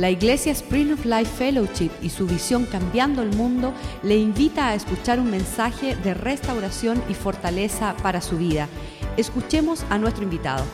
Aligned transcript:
La 0.00 0.08
Iglesia 0.08 0.52
Spring 0.52 0.92
of 0.92 1.04
Life 1.04 1.26
Fellowship 1.36 1.90
y 2.00 2.08
su 2.08 2.26
visión 2.26 2.64
Cambiando 2.64 3.20
el 3.20 3.36
Mundo 3.36 3.74
le 4.02 4.16
invita 4.16 4.68
a 4.68 4.74
escuchar 4.74 5.20
un 5.20 5.30
mensaje 5.30 5.94
de 5.94 6.14
restauración 6.14 7.02
y 7.10 7.12
fortaleza 7.12 7.94
para 8.02 8.22
su 8.22 8.38
vida. 8.38 8.66
Escuchemos 9.18 9.84
a 9.90 9.98
nuestro 9.98 10.24
invitado. 10.24 10.64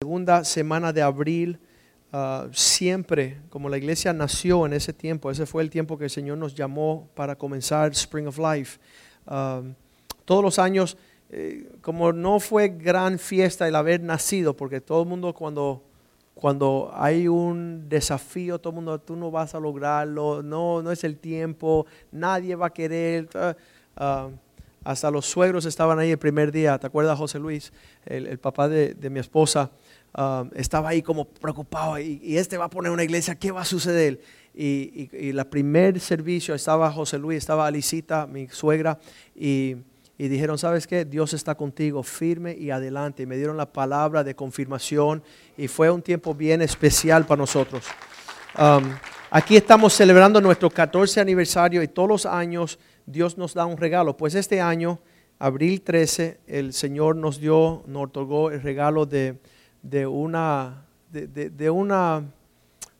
Segunda 0.00 0.42
semana 0.44 0.94
de 0.94 1.02
abril, 1.02 1.60
uh, 2.14 2.48
siempre, 2.50 3.42
como 3.50 3.68
la 3.68 3.76
iglesia 3.76 4.14
nació 4.14 4.64
en 4.64 4.72
ese 4.72 4.94
tiempo, 4.94 5.30
ese 5.30 5.44
fue 5.44 5.62
el 5.62 5.68
tiempo 5.68 5.98
que 5.98 6.04
el 6.04 6.10
Señor 6.10 6.38
nos 6.38 6.54
llamó 6.54 7.10
para 7.14 7.36
comenzar 7.36 7.92
Spring 7.92 8.26
of 8.26 8.38
Life. 8.38 8.80
Uh, 9.26 9.74
todos 10.24 10.42
los 10.42 10.58
años 10.58 10.96
eh, 11.32 11.70
como 11.80 12.12
no 12.12 12.40
fue 12.40 12.70
gran 12.70 13.18
fiesta 13.20 13.68
el 13.68 13.76
haber 13.76 14.02
nacido, 14.02 14.56
porque 14.56 14.80
todo 14.80 15.02
el 15.02 15.08
mundo 15.08 15.32
cuando, 15.32 15.84
cuando 16.34 16.90
hay 16.92 17.28
un 17.28 17.88
desafío, 17.88 18.58
todo 18.58 18.72
el 18.72 18.74
mundo, 18.76 19.00
tú 19.00 19.14
no 19.14 19.30
vas 19.30 19.54
a 19.54 19.60
lograrlo, 19.60 20.42
no, 20.42 20.82
no 20.82 20.90
es 20.90 21.04
el 21.04 21.18
tiempo, 21.18 21.86
nadie 22.10 22.56
va 22.56 22.66
a 22.66 22.72
querer. 22.72 23.28
Uh, 23.96 24.30
hasta 24.82 25.10
los 25.10 25.26
suegros 25.26 25.66
estaban 25.66 25.98
ahí 25.98 26.10
el 26.10 26.18
primer 26.18 26.50
día, 26.50 26.78
¿te 26.78 26.86
acuerdas 26.86 27.16
José 27.18 27.38
Luis, 27.38 27.72
el, 28.06 28.38
papá 28.38 28.68
de, 28.68 29.10
mi 29.10 29.20
esposa? 29.20 29.70
Uh, 30.16 30.48
estaba 30.54 30.88
ahí 30.88 31.02
como 31.02 31.26
preocupado 31.26 31.96
y, 32.00 32.18
y, 32.24 32.38
este 32.38 32.58
va 32.58 32.64
a 32.64 32.70
poner 32.70 32.90
una 32.90 33.04
iglesia, 33.04 33.36
¿qué 33.36 33.52
va 33.52 33.60
a 33.60 33.64
suceder? 33.64 34.20
Y, 34.52 35.08
y, 35.12 35.26
y 35.26 35.28
el 35.28 35.46
primer 35.46 36.00
servicio 36.00 36.56
estaba 36.56 36.90
José 36.90 37.18
Luis, 37.18 37.38
estaba 37.38 37.66
Alicita, 37.66 38.26
mi 38.26 38.48
suegra, 38.48 38.98
y 39.36 39.76
y 40.20 40.28
dijeron, 40.28 40.58
¿sabes 40.58 40.86
qué? 40.86 41.06
Dios 41.06 41.32
está 41.32 41.54
contigo, 41.54 42.02
firme 42.02 42.54
y 42.54 42.70
adelante. 42.70 43.22
Y 43.22 43.26
me 43.26 43.38
dieron 43.38 43.56
la 43.56 43.72
palabra 43.72 44.22
de 44.22 44.34
confirmación 44.34 45.22
y 45.56 45.66
fue 45.66 45.90
un 45.90 46.02
tiempo 46.02 46.34
bien 46.34 46.60
especial 46.60 47.24
para 47.24 47.38
nosotros. 47.38 47.86
Um, 48.58 48.84
aquí 49.30 49.56
estamos 49.56 49.94
celebrando 49.94 50.38
nuestro 50.42 50.68
14 50.68 51.22
aniversario 51.22 51.82
y 51.82 51.88
todos 51.88 52.06
los 52.06 52.26
años 52.26 52.78
Dios 53.06 53.38
nos 53.38 53.54
da 53.54 53.64
un 53.64 53.78
regalo. 53.78 54.14
Pues 54.14 54.34
este 54.34 54.60
año, 54.60 55.00
abril 55.38 55.80
13, 55.80 56.40
el 56.46 56.74
Señor 56.74 57.16
nos 57.16 57.40
dio, 57.40 57.82
nos 57.86 58.08
otorgó 58.08 58.50
el 58.50 58.60
regalo 58.60 59.06
de, 59.06 59.38
una, 60.06 60.84
de, 61.10 61.70
una, 61.70 62.30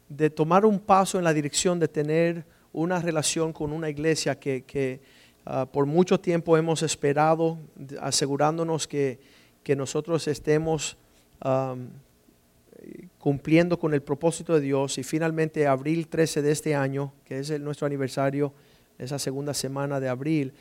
de 0.09 0.31
tomar 0.31 0.65
un 0.65 0.79
paso 0.79 1.19
en 1.19 1.25
la 1.25 1.35
dirección 1.35 1.79
de 1.79 1.89
tener 1.89 2.47
una 2.73 2.99
relación 2.99 3.53
con 3.53 3.75
una 3.75 3.91
iglesia 3.91 4.41
que 4.41 5.03
Ah, 5.45 5.67
por 5.71 5.87
mucho 5.87 6.21
tiempo 6.21 6.57
hemos 6.57 6.83
esperado, 6.83 7.59
asegurándonos 8.01 8.87
que, 8.87 9.19
que 9.63 9.77
nosotros 9.77 10.29
estemos 10.29 10.97
cumpliendo 13.19 13.79
con 13.79 13.95
el 13.95 14.03
propósito 14.03 14.55
de 14.55 14.61
Dios. 14.61 14.99
Y 14.99 15.03
finalmente 15.03 15.67
abril 15.67 16.09
13 16.09 16.43
de 16.43 16.53
este 16.53 16.75
año, 16.75 17.13
que 17.25 17.39
es 17.39 17.61
nuestro 17.61 17.87
aniversario, 17.87 18.53
esa 18.99 19.19
segunda 19.19 19.55
semana 19.55 20.01
de 20.01 20.09
abril, 20.09 20.53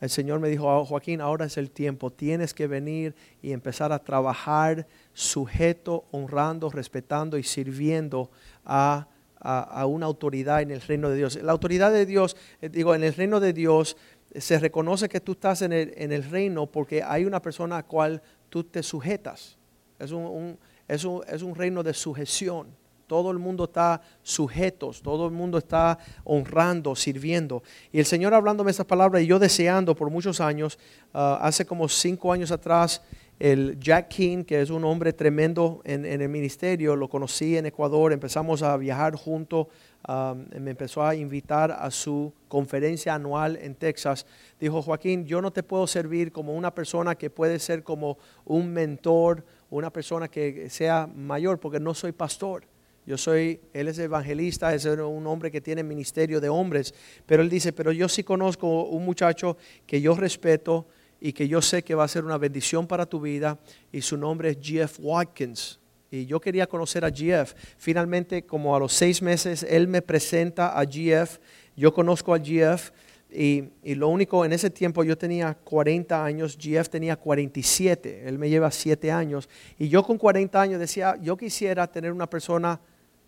el 0.00 0.10
Señor 0.10 0.40
me 0.40 0.48
dijo, 0.48 0.66
oh, 0.66 0.84
Joaquín, 0.84 1.20
ahora 1.20 1.46
es 1.46 1.56
el 1.56 1.70
tiempo, 1.70 2.10
tienes 2.10 2.52
que 2.52 2.66
venir 2.66 3.14
y 3.40 3.52
empezar 3.52 3.92
a 3.92 4.00
trabajar 4.00 4.86
sujeto, 5.12 6.04
honrando, 6.10 6.68
respetando 6.70 7.38
y 7.38 7.42
sirviendo 7.42 8.30
a 8.64 9.06
a, 9.44 9.86
una 9.86 10.06
autoridad 10.06 10.62
en 10.62 10.70
el 10.70 10.80
reino 10.80 11.10
de 11.10 11.16
Dios. 11.16 11.36
La 11.42 11.52
autoridad 11.52 11.92
de 11.92 12.06
Dios, 12.06 12.36
eh, 12.62 12.70
digo, 12.70 12.94
en 12.94 13.04
el 13.04 13.14
reino 13.14 13.40
de 13.40 13.52
Dios 13.52 13.96
se 14.34 14.58
reconoce 14.58 15.08
que 15.08 15.20
tú 15.20 15.32
estás 15.32 15.62
en 15.62 15.72
el, 15.72 15.92
en 15.96 16.12
el 16.12 16.24
reino 16.24 16.66
porque 16.66 17.02
hay 17.02 17.24
una 17.24 17.40
persona 17.40 17.78
a 17.78 17.82
cual 17.84 18.22
tú 18.48 18.64
te 18.64 18.82
sujetas. 18.82 19.58
Es 19.98 20.10
un, 20.10 20.58
es 20.88 21.04
un, 21.04 21.22
es 21.28 21.42
un 21.42 21.54
reino 21.54 21.82
de 21.82 21.92
sujeción. 21.92 22.68
Todo 23.06 23.30
el 23.30 23.38
mundo 23.38 23.64
está 23.64 24.00
sujetos, 24.22 25.02
todo 25.02 25.26
el 25.26 25.32
mundo 25.32 25.58
está 25.58 25.98
honrando, 26.24 26.96
sirviendo. 26.96 27.62
Y 27.92 27.98
el 27.98 28.06
Señor 28.06 28.32
hablándome 28.32 28.70
esas 28.70 28.86
palabras 28.86 29.22
y 29.22 29.26
yo 29.26 29.38
deseando 29.38 29.94
por 29.94 30.08
muchos 30.08 30.40
años, 30.40 30.78
ah, 31.12 31.38
hace 31.42 31.66
como 31.66 31.86
cinco 31.86 32.32
años 32.32 32.50
atrás, 32.50 33.02
el 33.38 33.78
Jack 33.80 34.08
King, 34.08 34.44
que 34.44 34.60
es 34.60 34.70
un 34.70 34.84
hombre 34.84 35.12
tremendo 35.12 35.82
en, 35.84 36.04
el 36.04 36.28
ministerio, 36.28 36.94
lo 36.94 37.08
conocí 37.08 37.56
en 37.56 37.66
Ecuador, 37.66 38.12
empezamos 38.12 38.62
a 38.62 38.76
viajar 38.76 39.16
juntos, 39.16 39.66
um, 40.08 40.44
me 40.60 40.70
empezó 40.70 41.02
a 41.02 41.14
invitar 41.14 41.72
a 41.72 41.90
su 41.90 42.32
conferencia 42.48 43.14
anual 43.14 43.58
en 43.60 43.74
Texas. 43.74 44.24
Dijo, 44.60 44.82
Joaquín, 44.82 45.26
yo 45.26 45.42
no 45.42 45.52
te 45.52 45.62
puedo 45.62 45.86
servir 45.86 46.30
como 46.30 46.54
una 46.54 46.72
persona 46.72 47.16
que 47.16 47.28
puede 47.28 47.58
ser 47.58 47.82
como 47.82 48.18
un 48.44 48.72
mentor, 48.72 49.44
una 49.70 49.90
persona 49.90 50.28
que 50.28 50.70
sea 50.70 51.08
mayor, 51.08 51.58
porque 51.58 51.80
no 51.80 51.92
soy 51.92 52.12
pastor. 52.12 52.64
Yo 53.06 53.18
soy, 53.18 53.60
él 53.74 53.88
es 53.88 53.98
evangelista, 53.98 54.74
es 54.74 54.86
un 54.86 55.26
hombre 55.26 55.50
que 55.50 55.60
tiene 55.60 55.82
ministerio 55.82 56.40
de 56.40 56.48
hombres, 56.48 56.94
pero 57.26 57.42
él 57.42 57.50
dice, 57.50 57.72
pero 57.74 57.92
yo 57.92 58.08
sí 58.08 58.24
conozco 58.24 58.84
un 58.84 59.04
muchacho 59.04 59.58
que 59.86 60.00
yo 60.00 60.14
respeto, 60.14 60.86
y 61.24 61.32
que 61.32 61.48
yo 61.48 61.62
sé 61.62 61.82
que 61.82 61.94
va 61.94 62.04
a 62.04 62.08
ser 62.08 62.22
una 62.22 62.36
bendición 62.36 62.86
para 62.86 63.06
tu 63.06 63.18
vida 63.18 63.58
y 63.90 64.02
su 64.02 64.18
nombre 64.18 64.50
es 64.50 64.58
Jeff 64.60 64.98
Watkins. 65.00 65.80
Y 66.10 66.26
yo 66.26 66.38
quería 66.38 66.66
conocer 66.66 67.02
a 67.02 67.10
Jeff. 67.10 67.54
Finalmente, 67.78 68.44
como 68.44 68.76
a 68.76 68.78
los 68.78 68.92
seis 68.92 69.22
meses, 69.22 69.62
él 69.62 69.88
me 69.88 70.02
presenta 70.02 70.78
a 70.78 70.84
Jeff. 70.84 71.38
Yo 71.76 71.94
conozco 71.94 72.34
a 72.34 72.38
Jeff 72.38 72.90
y, 73.30 73.64
y, 73.82 73.94
lo 73.94 74.08
único, 74.08 74.44
en 74.44 74.52
ese 74.52 74.68
tiempo 74.68 75.02
yo 75.02 75.16
tenía 75.16 75.54
40 75.54 76.22
años, 76.22 76.58
Jeff 76.60 76.90
tenía 76.90 77.16
47, 77.16 78.28
él 78.28 78.38
me 78.38 78.50
lleva 78.50 78.70
7 78.70 79.10
años. 79.10 79.48
Y 79.78 79.88
yo 79.88 80.02
con 80.02 80.18
40 80.18 80.60
años 80.60 80.78
decía, 80.78 81.16
yo 81.22 81.38
quisiera 81.38 81.86
tener 81.86 82.12
una 82.12 82.28
persona 82.28 82.78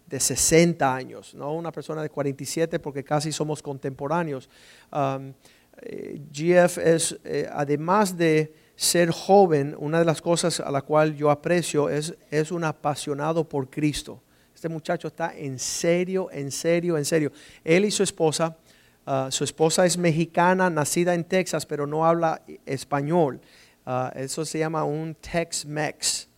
de 0.06 0.21
60 0.21 0.95
años, 0.95 1.35
no 1.35 1.55
una 1.55 1.73
persona 1.73 2.03
de 2.03 2.11
47 2.11 2.79
porque 2.79 3.03
casi 3.03 3.33
somos 3.33 3.62
contemporáneos. 3.62 4.51
Um, 4.93 5.33
eh, 5.82 6.20
GF 6.32 6.78
es, 6.78 7.19
además 7.50 8.16
de 8.16 8.54
ser 8.76 9.10
joven, 9.10 9.75
una 9.78 9.98
de 9.98 10.04
las 10.04 10.20
cosas 10.20 10.60
a 10.60 10.70
la 10.70 10.82
cual 10.82 11.16
yo 11.16 11.31
aprecio 11.31 11.88
es, 11.88 12.14
es 12.31 12.53
un 12.53 12.64
apasionado 12.64 13.48
por 13.48 13.70
Cristo. 13.70 14.22
Este 14.56 14.70
muchacho 14.70 15.09
está 15.09 15.37
en 15.37 15.59
serio, 15.59 16.31
en 16.32 16.50
serio, 16.50 16.97
en 16.97 17.04
serio. 17.04 17.31
Él 17.62 17.84
y 17.84 17.91
su 17.91 18.03
esposa, 18.03 18.56
ah, 19.04 19.28
su 19.31 19.44
esposa 19.44 19.84
es 19.84 19.98
mexicana, 19.98 20.70
nacida 20.70 21.14
en 21.14 21.25
Texas, 21.25 21.66
pero 21.66 21.87
no 21.87 22.06
habla 22.06 22.43
español. 22.64 23.38
Ah, 23.84 24.10
eso 24.16 24.47
se 24.47 24.58
llama 24.58 24.84
un 24.84 25.14
Tex-Mex. 25.14 26.28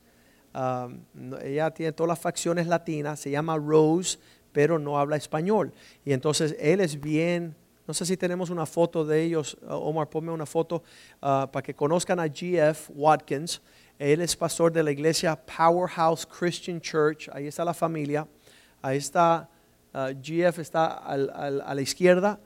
Ah, 0.52 0.88
ella 1.44 1.70
tiene 1.70 1.92
todas 1.92 2.08
las 2.08 2.18
facciones 2.18 2.66
latinas, 2.66 3.20
se 3.20 3.30
llama 3.30 3.56
Rose, 3.56 4.18
pero 4.50 4.80
no 4.80 4.98
habla 4.98 5.14
español. 5.14 5.72
Y 6.04 6.12
entonces 6.12 6.56
él 6.58 6.80
es 6.80 7.00
bien 7.00 7.54
no 7.88 7.94
sé 7.94 8.04
si 8.04 8.18
tenemos 8.18 8.50
una 8.50 8.66
foto 8.66 9.02
de 9.02 9.22
ellos. 9.22 9.56
Omar, 9.66 10.10
ponme 10.10 10.30
una 10.30 10.44
foto 10.44 10.82
uh, 11.22 11.48
para 11.50 11.62
que 11.62 11.74
conozcan 11.74 12.20
a 12.20 12.26
GF 12.26 12.90
Watkins. 12.90 13.62
Él 13.98 14.20
es 14.20 14.36
pastor 14.36 14.70
de 14.70 14.82
la 14.82 14.90
iglesia 14.90 15.34
Powerhouse 15.34 16.26
Christian 16.26 16.82
Church. 16.82 17.30
Ahí 17.32 17.46
está 17.46 17.64
la 17.64 17.72
familia. 17.72 18.28
Ahí 18.82 18.98
está, 18.98 19.48
uh, 19.94 20.12
GF 20.22 20.58
está 20.58 20.98
a 20.98 21.74
la 21.74 21.80
izquierda. 21.80 22.38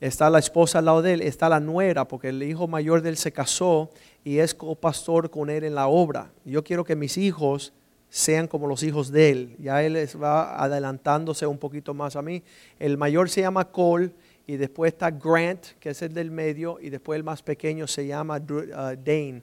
Está 0.00 0.30
la 0.30 0.38
esposa 0.38 0.78
al 0.78 0.86
lado 0.86 1.02
de 1.02 1.12
él. 1.12 1.20
Está 1.20 1.50
la 1.50 1.60
nuera, 1.60 2.08
porque 2.08 2.30
el 2.30 2.42
hijo 2.42 2.66
mayor 2.66 3.02
de 3.02 3.10
él 3.10 3.18
se 3.18 3.32
casó 3.32 3.90
y 4.24 4.38
es 4.38 4.54
copastor 4.54 5.28
con 5.28 5.50
él 5.50 5.62
en 5.62 5.74
la 5.74 5.88
obra. 5.88 6.32
Yo 6.46 6.64
quiero 6.64 6.84
que 6.84 6.96
mis 6.96 7.18
hijos 7.18 7.74
sean 8.16 8.48
como 8.48 8.66
los 8.66 8.82
hijos 8.82 9.12
de 9.12 9.30
él. 9.30 9.56
Ya 9.58 9.82
él 9.82 9.94
va 10.22 10.62
adelantándose 10.62 11.46
un 11.46 11.58
poquito 11.58 11.92
más 11.92 12.16
a 12.16 12.22
mí. 12.22 12.42
El 12.78 12.96
mayor 12.96 13.28
se 13.28 13.42
llama 13.42 13.70
Cole 13.70 14.10
y 14.46 14.56
después 14.56 14.94
está 14.94 15.10
Grant, 15.10 15.66
que 15.78 15.90
es 15.90 16.00
el 16.00 16.14
del 16.14 16.30
medio, 16.30 16.78
y 16.80 16.88
después 16.88 17.18
el 17.18 17.24
más 17.24 17.42
pequeño 17.42 17.86
se 17.86 18.06
llama 18.06 18.38
uh, 18.38 18.96
Dane. 19.04 19.42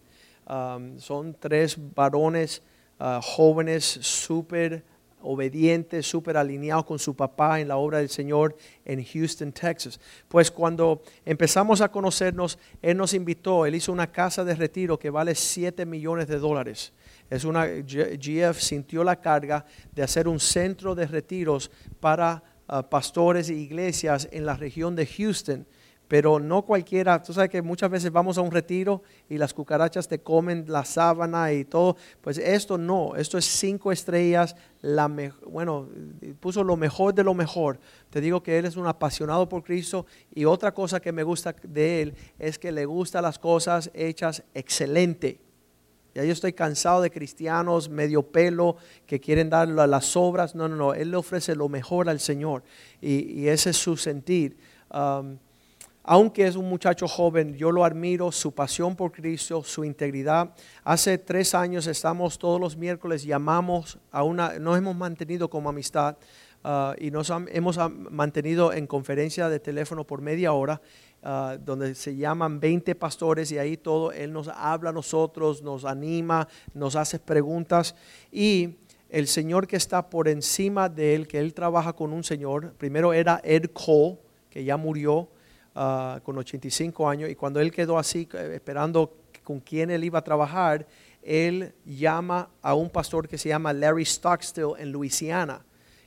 Um, 0.49 0.97
son 0.97 1.35
tres 1.39 1.77
varones 1.93 2.63
uh, 2.99 3.21
jóvenes, 3.21 3.85
súper 3.85 4.83
obedientes, 5.21 6.07
súper 6.07 6.35
alineados 6.35 6.85
con 6.85 6.97
su 6.97 7.15
papá 7.15 7.59
en 7.59 7.67
la 7.67 7.77
obra 7.77 7.99
del 7.99 8.09
Señor 8.09 8.57
en 8.85 9.05
Houston, 9.05 9.51
Texas. 9.51 9.99
Pues 10.27 10.49
cuando 10.49 11.03
empezamos 11.25 11.79
a 11.81 11.91
conocernos, 11.91 12.57
Él 12.81 12.97
nos 12.97 13.13
invitó, 13.13 13.67
Él 13.67 13.75
hizo 13.75 13.91
una 13.91 14.11
casa 14.11 14.43
de 14.43 14.55
retiro 14.55 14.97
que 14.97 15.11
vale 15.11 15.35
7 15.35 15.85
millones 15.85 16.27
de 16.27 16.39
dólares 16.39 16.91
es 17.29 17.43
una, 17.45 17.65
GF 17.65 18.59
sintió 18.59 19.03
la 19.03 19.19
carga 19.19 19.65
de 19.91 20.03
hacer 20.03 20.27
un 20.27 20.39
centro 20.39 20.95
de 20.95 21.07
retiros 21.07 21.71
para 21.99 22.43
ah, 22.67 22.87
pastores 22.89 23.49
e 23.49 23.55
iglesias 23.55 24.27
en 24.31 24.45
la 24.45 24.55
región 24.55 24.95
de 24.95 25.05
Houston. 25.05 25.65
Pero 26.07 26.39
no 26.39 26.63
cualquiera, 26.63 27.23
tú 27.23 27.33
sabes 27.33 27.49
que 27.49 27.61
muchas 27.61 27.89
veces 27.89 28.11
vamos 28.11 28.37
a 28.37 28.41
un 28.41 28.51
retiro 28.51 29.01
y 29.29 29.37
las 29.37 29.51
cucarachas 29.53 30.07
te 30.07 30.19
comen 30.19 30.65
la 30.67 30.85
sábana 30.85 31.51
y 31.53 31.65
todo. 31.65 31.95
Pues 32.21 32.37
esto 32.37 32.77
no, 32.77 33.15
esto 33.15 33.37
es 33.37 33.45
cinco 33.45 33.91
estrellas, 33.91 34.55
la 34.81 35.07
bueno, 35.47 35.89
puso 36.39 36.63
lo 36.63 36.75
mejor 36.75 37.15
de 37.15 37.23
lo 37.23 37.33
mejor. 37.33 37.79
Te 38.11 38.21
digo 38.21 38.43
que 38.43 38.59
él 38.59 38.65
es 38.65 38.75
un 38.75 38.85
apasionado 38.85 39.49
por 39.49 39.63
Cristo 39.63 40.05
y 40.35 40.45
otra 40.45 40.71
cosa 40.73 40.99
que 40.99 41.11
me 41.11 41.23
gusta 41.23 41.55
de 41.63 42.01
él 42.03 42.15
es 42.37 42.59
que 42.59 42.71
le 42.71 42.85
gustan 42.85 43.23
las 43.23 43.39
cosas 43.39 43.89
hechas 43.93 44.43
excelente 44.53 45.39
Ya 46.15 46.23
yo 46.23 46.31
estoy 46.31 46.53
cansado 46.53 47.01
de 47.01 47.09
cristianos 47.09 47.89
medio 47.89 48.21
pelo 48.23 48.77
que 49.07 49.19
quieren 49.19 49.49
dar 49.49 49.67
las 49.67 50.15
obras. 50.15 50.53
No, 50.53 50.67
no, 50.67 50.75
no. 50.75 50.93
Él 50.93 51.11
le 51.11 51.17
ofrece 51.17 51.55
lo 51.55 51.69
mejor 51.69 52.07
al 52.09 52.19
Señor. 52.19 52.63
Y, 53.01 53.47
ese 53.47 53.71
es 53.71 53.77
su 53.77 53.97
sentir. 53.97 54.55
Um, 54.93 55.37
aunque 56.03 56.45
es 56.45 56.57
un 56.57 56.67
muchacho 56.67 57.07
joven, 57.07 57.55
yo 57.55 57.71
lo 57.71 57.85
admiro, 57.85 58.31
su 58.31 58.51
pasión 58.51 58.95
por 58.95 59.13
Cristo, 59.13 59.63
su 59.63 59.85
integridad. 59.85 60.53
Hace 60.83 61.17
tres 61.17 61.55
años 61.55 61.87
estamos 61.87 62.37
todos 62.37 62.59
los 62.59 62.75
miércoles, 62.75 63.23
llamamos 63.23 63.97
a 64.11 64.23
una, 64.23 64.59
nos 64.59 64.77
hemos 64.77 64.97
mantenido 64.97 65.49
como 65.49 65.69
amistad 65.69 66.17
uh, 66.63 66.93
y 66.97 67.11
nos 67.11 67.29
hemos 67.29 67.79
mantenido 68.11 68.73
en 68.73 68.87
conferencia 68.87 69.49
de 69.49 69.59
teléfono 69.59 70.05
por 70.05 70.21
media 70.21 70.53
hora 70.53 70.81
Ah, 71.25 71.57
donde 71.57 71.95
se 71.95 72.17
llaman 72.17 72.59
20 72.59 72.95
pastores 72.95 73.49
y 73.53 73.57
ahí 73.57 73.77
todo, 73.77 74.11
Él 74.11 74.33
nos 74.33 74.49
habla 74.49 74.89
a 74.89 74.93
nosotros, 74.93 75.61
nos 75.61 75.85
anima, 75.85 76.49
nos 76.73 76.97
hace 76.97 77.17
preguntas. 77.17 77.95
Y 78.29 78.75
el 79.09 79.27
Señor 79.27 79.65
que 79.65 79.77
está 79.77 80.09
por 80.09 80.27
encima 80.27 80.89
de 80.89 81.15
Él, 81.15 81.25
que 81.25 81.39
Él 81.39 81.53
trabaja 81.53 81.93
con 81.93 82.11
un 82.11 82.25
Señor, 82.25 82.73
primero 82.73 83.13
era 83.13 83.39
Ed 83.41 83.67
Cole, 83.71 84.17
que 84.49 84.65
ya 84.65 84.75
murió 84.75 85.29
ah, 85.75 86.19
con 86.23 86.37
85 86.37 87.07
años 87.07 87.29
y 87.29 87.35
cuando 87.35 87.61
Él 87.61 87.71
quedó 87.71 87.97
así 87.97 88.27
eh, 88.33 88.51
esperando 88.55 89.15
con 89.45 89.61
quién 89.61 89.91
Él 89.91 90.03
iba 90.03 90.19
a 90.19 90.23
trabajar, 90.25 90.85
Él 91.21 91.73
llama 91.85 92.49
a 92.61 92.73
un 92.73 92.89
pastor 92.89 93.29
que 93.29 93.37
se 93.37 93.47
llama 93.47 93.71
Larry 93.71 94.03
Stockstill 94.03 94.73
en 94.77 94.91
Luisiana 94.91 95.63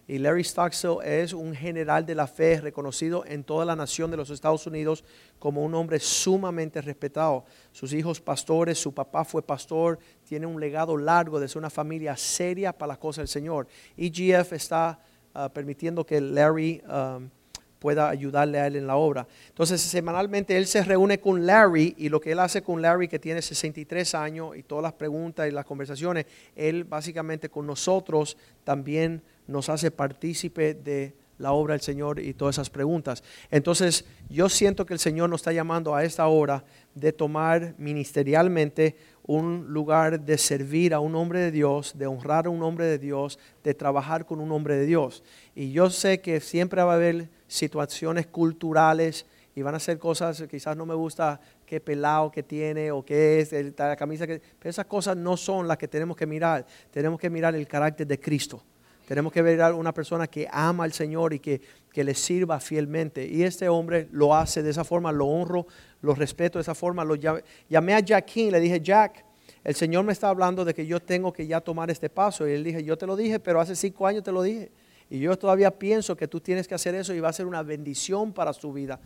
y 0.08 0.19
Larry 0.19 0.44
Stockstill 0.44 0.99
es 1.05 1.32
un 1.32 1.55
general 1.55 2.06
de 2.06 2.14
la 2.14 2.29
fe 2.29 2.61
reconocido 2.61 3.25
en 3.26 3.43
toda 3.43 3.64
la 3.64 3.75
nación 3.75 4.11
de 4.11 4.17
los 4.17 4.31
Estados 4.31 4.67
Unidos 4.67 5.05
como 5.38 5.64
un 5.64 5.75
hombre 5.75 5.99
sumamente 5.99 6.81
respetado. 6.81 7.44
Sus 7.73 7.93
hijos 7.93 8.20
pastores, 8.20 8.79
su 8.79 8.94
papá 8.94 9.25
fue 9.25 9.43
pastor, 9.43 9.99
tiene 10.25 10.47
un 10.47 10.61
legado 10.61 10.97
largo 10.97 11.41
de 11.41 11.49
ser 11.49 11.58
una 11.58 11.70
familia 11.70 12.17
seria 12.17 12.73
para 12.73 12.88
las 12.88 12.99
cosas 12.99 13.23
del 13.23 13.29
Señor. 13.29 13.67
EGF 13.97 14.53
está 14.53 15.00
ah, 15.35 15.49
permitiendo 15.53 16.06
que 16.06 16.20
Larry 16.20 16.82
um, 16.88 17.29
pueda 17.78 18.08
ayudarle 18.08 18.58
a 18.58 18.67
él 18.67 18.76
en 18.76 18.87
la 18.87 18.96
obra. 18.96 19.26
Entonces, 19.49 19.81
semanalmente 19.81 20.56
él 20.56 20.67
se 20.67 20.82
reúne 20.82 21.20
con 21.20 21.46
Larry 21.46 21.94
y 21.99 22.08
lo 22.08 22.20
que 22.20 22.32
él 22.32 22.38
hace 22.40 22.62
con 22.62 22.82
Larry, 22.82 23.08
que 23.08 23.19
tiene 23.19 23.43
63 23.43 24.14
años 24.14 24.56
y 24.56 24.62
todas 24.62 24.82
las 24.82 24.93
preguntas 24.94 25.49
y 25.49 25.50
las 25.50 25.64
conversaciones, 25.64 26.26
él 26.55 26.84
básicamente 26.84 27.49
con 27.49 27.67
nosotros 27.67 28.37
también 28.64 29.23
nos 29.46 29.69
hace 29.69 29.90
partícipe 29.90 30.75
de 30.75 31.14
la 31.38 31.52
obra 31.52 31.75
del 31.75 31.81
Señor 31.81 32.19
y 32.19 32.34
todas 32.34 32.56
esas 32.56 32.70
preguntas. 32.70 33.23
Entonces, 33.50 34.05
yo 34.29 34.49
siento 34.49 34.87
que 34.87 34.94
el 34.94 34.99
Señor 34.99 35.29
nos 35.29 35.40
está 35.40 35.52
llamando 35.52 35.94
a 35.94 36.05
esta 36.05 36.26
hora 36.26 36.64
de 36.94 37.12
tomar 37.12 37.75
ministerialmente 37.79 38.96
un 39.26 39.67
lugar 39.69 40.20
de 40.20 40.38
servir 40.38 40.94
a 40.94 41.00
un 41.00 41.14
hombre 41.17 41.40
de 41.40 41.50
Dios, 41.50 41.99
de 41.99 42.06
honrar 42.06 42.46
a 42.46 42.50
un 42.50 42.62
hombre 42.62 42.87
de 42.87 42.99
Dios, 42.99 43.38
de 43.64 43.75
trabajar 43.75 44.25
con 44.25 44.40
un 44.40 44.52
hombre 44.52 44.76
de 44.76 44.87
Dios. 44.87 45.25
Y 45.55 45.73
yo 45.73 45.90
sé 45.90 46.20
que 46.20 46.40
siempre 46.40 46.82
va 46.82 46.93
a 46.93 46.96
haber 46.96 47.28
situaciones 47.49 48.26
culturales 48.26 49.26
y 49.55 49.62
van 49.62 49.75
a 49.75 49.81
ser 49.81 49.99
cosas, 49.99 50.44
quizás 50.49 50.76
no 50.76 50.87
me 50.87 50.94
gusta 50.94 51.40
qué 51.64 51.81
pelado 51.81 52.31
que 52.31 52.43
tiene 52.43 52.90
o 52.93 53.05
qué 53.05 53.40
es 53.40 53.52
la 53.76 53.96
camisa 53.96 54.26
que... 54.26 54.40
Pero 54.58 54.70
esas 54.70 54.87
cosas 54.87 55.17
no 55.17 55.37
son 55.37 55.67
las 55.67 55.79
que 55.79 55.88
tenemos 55.88 56.17
que 56.17 56.26
mirar. 56.26 56.64
Tenemos 56.90 57.19
que 57.19 57.31
mirar 57.31 57.55
el 57.55 57.67
carácter 57.67 58.06
de 58.06 58.20
Cristo. 58.20 58.62
Tenemos 59.06 59.32
que 59.32 59.41
ver 59.41 59.62
a 59.62 59.73
una 59.73 59.94
persona 59.94 60.26
que 60.26 60.49
ama 60.50 60.82
al 60.82 60.93
Señor 60.93 61.32
y 61.32 61.38
que, 61.38 61.61
que, 61.93 62.03
le 62.03 62.12
sirva 62.12 62.58
fielmente. 62.58 63.25
Y 63.25 63.44
este 63.44 63.69
hombre 63.69 64.08
lo 64.11 64.35
hace 64.35 64.64
de 64.64 64.70
esa 64.70 64.82
forma, 64.82 65.12
lo 65.12 65.26
honro, 65.26 65.67
lo 66.03 66.12
respeto 66.14 66.58
de 66.58 66.62
esa 66.62 66.75
forma. 66.75 67.05
Lo 67.05 67.14
llamé, 67.14 67.94
a 67.94 68.00
Jack 68.00 68.25
King, 68.25 68.50
le 68.50 68.58
dije, 68.58 68.81
Jack, 68.81 69.25
el 69.62 69.76
Señor 69.76 70.05
me 70.05 70.12
está 70.12 70.29
hablando 70.29 70.64
de 70.64 70.75
que 70.75 70.87
yo 70.87 71.00
tengo 71.00 71.32
que 71.32 71.47
ya 71.47 71.61
tomar 71.61 71.88
este 71.88 72.11
paso. 72.11 72.49
Y 72.49 72.53
él 72.53 72.64
dije, 72.64 72.82
yo 72.82 72.99
te 72.99 73.06
lo 73.06 73.14
dije, 73.14 73.38
pero 73.38 73.61
hace 73.61 73.76
cinco 73.76 74.08
años 74.08 74.25
te 74.25 74.32
lo 74.32 74.43
dije. 74.43 74.73
Y 75.08 75.20
yo 75.20 75.38
todavía 75.38 75.70
pienso 75.70 76.17
que 76.17 76.26
tú 76.26 76.41
tienes 76.41 76.67
que 76.67 76.75
hacer 76.75 76.97
eso 76.97 77.14
y 77.14 77.20
va 77.20 77.29
a 77.29 77.32
ser 77.32 77.47
una 77.47 77.62
bendición 77.62 78.32
para 78.32 78.53
su 78.53 78.73
vida. 78.73 78.99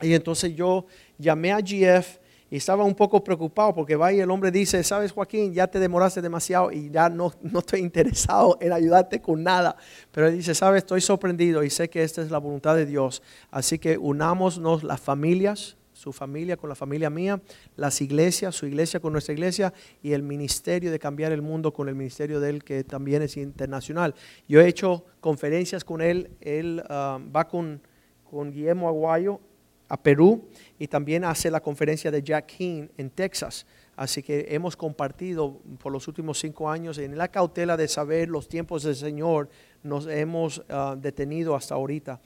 Y 0.00 0.14
entonces 0.14 0.54
yo 0.54 0.86
llamé 1.18 1.52
a 1.52 1.58
GF 1.58 2.18
y 2.50 2.56
estaba 2.56 2.84
un 2.84 2.94
poco 2.94 3.22
preocupado 3.22 3.74
porque 3.74 3.96
va 3.96 4.12
y 4.12 4.20
el 4.20 4.30
hombre 4.30 4.50
dice, 4.50 4.82
sabes 4.82 5.12
Joaquín, 5.12 5.52
ya 5.52 5.66
te 5.66 5.78
demoraste 5.78 6.22
demasiado 6.22 6.72
y 6.72 6.90
ya 6.90 7.08
no, 7.08 7.32
no 7.42 7.58
estoy 7.58 7.80
interesado 7.88 8.56
en 8.60 8.72
ayudarte 8.72 9.20
con 9.20 9.42
nada. 9.42 9.76
Pero 10.12 10.28
él 10.28 10.36
dice, 10.36 10.54
sabes, 10.54 10.78
estoy 10.78 11.00
sorprendido 11.00 11.62
y 11.62 11.70
sé 11.70 11.90
que 11.90 12.02
esta 12.02 12.22
es 12.22 12.30
la 12.30 12.38
voluntad 12.38 12.74
de 12.74 12.86
Dios. 12.86 13.22
Así 13.50 13.78
que 13.78 13.98
unámonos 13.98 14.82
las 14.82 15.00
familias, 15.00 15.76
su 15.92 16.12
familia 16.12 16.56
con 16.56 16.68
la 16.70 16.76
familia 16.76 17.10
mía, 17.10 17.42
las 17.76 18.00
iglesias, 18.00 18.54
su 18.54 18.66
iglesia 18.66 19.00
con 19.00 19.12
nuestra 19.12 19.34
iglesia 19.34 19.74
y 20.00 20.12
el 20.12 20.22
ministerio 20.22 20.90
de 20.90 20.98
cambiar 20.98 21.32
el 21.32 21.42
mundo 21.42 21.72
con 21.72 21.88
el 21.88 21.96
ministerio 21.96 22.40
de 22.40 22.50
él 22.50 22.64
que 22.64 22.84
también 22.84 23.20
es 23.20 23.36
internacional. 23.36 24.14
Yo 24.48 24.60
he 24.60 24.68
hecho 24.68 25.04
conferencias 25.20 25.84
con 25.84 26.00
él, 26.00 26.30
él 26.40 26.82
ah, 26.88 27.18
va 27.34 27.48
con, 27.48 27.82
con 28.30 28.52
Guillermo 28.52 28.88
Aguayo 28.88 29.40
a 29.88 29.96
Perú 29.96 30.48
y 30.78 30.86
también 30.86 31.24
hace 31.24 31.50
la 31.50 31.60
conferencia 31.60 32.10
de 32.10 32.22
Jack 32.22 32.46
King 32.46 32.88
en 32.96 33.10
Texas. 33.10 33.66
Así 33.96 34.22
que 34.22 34.46
hemos 34.50 34.76
compartido 34.76 35.60
por 35.82 35.92
los 35.92 36.06
últimos 36.06 36.38
cinco 36.38 36.70
años 36.70 36.98
en 36.98 37.16
la 37.16 37.28
cautela 37.28 37.76
de 37.76 37.88
saber 37.88 38.28
los 38.28 38.48
tiempos 38.48 38.84
del 38.84 38.94
Señor, 38.94 39.48
nos 39.82 40.06
hemos 40.06 40.62
ah, 40.68 40.94
detenido 40.96 41.56
hasta 41.56 41.74
ahorita. 41.74 42.20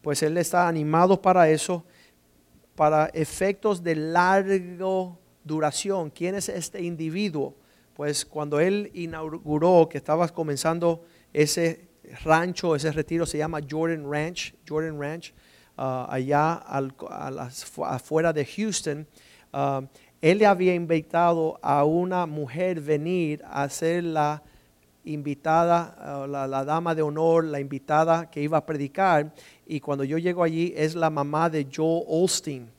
pues 0.00 0.22
Él 0.22 0.36
está 0.38 0.66
animado 0.66 1.20
para 1.20 1.48
eso, 1.48 1.84
para 2.74 3.06
efectos 3.12 3.82
de 3.82 3.94
largo 3.94 5.18
duración. 5.44 6.10
¿Quién 6.10 6.34
es 6.34 6.48
este 6.48 6.82
individuo? 6.82 7.54
Pues 7.94 8.24
cuando 8.24 8.58
Él 8.58 8.90
inauguró, 8.94 9.88
que 9.88 9.98
estaba 9.98 10.26
comenzando 10.28 11.04
ese 11.32 11.90
rancho, 12.24 12.74
ese 12.74 12.90
retiro, 12.90 13.26
se 13.26 13.38
llama 13.38 13.60
Jordan 13.68 14.10
Ranch, 14.10 14.54
Jordan 14.66 15.00
Ranch 15.00 15.34
Uh, 15.80 16.04
allá 16.10 16.52
al, 16.56 16.92
afuera 17.86 18.34
de 18.34 18.44
Houston, 18.44 19.06
uh, 19.54 19.80
él 20.20 20.36
le 20.36 20.44
había 20.44 20.74
invitado 20.74 21.58
a 21.62 21.84
una 21.84 22.26
mujer 22.26 22.82
venir 22.82 23.42
a 23.48 23.66
ser 23.70 24.04
la 24.04 24.42
invitada, 25.06 25.96
uh, 26.22 26.26
la, 26.26 26.46
la, 26.46 26.66
dama 26.66 26.94
de 26.94 27.00
honor, 27.00 27.44
la 27.44 27.60
invitada 27.60 28.28
que 28.28 28.42
iba 28.42 28.58
a 28.58 28.66
predicar. 28.66 29.32
Y 29.66 29.80
cuando 29.80 30.04
yo 30.04 30.18
llego 30.18 30.42
allí 30.42 30.74
es 30.76 30.94
la 30.94 31.08
mamá 31.08 31.48
de 31.48 31.66
Joe 31.74 32.04
Olstein. 32.06 32.70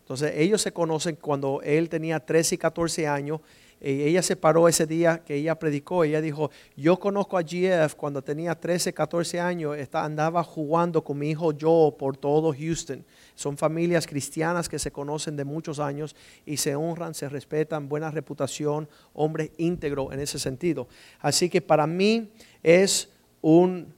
Entonces 0.00 0.32
ellos 0.34 0.60
se 0.60 0.72
conocen 0.72 1.14
cuando 1.20 1.62
él 1.62 1.88
tenía 1.88 2.18
13 2.18 2.56
y 2.56 2.58
14 2.58 3.06
años 3.06 3.42
ella 3.80 4.22
se 4.22 4.34
paró 4.34 4.66
ese 4.68 4.86
día 4.86 5.22
que 5.24 5.36
ella 5.36 5.58
predicó. 5.58 6.04
Ella 6.04 6.20
dijo, 6.20 6.50
yo 6.76 6.98
conozco 6.98 7.38
a 7.38 7.42
GF 7.42 7.94
cuando 7.94 8.22
tenía 8.22 8.54
13, 8.54 8.92
14 8.92 9.40
años, 9.40 9.76
andaba 9.92 10.42
jugando 10.42 11.04
con 11.04 11.18
mi 11.18 11.30
hijo 11.30 11.52
Joe 11.58 11.92
por 11.92 12.16
todo 12.16 12.52
Houston. 12.52 13.04
Son 13.34 13.56
familias 13.56 14.06
cristianas 14.06 14.68
que 14.68 14.78
se 14.78 14.90
conocen 14.90 15.36
de 15.36 15.44
muchos 15.44 15.78
años 15.78 16.16
y 16.44 16.56
se 16.56 16.74
honran, 16.74 17.14
se 17.14 17.28
respetan, 17.28 17.88
buena 17.88 18.10
reputación, 18.10 18.88
hombre 19.12 19.52
íntegro 19.58 20.12
en 20.12 20.20
ese 20.20 20.38
sentido. 20.38 20.88
Así 21.20 21.48
que 21.48 21.60
para 21.60 21.86
mí 21.86 22.30
es 22.62 23.10
un 23.40 23.94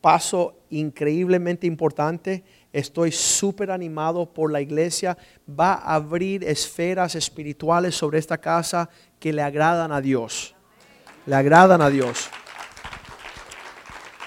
paso 0.00 0.56
increíblemente 0.70 1.66
importante 1.66 2.44
Estoy 2.76 3.10
súper 3.10 3.70
animado 3.70 4.26
por 4.26 4.52
la 4.52 4.60
iglesia. 4.60 5.16
Va 5.48 5.72
a 5.76 5.94
abrir 5.94 6.44
esferas 6.44 7.14
espirituales 7.14 7.94
sobre 7.94 8.18
esta 8.18 8.36
casa 8.36 8.90
que 9.18 9.32
le 9.32 9.40
agradan 9.40 9.92
a 9.92 10.02
Dios. 10.02 10.54
Le 11.24 11.36
agradan 11.36 11.80
a 11.80 11.88
Dios. 11.88 12.28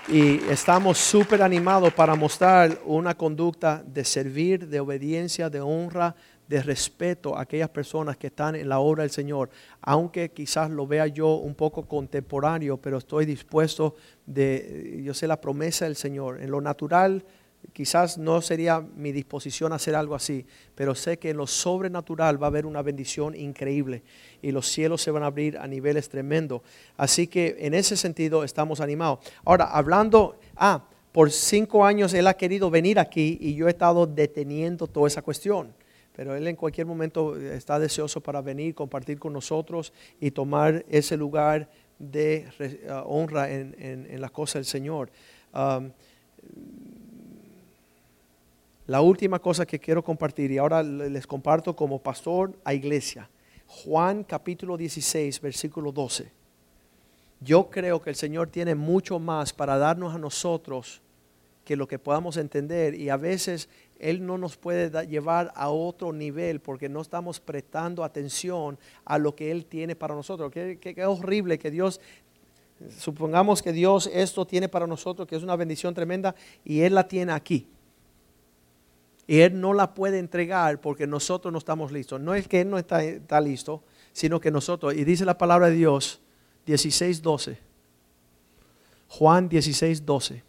Y 0.07 0.37
estamos 0.49 0.97
súper 0.97 1.43
animados 1.43 1.93
para 1.93 2.15
mostrar 2.15 2.79
una 2.85 3.15
conducta 3.15 3.83
de 3.85 4.03
servir, 4.03 4.67
de 4.67 4.79
obediencia, 4.79 5.51
de 5.51 5.61
honra, 5.61 6.15
de 6.47 6.63
respeto 6.63 7.37
a 7.37 7.41
aquellas 7.41 7.69
personas 7.69 8.17
que 8.17 8.25
están 8.25 8.55
en 8.55 8.67
la 8.67 8.79
obra 8.79 9.03
del 9.03 9.11
Señor. 9.11 9.51
Aunque 9.79 10.31
quizás 10.31 10.71
lo 10.71 10.87
vea 10.87 11.05
yo 11.05 11.35
un 11.35 11.53
poco 11.53 11.87
contemporáneo, 11.87 12.77
pero 12.77 12.97
estoy 12.97 13.27
dispuesto 13.27 13.93
de, 14.25 15.01
yo 15.03 15.13
sé 15.13 15.27
la 15.27 15.39
promesa 15.39 15.85
del 15.85 15.95
Señor. 15.95 16.41
En 16.41 16.49
lo 16.49 16.59
natural 16.59 17.23
Quizás 17.73 18.17
no 18.17 18.41
sería 18.41 18.79
mi 18.79 19.11
disposición 19.11 19.73
hacer 19.73 19.95
algo 19.95 20.15
así, 20.15 20.45
pero 20.75 20.95
sé 20.95 21.19
que 21.19 21.29
en 21.29 21.37
lo 21.37 21.47
sobrenatural 21.47 22.41
va 22.41 22.47
a 22.47 22.49
haber 22.49 22.65
una 22.65 22.81
bendición 22.81 23.35
increíble 23.35 24.03
y 24.41 24.51
los 24.51 24.67
cielos 24.67 25.01
se 25.01 25.11
van 25.11 25.23
a 25.23 25.27
abrir 25.27 25.57
a 25.57 25.67
niveles 25.67 26.09
tremendos. 26.09 26.61
Así 26.97 27.27
que 27.27 27.57
en 27.59 27.73
ese 27.73 27.95
sentido 27.95 28.43
estamos 28.43 28.81
animados. 28.81 29.19
Ahora, 29.45 29.65
hablando, 29.65 30.39
ah, 30.55 30.83
por 31.11 31.31
cinco 31.31 31.85
años 31.85 32.13
él 32.13 32.27
ha 32.27 32.33
querido 32.35 32.69
venir 32.69 32.99
aquí 32.99 33.37
y 33.41 33.55
yo 33.55 33.67
he 33.67 33.71
estado 33.71 34.07
deteniendo 34.07 34.87
toda 34.87 35.07
esa 35.07 35.21
cuestión. 35.21 35.73
Pero 36.15 36.35
él 36.35 36.47
en 36.47 36.55
cualquier 36.55 36.85
momento 36.85 37.37
está 37.37 37.79
deseoso 37.79 38.21
para 38.21 38.41
venir, 38.41 38.75
compartir 38.75 39.19
con 39.19 39.31
nosotros 39.31 39.93
y 40.19 40.31
tomar 40.31 40.85
ese 40.89 41.15
lugar 41.15 41.69
de 41.97 42.47
uh, 42.89 42.93
honra 43.05 43.49
en, 43.49 43.75
en, 43.79 44.19
las 44.19 44.31
cosas 44.31 44.55
del 44.55 44.65
Señor. 44.65 45.11
La 48.89 49.01
última 49.01 49.37
cosa 49.37 49.67
que 49.67 49.77
quiero 49.77 50.03
compartir, 50.03 50.49
y 50.49 50.57
ahora 50.57 50.81
les 50.81 51.27
comparto 51.27 51.75
como 51.75 52.01
pastor 52.01 52.57
a 52.63 52.73
iglesia. 52.73 53.29
Juan 53.67 54.23
capítulo 54.23 54.77
16, 54.77 55.41
versículo 55.41 55.91
12. 55.91 56.31
Yo 57.39 57.69
creo 57.69 58.01
que 58.01 58.09
el 58.09 58.15
Señor 58.15 58.49
tiene 58.49 58.73
mucho 58.73 59.19
más 59.19 59.53
para 59.53 59.77
darnos 59.77 60.15
a 60.15 60.17
nosotros 60.17 61.03
que 61.65 61.75
lo 61.75 61.87
que 61.87 61.99
podamos 61.99 62.35
entender 62.37 62.95
y 62.95 63.09
a 63.09 63.17
veces 63.17 63.69
Él 63.99 64.25
no 64.25 64.39
nos 64.39 64.57
puede 64.57 65.05
llevar 65.05 65.53
a 65.55 65.69
otro 65.69 66.11
nivel 66.11 66.59
porque 66.59 66.89
no 66.89 67.01
estamos 67.01 67.39
prestando 67.39 68.03
atención 68.03 68.79
a 69.05 69.19
lo 69.19 69.35
que 69.35 69.51
Él 69.51 69.67
tiene 69.67 69.95
para 69.95 70.15
nosotros. 70.15 70.51
Qué, 70.51 70.79
qué 70.79 71.05
horrible 71.05 71.59
que 71.59 71.69
Dios, 71.69 72.01
supongamos 72.97 73.61
que 73.61 73.71
Dios 73.71 74.09
esto 74.11 74.47
tiene 74.47 74.67
para 74.67 74.87
nosotros, 74.87 75.27
que 75.27 75.35
es 75.35 75.43
una 75.43 75.55
bendición 75.55 75.93
tremenda 75.93 76.33
y 76.65 76.81
Él 76.81 76.95
la 76.95 77.07
tiene 77.07 77.33
aquí. 77.33 77.67
Y 79.29 79.41
Él 79.41 79.61
no 79.61 79.75
la 79.75 79.93
puede 79.93 80.17
entregar 80.17 80.81
porque 80.81 81.05
nosotros 81.05 81.51
no 81.51 81.59
estamos 81.59 81.91
listos. 81.91 82.19
No 82.19 82.33
es 82.33 82.47
que 82.47 82.61
Él 82.61 82.69
no 82.71 82.79
está, 82.79 83.39
listo, 83.39 83.83
sino 84.11 84.39
que 84.39 84.49
nosotros, 84.49 84.95
y 84.95 85.03
dice 85.03 85.23
la 85.23 85.37
palabra 85.37 85.69
de 85.69 85.75
Dios, 85.75 86.19
16, 86.65 87.21
12. 87.21 87.59
Juan 89.07 89.47
16, 89.47 90.03
12. 90.03 90.43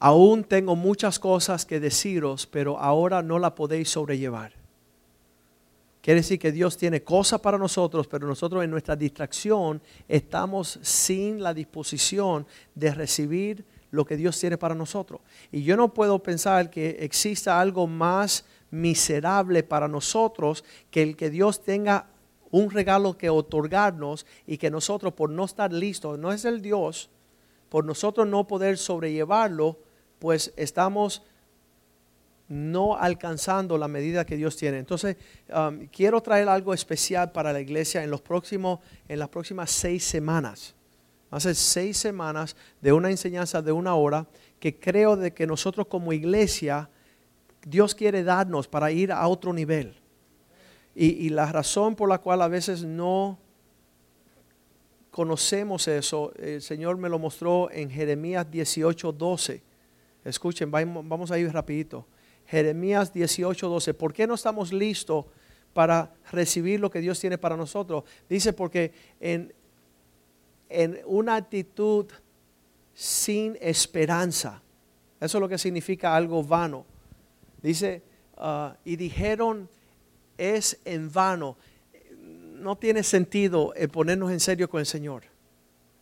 Aún 0.00 0.44
tengo 0.44 0.76
muchas 0.76 1.18
cosas 1.18 1.64
que 1.64 1.80
deciros, 1.80 2.46
pero 2.46 2.78
ahora 2.78 3.22
no 3.22 3.38
la 3.38 3.54
podéis 3.54 3.88
sobrellevar. 3.88 4.52
Quiere 6.02 6.20
decir 6.20 6.38
que 6.38 6.52
Dios 6.52 6.76
tiene 6.76 7.02
cosas 7.02 7.40
para 7.40 7.56
nosotros, 7.56 8.06
pero 8.06 8.26
nosotros 8.26 8.62
en 8.62 8.70
nuestra 8.70 8.96
distracción 8.96 9.80
estamos 10.08 10.78
sin 10.82 11.42
la 11.42 11.54
disposición 11.54 12.46
de 12.74 12.92
recibir 12.92 13.64
lo 13.94 14.04
que 14.04 14.16
Dios 14.16 14.38
tiene 14.38 14.58
para 14.58 14.74
nosotros. 14.74 15.20
Y 15.52 15.62
yo 15.62 15.76
no 15.76 15.94
puedo 15.94 16.22
pensar 16.22 16.68
que 16.68 16.96
exista 17.00 17.60
algo 17.60 17.86
más 17.86 18.44
miserable 18.70 19.62
para 19.62 19.86
nosotros 19.86 20.64
que 20.90 21.02
el 21.02 21.16
que 21.16 21.30
Dios 21.30 21.62
tenga 21.62 22.08
un 22.50 22.70
regalo 22.70 23.16
que 23.16 23.30
otorgarnos 23.30 24.26
y 24.46 24.58
que 24.58 24.70
nosotros 24.70 25.14
por 25.14 25.30
no 25.30 25.44
estar 25.44 25.72
listos, 25.72 26.18
no 26.18 26.32
es 26.32 26.44
el 26.44 26.60
Dios, 26.60 27.10
por 27.68 27.84
nosotros 27.84 28.26
no 28.26 28.46
poder 28.46 28.78
sobrellevarlo, 28.78 29.78
pues 30.18 30.52
estamos 30.56 31.22
no 32.48 32.96
alcanzando 32.96 33.78
la 33.78 33.88
medida 33.88 34.24
que 34.24 34.36
Dios 34.36 34.56
tiene. 34.56 34.78
Entonces, 34.78 35.16
um, 35.54 35.86
quiero 35.86 36.20
traer 36.20 36.48
algo 36.48 36.74
especial 36.74 37.32
para 37.32 37.52
la 37.52 37.60
iglesia 37.60 38.04
en, 38.04 38.10
los 38.10 38.20
próximos, 38.20 38.80
en 39.08 39.18
las 39.18 39.28
próximas 39.28 39.70
seis 39.70 40.04
semanas. 40.04 40.74
Hace 41.34 41.56
seis 41.56 41.96
semanas 41.96 42.54
de 42.80 42.92
una 42.92 43.10
enseñanza 43.10 43.60
de 43.60 43.72
una 43.72 43.96
hora 43.96 44.28
que 44.60 44.78
creo 44.78 45.16
de 45.16 45.32
que 45.34 45.48
nosotros 45.48 45.88
como 45.88 46.12
iglesia, 46.12 46.88
Dios 47.66 47.92
quiere 47.96 48.22
darnos 48.22 48.68
para 48.68 48.92
ir 48.92 49.10
a 49.10 49.26
otro 49.26 49.52
nivel. 49.52 49.96
Y, 50.94 51.30
la 51.30 51.50
razón 51.50 51.96
por 51.96 52.08
la 52.08 52.18
cual 52.18 52.40
a 52.40 52.46
veces 52.46 52.84
no 52.84 53.40
conocemos 55.10 55.88
eso, 55.88 56.32
el 56.36 56.62
Señor 56.62 56.98
me 56.98 57.08
lo 57.08 57.18
mostró 57.18 57.68
en 57.72 57.90
Jeremías 57.90 58.48
18, 58.48 59.10
12. 59.10 59.60
Escuchen, 60.24 60.70
vamos 60.70 61.32
a 61.32 61.38
ir 61.40 61.52
rapidito. 61.52 62.06
Jeremías 62.46 63.12
18, 63.12 63.68
12. 63.68 63.92
¿Por 63.94 64.12
qué 64.12 64.28
no 64.28 64.34
estamos 64.34 64.72
listos 64.72 65.24
para 65.72 66.14
recibir 66.30 66.78
lo 66.78 66.92
que 66.92 67.00
Dios 67.00 67.18
tiene 67.18 67.38
para 67.38 67.56
nosotros? 67.56 68.04
Dice 68.28 68.52
porque 68.52 68.92
en, 69.18 69.52
en 70.68 71.00
una 71.06 71.36
actitud 71.36 72.06
sin 72.94 73.56
esperanza, 73.60 74.62
eso 75.20 75.38
es 75.38 75.40
lo 75.40 75.48
que 75.48 75.58
significa 75.58 76.14
algo 76.14 76.42
vano. 76.42 76.84
Dice, 77.62 78.02
ah, 78.36 78.76
y 78.84 78.96
dijeron, 78.96 79.68
es 80.36 80.78
en 80.84 81.10
vano. 81.10 81.56
No 82.54 82.76
tiene 82.76 83.02
sentido 83.02 83.72
ponernos 83.92 84.30
en 84.30 84.40
serio 84.40 84.68
con 84.68 84.80
el 84.80 84.86
Señor. 84.86 85.33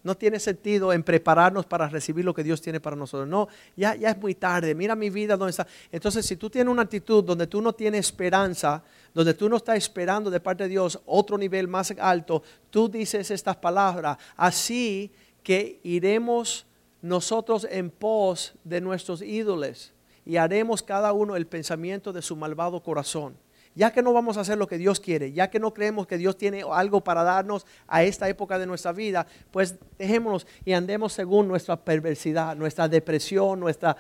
No 0.03 0.17
tiene 0.17 0.41
sentido 0.41 0.93
en 0.93 1.03
prepararnos 1.03 1.65
para 1.65 1.89
recibir 1.89 2.25
lo 2.25 2.35
que 2.35 2.43
Dios 2.43 2.61
tiene 2.61 2.81
para 2.81 2.97
nosotros. 2.97 3.29
No, 3.29 3.49
ya, 3.77 3.95
ya 3.95 4.11
es 4.11 4.19
muy 4.19 4.35
tarde. 4.35 4.75
Mira 4.75 4.97
mi 4.97 5.11
vida 5.11 5.37
donde 5.37 5.51
está. 5.51 5.67
Entonces, 5.93 6.27
si 6.27 6.37
tú 6.37 6.51
tienes 6.51 6.73
una 6.73 6.83
actitud 6.83 7.23
donde 7.23 7.47
tú 7.47 7.63
no 7.63 7.73
tienes 7.73 8.07
esperanza, 8.07 8.83
donde 9.15 9.35
tú 9.35 9.49
no 9.49 9.57
estás 9.57 9.77
esperando 9.77 10.31
de 10.31 10.41
parte 10.41 10.65
de 10.65 10.71
Dios 10.71 11.01
otro 11.07 11.39
nivel 11.39 11.69
más 11.69 11.93
alto, 11.99 12.43
tú 12.71 12.89
dices 12.89 13.31
estas 13.31 13.57
palabras. 13.57 14.19
Así 14.37 15.13
que 15.43 15.79
iremos 15.85 16.67
nosotros 17.01 17.67
en 17.71 17.91
pos 17.91 18.55
de 18.65 18.81
nuestros 18.81 19.23
ídolos 19.23 19.93
y 20.25 20.37
haremos 20.37 20.83
cada 20.83 21.13
uno 21.13 21.37
el 21.37 21.47
pensamiento 21.47 22.13
de 22.13 22.23
su 22.23 22.37
malvado 22.37 22.83
corazón 22.83 23.37
ya 23.75 23.93
que 23.93 24.03
no 24.03 24.13
vamos 24.13 24.37
a 24.37 24.43
hacer 24.43 24.59
lo 24.59 24.67
que 24.67 24.79
Dios 24.79 25.01
quiere, 25.01 25.33
ya 25.33 25.51
que 25.51 25.59
no 25.59 25.73
creemos 25.73 26.07
que 26.07 26.19
Dios 26.19 26.37
tiene 26.37 26.65
algo 26.71 27.03
para 27.03 27.23
darnos 27.23 27.67
a 27.87 28.05
esta 28.05 28.29
época 28.29 28.59
de 28.59 28.67
nuestra 28.67 28.93
vida, 28.93 29.27
pues 29.51 29.77
dejémonos 29.99 30.47
y 30.65 30.73
andemos 30.73 31.13
según 31.13 31.49
nuestra 31.49 31.77
perversidad, 31.77 32.57
nuestra 32.57 32.89
depresión, 32.89 33.61
nuestra... 33.61 33.97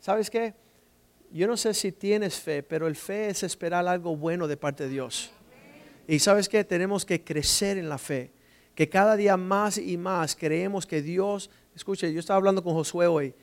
¿Sabes 0.00 0.30
qué? 0.30 0.54
Yo 1.32 1.46
no 1.46 1.56
sé 1.56 1.74
si 1.74 1.92
tienes 1.92 2.40
fe, 2.40 2.62
pero 2.62 2.88
el 2.88 2.96
fe 2.96 3.28
es 3.28 3.42
esperar 3.42 3.86
algo 3.86 4.16
bueno 4.16 4.48
de 4.48 4.56
parte 4.56 4.84
de 4.84 4.90
Dios. 4.90 5.30
Y 6.08 6.18
sabes 6.18 6.48
qué? 6.48 6.64
Tenemos 6.64 7.04
que 7.04 7.22
crecer 7.22 7.78
en 7.78 7.88
la 7.88 7.98
fe, 7.98 8.32
que 8.74 8.88
cada 8.88 9.14
día 9.14 9.36
más 9.36 9.78
y 9.78 9.96
más 9.96 10.34
creemos 10.34 10.86
que 10.86 11.02
Dios, 11.02 11.50
escuche, 11.76 12.12
yo 12.12 12.18
estaba 12.18 12.38
hablando 12.38 12.64
con 12.64 12.74
Josué 12.74 13.06
hoy, 13.06 13.34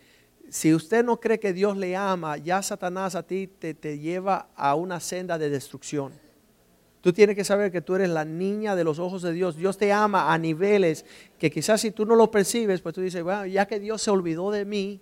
si 0.49 0.73
usted 0.73 1.03
no 1.03 1.19
cree 1.19 1.39
que 1.39 1.53
Dios 1.53 1.77
le 1.77 1.95
ama, 1.95 2.37
ya 2.37 2.61
Satanás 2.61 3.15
a 3.15 3.23
ti 3.23 3.47
te, 3.47 3.73
te, 3.73 3.99
lleva 3.99 4.49
a 4.55 4.75
una 4.75 4.99
senda 4.99 5.37
de 5.37 5.49
destrucción. 5.49 6.13
Tú 7.01 7.13
tienes 7.13 7.35
que 7.35 7.43
saber 7.43 7.71
que 7.71 7.81
tú 7.81 7.95
eres 7.95 8.09
la 8.09 8.25
niña 8.25 8.75
de 8.75 8.83
los 8.83 8.99
ojos 8.99 9.21
de 9.21 9.33
Dios. 9.33 9.55
Dios 9.55 9.77
te 9.77 9.91
ama 9.91 10.33
a 10.33 10.37
niveles 10.37 11.05
que 11.37 11.51
quizás 11.51 11.81
si 11.81 11.91
tú 11.91 12.05
no 12.05 12.15
lo 12.15 12.31
percibes, 12.31 12.81
pues 12.81 12.95
tú 12.95 13.01
dices, 13.01 13.23
bueno, 13.23 13.45
ya 13.45 13.65
que 13.65 13.79
Dios 13.79 14.01
se 14.01 14.11
olvidó 14.11 14.51
de 14.51 14.65
mí, 14.65 15.01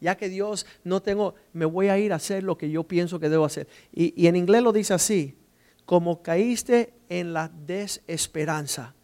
ya 0.00 0.16
que 0.16 0.28
Dios 0.28 0.66
no 0.84 1.00
tengo, 1.00 1.34
me 1.52 1.64
voy 1.64 1.88
a 1.88 1.98
ir 1.98 2.12
a 2.12 2.16
hacer 2.16 2.42
lo 2.42 2.58
que 2.58 2.70
yo 2.70 2.84
pienso 2.84 3.20
que 3.20 3.28
debo 3.28 3.44
hacer. 3.44 3.68
Y, 3.92 4.20
y 4.20 4.26
en 4.26 4.36
inglés 4.36 4.62
lo 4.62 4.72
dice 4.72 4.94
así, 4.94 5.36
como 5.84 6.22
caíste 6.22 6.92
en 7.08 7.32
la 7.32 7.48
desesperanza, 7.48 8.94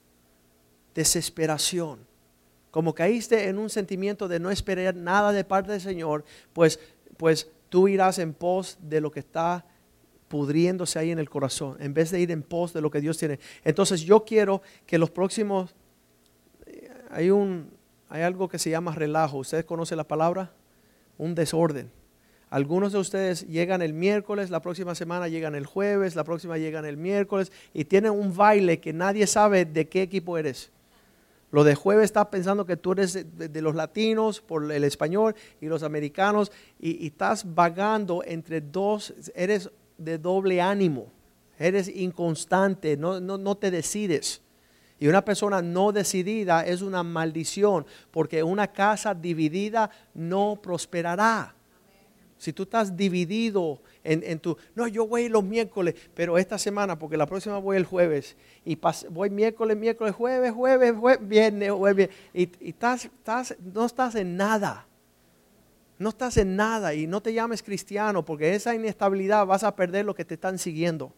desesperación 0.95 2.08
como 2.71 2.95
caíste 2.95 3.49
en 3.49 3.59
un 3.59 3.71
sentimiento 3.71 4.29
de 4.29 4.41
no 4.41 4.51
esperar 4.51 4.95
nada 4.95 5.33
de 5.33 5.45
parte 5.45 5.73
del 5.73 5.81
Señor, 5.81 6.25
pues, 6.53 6.79
pues 7.17 7.51
tú 7.69 7.89
irás 7.89 8.19
en 8.19 8.35
pos 8.35 8.79
de 8.81 9.01
lo 9.01 9.11
que 9.11 9.21
está 9.21 9.65
pudriéndose 10.29 10.99
ahí 10.99 11.11
en 11.11 11.19
el 11.19 11.31
corazón, 11.31 11.77
en 11.81 11.95
vez 11.95 12.11
de 12.11 12.21
ir 12.21 12.31
en 12.31 12.43
pos 12.43 12.73
de 12.73 12.81
lo 12.81 12.91
que 12.91 13.01
Dios 13.01 13.17
tiene. 13.19 13.39
Entonces 13.65 14.03
yo 14.03 14.25
quiero 14.25 14.63
que 14.87 14.99
los 14.99 15.11
próximos, 15.11 15.75
eh, 16.67 16.91
hay, 17.11 17.31
un, 17.31 17.71
hay 18.09 18.23
algo 18.23 18.49
que 18.49 18.59
se 18.59 18.71
llama 18.71 18.95
relajo, 18.95 19.39
¿ustedes 19.39 19.65
conocen 19.65 19.97
la 19.97 20.07
palabra? 20.07 20.53
Un 21.17 21.35
desorden. 21.35 21.91
Algunos 22.51 22.93
de 22.93 22.99
ustedes 22.99 23.47
llegan 23.47 23.83
el 23.83 23.93
miércoles, 23.93 24.49
la 24.51 24.63
próxima 24.63 24.95
semana 24.95 25.29
llegan 25.29 25.55
el 25.55 25.67
jueves, 25.67 26.17
la 26.17 26.25
próxima 26.25 26.57
llegan 26.57 26.87
el 26.87 26.97
miércoles 26.97 27.53
y 27.75 27.85
tienen 27.85 28.13
un 28.13 28.35
baile 28.35 28.81
que 28.81 28.93
nadie 28.93 29.27
sabe 29.27 29.65
de 29.67 29.89
qué 29.89 30.03
equipo 30.03 30.39
eres. 30.39 30.71
Lo 31.51 31.65
de 31.65 31.75
jueves 31.75 32.05
estás 32.05 32.27
pensando 32.27 32.67
que 32.67 32.77
tú 32.77 32.93
eres 32.93 33.15
de, 33.15 33.63
los 33.63 33.75
latinos 33.75 34.41
por 34.41 34.71
el 34.71 34.85
español 34.85 35.35
y 35.61 35.67
los 35.67 35.83
americanos 35.83 36.53
y, 36.79 37.07
estás 37.07 37.55
vagando 37.55 38.23
entre 38.25 38.61
dos, 38.61 39.15
eres 39.35 39.71
de 39.97 40.19
doble 40.19 40.61
ánimo, 40.61 41.11
eres 41.59 41.89
inconstante, 41.89 42.97
no, 42.97 43.19
no, 43.21 43.39
no 43.39 43.57
te 43.57 43.71
decides. 43.71 44.43
Y 45.01 45.07
una 45.07 45.25
persona 45.25 45.63
no 45.63 45.93
decidida 45.93 46.67
es 46.67 46.83
una 46.83 47.03
maldición, 47.03 47.87
porque 48.11 48.43
una 48.43 48.67
casa 48.67 49.15
dividida 49.15 49.91
no 50.13 50.59
prosperará. 50.61 51.55
Si 52.39 52.53
tú 52.53 52.63
estás 52.63 52.97
dividido 52.97 53.81
en, 54.05 54.39
tu, 54.39 54.57
no, 54.77 54.87
yo 54.87 55.07
voy 55.07 55.29
los 55.29 55.43
miércoles, 55.43 55.95
pero 56.15 56.39
esta 56.39 56.57
semana, 56.57 56.99
porque 56.99 57.17
la 57.17 57.27
próxima 57.27 57.59
voy 57.59 57.77
el 57.77 57.85
jueves, 57.85 58.37
y 58.65 58.79
voy 59.11 59.29
miércoles, 59.29 59.77
miércoles, 59.77 60.15
jueves, 60.15 60.53
jueves, 60.53 60.95
jueves 60.97 61.29
viernes, 61.29 61.73
jueves, 61.73 62.11
y, 62.33 62.49
estás, 62.69 63.07
estás, 63.07 63.57
no 63.75 63.85
estás 63.85 64.15
en 64.15 64.37
nada. 64.37 64.87
No 65.99 66.11
estás 66.11 66.37
en 66.37 66.55
nada 66.55 66.95
y 66.95 67.09
no 67.09 67.21
te 67.21 67.35
llames 67.35 67.61
cristiano 67.61 68.25
porque 68.25 68.55
esa 68.55 68.73
inestabilidad 68.73 69.45
vas 69.45 69.65
a 69.65 69.75
perder 69.75 70.05
lo 70.05 70.15
que 70.15 70.25
te 70.25 70.35
están 70.35 70.57
siguiendo. 70.57 71.13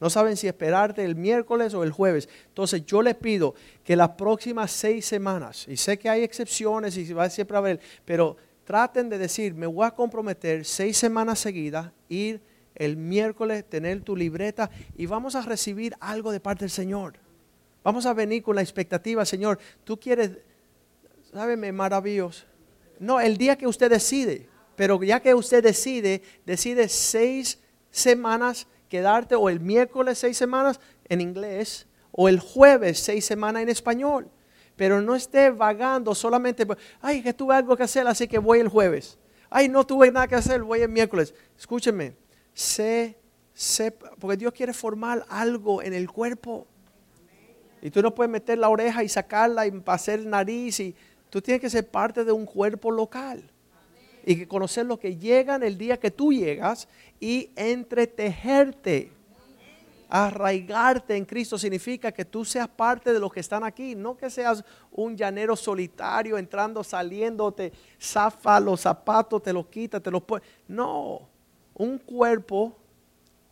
No 0.00 0.10
saben 0.10 0.36
si 0.36 0.48
esperarte 0.48 1.04
el 1.04 1.14
miércoles 1.14 1.74
o 1.74 1.84
el 1.84 1.92
jueves. 1.92 2.28
Entonces 2.48 2.84
yo 2.86 3.02
le 3.02 3.14
pido 3.14 3.54
que 3.84 3.94
las 3.94 4.10
próximas 4.10 4.72
seis 4.72 5.06
semanas, 5.06 5.68
y 5.68 5.76
sé 5.76 5.96
que 5.96 6.08
hay 6.08 6.24
excepciones 6.24 6.96
y 6.96 7.12
va 7.12 7.30
siempre 7.30 7.56
a 7.56 7.58
haber, 7.58 7.80
pero 8.04 8.36
traten 8.70 9.08
de 9.08 9.18
decir, 9.18 9.52
me 9.52 9.66
voy 9.66 9.84
a 9.84 9.90
comprometer 9.90 10.64
seis 10.64 10.96
semanas 10.96 11.40
seguidas, 11.40 11.90
ir 12.08 12.40
el 12.76 12.96
miércoles, 12.96 13.68
tener 13.68 14.00
tu 14.02 14.14
libreta 14.14 14.70
y 14.96 15.06
vamos 15.06 15.34
a 15.34 15.42
recibir 15.42 15.96
algo 15.98 16.30
de 16.30 16.38
parte 16.38 16.60
del 16.60 16.70
Señor. 16.70 17.14
Vamos 17.82 18.06
a 18.06 18.14
venir 18.14 18.44
con 18.44 18.54
la 18.54 18.62
expectativa, 18.62 19.24
Señor, 19.24 19.58
tú 19.82 19.98
quieres, 19.98 20.38
sábeme, 21.32 21.72
maravilloso. 21.72 22.44
No, 23.00 23.18
el 23.20 23.38
día 23.38 23.58
que 23.58 23.66
usted 23.66 23.90
decide, 23.90 24.46
pero 24.76 25.02
ya 25.02 25.18
que 25.18 25.34
usted 25.34 25.64
decide, 25.64 26.22
decide 26.46 26.88
seis 26.88 27.58
semanas 27.90 28.68
quedarte 28.88 29.34
o 29.34 29.48
el 29.48 29.58
miércoles 29.58 30.16
seis 30.16 30.36
semanas 30.36 30.78
en 31.08 31.20
inglés 31.20 31.88
o 32.12 32.28
el 32.28 32.38
jueves 32.38 33.00
seis 33.00 33.24
semanas 33.24 33.64
en 33.64 33.68
español. 33.68 34.30
Pero 34.80 35.02
no 35.02 35.14
esté 35.14 35.50
vagando 35.50 36.14
solamente, 36.14 36.66
ay, 37.02 37.22
que 37.22 37.34
tuve 37.34 37.54
algo 37.54 37.76
que 37.76 37.82
hacer, 37.82 38.06
así 38.06 38.26
que 38.26 38.38
voy 38.38 38.60
el 38.60 38.68
jueves. 38.68 39.18
Ay, 39.50 39.68
no 39.68 39.84
tuve 39.84 40.10
nada 40.10 40.26
que 40.26 40.36
hacer, 40.36 40.62
voy 40.62 40.80
el 40.80 40.88
miércoles. 40.88 41.34
Escúcheme, 41.58 42.14
sé, 42.54 43.18
sé, 43.52 43.92
porque 43.92 44.38
Dios 44.38 44.54
quiere 44.54 44.72
formar 44.72 45.26
algo 45.28 45.82
en 45.82 45.92
el 45.92 46.10
cuerpo. 46.10 46.66
Y 47.82 47.90
tú 47.90 48.00
no 48.00 48.14
puedes 48.14 48.30
meter 48.30 48.56
la 48.56 48.70
oreja 48.70 49.04
y 49.04 49.10
sacarla 49.10 49.66
y 49.66 49.82
hacer 49.84 50.24
nariz. 50.24 50.80
Y 50.80 50.96
tú 51.28 51.42
tienes 51.42 51.60
que 51.60 51.68
ser 51.68 51.86
parte 51.86 52.24
de 52.24 52.32
un 52.32 52.46
cuerpo 52.46 52.90
local. 52.90 53.50
Y 54.24 54.46
conocer 54.46 54.86
lo 54.86 54.98
que 54.98 55.18
llegan 55.18 55.62
el 55.62 55.76
día 55.76 55.98
que 55.98 56.10
tú 56.10 56.32
llegas 56.32 56.88
y 57.20 57.50
entretejerte. 57.54 59.12
Arraigarte 60.12 61.16
en 61.16 61.24
Cristo 61.24 61.56
significa 61.56 62.10
que 62.10 62.24
tú 62.24 62.44
seas 62.44 62.66
parte 62.66 63.12
de 63.12 63.20
los 63.20 63.32
que 63.32 63.38
están 63.38 63.62
aquí, 63.62 63.94
no 63.94 64.16
que 64.16 64.28
seas 64.28 64.64
un 64.90 65.16
llanero 65.16 65.54
solitario 65.54 66.36
entrando, 66.36 66.82
saliendo, 66.82 67.52
te 67.52 67.72
zafa 68.00 68.58
los 68.58 68.80
zapatos, 68.80 69.40
te 69.40 69.52
los 69.52 69.66
quita, 69.66 70.00
te 70.00 70.10
los 70.10 70.22
pone. 70.22 70.42
No, 70.66 71.28
un 71.74 71.98
cuerpo 71.98 72.76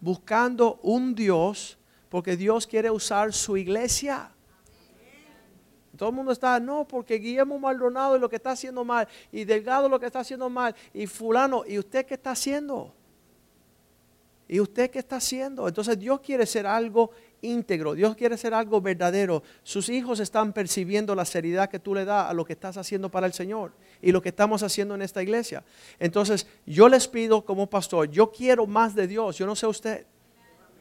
buscando 0.01 0.81
un 0.83 1.15
Dios 1.15 1.79
porque 2.09 2.37
Dios 2.37 2.67
quiere 2.67 2.91
usar 2.91 3.33
su 3.33 3.57
iglesia. 3.57 4.33
Todo 5.97 6.09
el 6.09 6.15
mundo 6.15 6.33
está, 6.33 6.59
no, 6.59 6.87
porque 6.87 7.15
Guillermo 7.17 7.59
Maldonado 7.59 8.17
es 8.17 8.21
lo 8.21 8.29
que 8.29 8.37
está 8.37 8.53
haciendo 8.53 8.85
mal, 8.85 9.09
y 9.33 9.45
Delgado 9.45 9.89
lo 9.89 9.99
que 9.99 10.07
está 10.07 10.21
haciendo 10.21 10.49
mal, 10.49 10.75
y 10.95 11.07
fulano, 11.07 11.65
¿y 11.67 11.79
usted 11.79 12.07
qué 12.07 12.15
está 12.15 12.33
haciendo? 12.33 12.95
¿Y 14.49 14.61
usted 14.61 14.91
qué 14.91 14.99
está 14.99 15.17
haciendo? 15.17 15.69
Entonces 15.69 15.99
Dios 15.99 16.21
quiere 16.21 16.47
ser 16.47 16.67
algo 16.67 17.11
íntegro, 17.43 17.95
Dios 17.95 18.17
quiere 18.17 18.39
ser 18.39 18.55
algo 18.55 18.81
verdadero. 18.81 19.43
Sus 19.63 19.91
hijos 19.91 20.21
están 20.21 20.55
percibiendo 20.55 21.15
la 21.15 21.27
seriedad 21.27 21.69
que 21.69 21.79
tú 21.79 21.95
le 21.95 22.07
das 22.07 22.31
a 22.31 22.33
lo 22.33 22.47
que 22.47 22.55
estás 22.55 22.79
haciendo 22.79 23.11
para 23.11 23.27
el 23.27 23.35
Señor 23.35 23.73
y 24.01 24.11
lo 24.11 24.23
que 24.23 24.31
estamos 24.31 24.63
haciendo 24.63 24.95
en 24.95 25.03
esta 25.03 25.23
iglesia. 25.23 25.63
Entonces 25.99 26.47
yo 26.65 26.89
les 26.89 27.07
pido 27.07 27.45
como 27.45 27.69
pastor, 27.69 28.11
yo 28.11 28.33
quiero 28.33 28.67
más 28.67 28.95
de 28.95 29.07
Dios, 29.07 29.37
yo 29.37 29.47
no 29.47 29.55
sé 29.55 29.67
usted. 29.67 30.07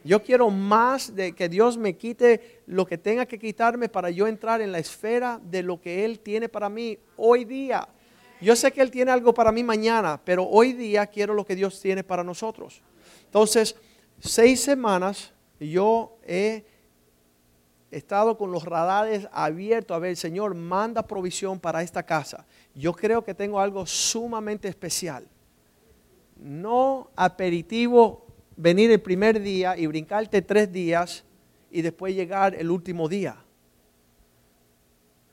Yo 0.04 0.22
quiero 0.22 0.48
más 0.48 1.14
de 1.14 1.34
que 1.34 1.48
Dios 1.48 1.76
me 1.76 1.96
quite 1.96 2.62
lo 2.66 2.86
que 2.86 2.96
tenga 2.96 3.26
que 3.26 3.38
quitarme 3.38 3.88
para 3.88 4.10
yo 4.10 4.26
entrar 4.26 4.62
en 4.62 4.72
la 4.72 4.78
esfera 4.78 5.40
de 5.42 5.62
lo 5.62 5.80
que 5.80 6.04
Él 6.04 6.20
tiene 6.20 6.48
para 6.48 6.68
mí 6.68 6.98
hoy 7.16 7.44
día. 7.44 7.86
Yo 8.40 8.54
sé 8.54 8.70
que 8.70 8.80
Él 8.80 8.90
tiene 8.90 9.10
algo 9.10 9.34
para 9.34 9.50
mí 9.50 9.64
mañana, 9.64 10.18
pero 10.24 10.44
hoy 10.44 10.72
día 10.72 11.06
quiero 11.08 11.34
lo 11.34 11.44
que 11.44 11.56
Dios 11.56 11.80
tiene 11.80 12.04
para 12.04 12.22
nosotros. 12.22 12.80
Entonces, 13.28 13.76
seis 14.18 14.62
semanas 14.62 15.34
yo 15.60 16.16
he 16.26 16.64
estado 17.90 18.38
con 18.38 18.50
los 18.50 18.64
radares 18.64 19.28
abiertos 19.32 19.94
a 19.94 20.00
ver, 20.00 20.16
Señor, 20.16 20.54
manda 20.54 21.02
provisión 21.02 21.60
para 21.60 21.82
esta 21.82 22.02
casa. 22.02 22.46
Yo 22.74 22.94
creo 22.94 23.22
que 23.22 23.34
tengo 23.34 23.60
algo 23.60 23.84
sumamente 23.84 24.66
especial. 24.66 25.28
No 26.36 27.10
aperitivo 27.16 28.26
venir 28.56 28.90
el 28.90 29.00
primer 29.00 29.40
día 29.40 29.76
y 29.76 29.86
brincarte 29.86 30.40
tres 30.40 30.72
días 30.72 31.22
y 31.70 31.82
después 31.82 32.14
llegar 32.14 32.54
el 32.54 32.70
último 32.70 33.08
día. 33.08 33.36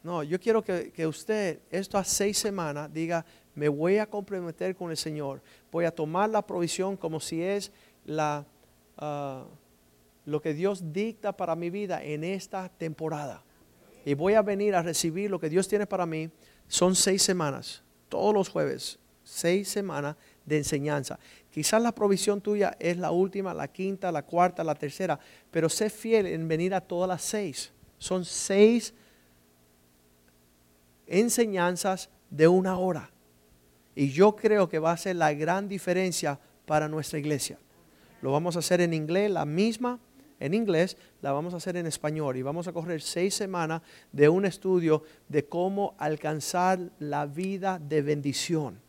No, 0.04 0.22
yo 0.22 0.40
quiero 0.40 0.64
que, 0.64 1.08
usted, 1.08 1.62
estas 1.72 2.10
seis 2.10 2.38
semanas, 2.38 2.94
diga, 2.94 3.26
me 3.56 3.68
voy 3.70 3.98
a 3.98 4.06
comprometer 4.06 4.76
con 4.76 4.92
el 4.92 4.98
Señor, 4.98 5.42
voy 5.72 5.86
a 5.86 5.92
tomar 5.92 6.30
la 6.30 6.46
provisión 6.46 6.96
como 6.96 7.20
si 7.20 7.42
es 7.42 7.72
la, 8.06 8.46
ah, 8.98 9.46
lo 10.26 10.42
que 10.42 10.54
Dios 10.54 10.94
dicta 10.94 11.36
para 11.36 11.56
mi 11.56 11.70
vida 11.70 12.04
en 12.04 12.24
esta 12.24 12.70
temporada. 12.70 13.44
Y 14.06 14.14
voy 14.14 14.34
a 14.34 14.42
venir 14.42 14.76
a 14.76 14.82
recibir 14.82 15.30
lo 15.30 15.40
que 15.40 15.50
Dios 15.50 15.68
tiene 15.68 15.86
para 15.88 16.06
mí. 16.06 16.30
Son 16.68 16.96
seis 16.96 17.22
semanas, 17.24 17.84
todos 18.10 18.34
los 18.34 18.50
jueves, 18.50 19.00
seis 19.24 19.68
semanas 19.70 20.16
de 20.46 20.58
enseñanza. 20.58 21.20
Quizás 21.52 21.82
la 21.82 21.94
provisión 21.94 22.42
tuya 22.42 22.76
es 22.80 22.98
la 22.98 23.12
última, 23.12 23.54
la 23.54 23.68
quinta, 23.68 24.12
la 24.12 24.24
cuarta, 24.24 24.64
la 24.64 24.76
tercera, 24.76 25.20
pero 25.52 25.70
sé 25.70 25.90
fiel 25.90 26.28
en 26.28 26.48
venir 26.48 26.74
a 26.74 26.82
todas 26.82 27.08
las 27.08 27.24
seis. 27.24 27.72
Son 27.98 28.26
seis 28.26 28.94
enseñanzas 31.08 32.10
de 32.30 32.48
una 32.48 32.78
hora. 32.78 33.10
Y 33.96 34.10
yo 34.10 34.36
creo 34.36 34.68
que 34.68 34.80
va 34.80 34.92
a 34.92 34.98
ser 34.98 35.16
la 35.16 35.34
gran 35.34 35.68
diferencia 35.68 36.40
para 36.66 36.88
nuestra 36.88 37.18
iglesia. 37.18 37.58
Lo 38.26 38.32
vamos 38.32 38.56
a 38.56 38.60
hacer 38.60 38.82
en 38.82 38.92
inglés, 38.92 39.30
la 39.30 39.46
misma 39.46 40.00
en 40.40 40.56
inglés, 40.56 40.98
la 41.22 41.32
vamos 41.32 41.54
a 41.54 41.58
hacer 41.58 41.78
en 41.78 41.86
español 41.86 42.36
y 42.38 42.42
vamos 42.42 42.68
a 42.68 42.74
correr 42.74 43.00
seis 43.00 43.36
semanas 43.36 43.84
de 44.12 44.28
un 44.30 44.46
estudio 44.46 45.04
de 45.30 45.46
cómo 45.46 45.94
alcanzar 46.00 46.80
la 46.98 47.28
vida 47.28 47.78
de 47.80 48.02
bendición 48.02 48.86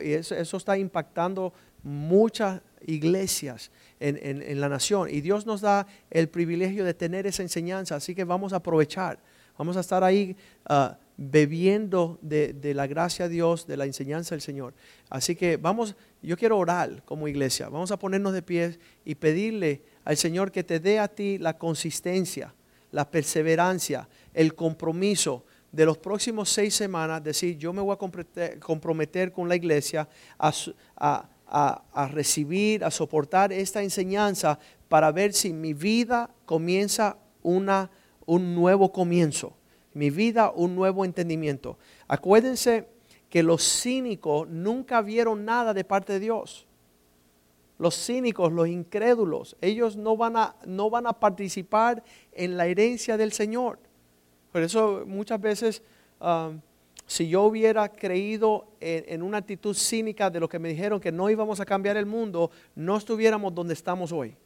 eso, 0.00 0.56
está 0.56 0.78
impactando 0.78 1.52
muchas 1.82 2.60
iglesias 2.86 3.70
en, 3.98 4.60
la 4.60 4.68
nación. 4.68 5.08
Y 5.10 5.20
Dios 5.20 5.46
nos 5.46 5.60
da 5.60 5.86
el 6.10 6.28
privilegio 6.28 6.84
de 6.84 6.94
tener 6.94 7.26
esa 7.26 7.42
enseñanza, 7.42 7.96
así 7.96 8.14
que 8.14 8.24
vamos 8.24 8.52
a 8.52 8.56
aprovechar. 8.56 9.18
Vamos 9.58 9.76
a 9.76 9.80
estar 9.80 10.02
ahí 10.02 10.36
ah, 10.66 10.96
bebiendo 11.16 12.18
de, 12.22 12.72
la 12.74 12.86
gracia 12.86 13.28
de 13.28 13.34
Dios, 13.34 13.66
de 13.66 13.76
la 13.76 13.84
enseñanza 13.84 14.34
del 14.34 14.42
Señor. 14.42 14.74
Así 15.10 15.36
que 15.36 15.56
vamos, 15.56 15.94
yo 16.22 16.36
quiero 16.36 16.58
orar 16.58 17.02
como 17.04 17.28
iglesia. 17.28 17.68
Vamos 17.68 17.90
a 17.92 17.98
ponernos 17.98 18.32
de 18.32 18.42
pie 18.42 18.78
y 19.04 19.14
pedirle 19.14 19.82
al 20.04 20.16
Señor 20.16 20.50
que 20.50 20.64
te 20.64 20.80
dé 20.80 20.98
a 20.98 21.08
ti 21.08 21.38
la 21.38 21.56
consistencia, 21.56 22.54
la 22.90 23.10
perseverancia, 23.10 24.08
el 24.32 24.54
compromiso 24.54 25.44
de 25.74 25.84
los 25.84 25.98
próximos 25.98 26.50
seis 26.50 26.74
semanas 26.74 27.22
decir, 27.22 27.58
yo 27.58 27.72
me 27.72 27.82
voy 27.82 27.94
a 27.94 28.58
comprometer 28.60 29.32
con 29.32 29.48
la 29.48 29.56
iglesia 29.56 30.08
a, 30.38 32.08
recibir, 32.12 32.84
a 32.84 32.90
soportar 32.92 33.52
esta 33.52 33.82
enseñanza 33.82 34.58
para 34.88 35.10
ver 35.10 35.32
si 35.32 35.52
mi 35.52 35.74
vida 35.74 36.30
comienza 36.46 37.16
una, 37.42 37.90
un 38.24 38.54
nuevo 38.54 38.92
comienzo, 38.92 39.56
mi 39.94 40.10
vida 40.10 40.50
un 40.54 40.74
nuevo 40.74 41.04
entendimiento. 41.04 41.78
Acuérdense 42.08 42.88
que 43.30 43.42
los 43.42 43.62
cínicos 43.62 44.48
nunca 44.48 45.00
vieron 45.00 45.44
nada 45.44 45.74
de 45.74 45.84
parte 45.84 46.12
de 46.14 46.20
Dios. 46.20 46.66
Los 47.78 47.96
cínicos, 47.96 48.52
los 48.52 48.68
incrédulos, 48.68 49.56
ellos 49.60 49.96
no 49.96 50.16
van 50.16 50.36
a, 50.36 50.56
no 50.64 50.90
van 50.90 51.06
a 51.08 51.12
participar 51.14 52.04
en 52.32 52.56
la 52.56 52.66
herencia 52.66 53.16
del 53.16 53.32
Señor. 53.32 53.80
Por 54.52 54.62
eso 54.62 55.02
muchas 55.06 55.40
veces, 55.40 55.82
um, 56.20 56.60
si 57.06 57.28
yo 57.28 57.42
hubiera 57.42 57.88
creído 57.88 58.68
en, 58.80 59.20
una 59.20 59.38
actitud 59.38 59.74
cínica 59.74 60.30
de 60.30 60.38
lo 60.38 60.48
que 60.48 60.60
me 60.60 60.68
dijeron 60.68 61.00
que 61.00 61.10
no 61.10 61.28
íbamos 61.28 61.58
a 61.58 61.64
cambiar 61.64 61.96
el 61.96 62.06
mundo, 62.06 62.52
no 62.76 62.96
estuviéramos 62.96 63.52
donde 63.52 63.74
estamos 63.74 64.12
hoy. 64.12 64.36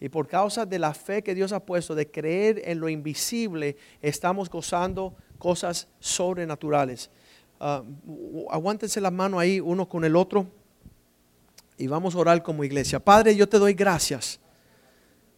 Y 0.00 0.08
por 0.08 0.26
causa 0.26 0.64
de 0.64 0.78
la 0.78 0.94
fe 0.94 1.22
que 1.22 1.34
Dios 1.34 1.52
ha 1.52 1.60
puesto, 1.60 1.94
de 1.94 2.10
creer 2.10 2.62
en 2.64 2.80
lo 2.80 2.88
invisible, 2.88 3.76
estamos 4.00 4.48
gozando 4.48 5.14
cosas 5.38 5.88
sobrenaturales. 5.98 7.10
Uh, 7.60 8.46
aguántense 8.50 9.00
la 9.00 9.10
mano 9.10 9.38
ahí 9.38 9.60
uno 9.60 9.86
con 9.86 10.04
el 10.04 10.16
otro 10.16 10.46
y 11.76 11.86
vamos 11.86 12.14
a 12.14 12.18
orar 12.18 12.42
como 12.42 12.64
iglesia. 12.64 12.98
Padre, 12.98 13.36
yo 13.36 13.46
te 13.46 13.58
doy 13.58 13.74
gracias 13.74 14.40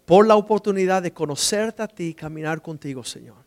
por 0.05 0.27
la 0.27 0.37
oportunidad 0.37 1.03
de 1.03 1.13
conocerte 1.13 1.83
a 1.83 1.89
ti 1.89 2.09
y 2.09 2.15
caminar 2.15 2.63
contigo, 2.63 3.03
Señor. 3.03 3.39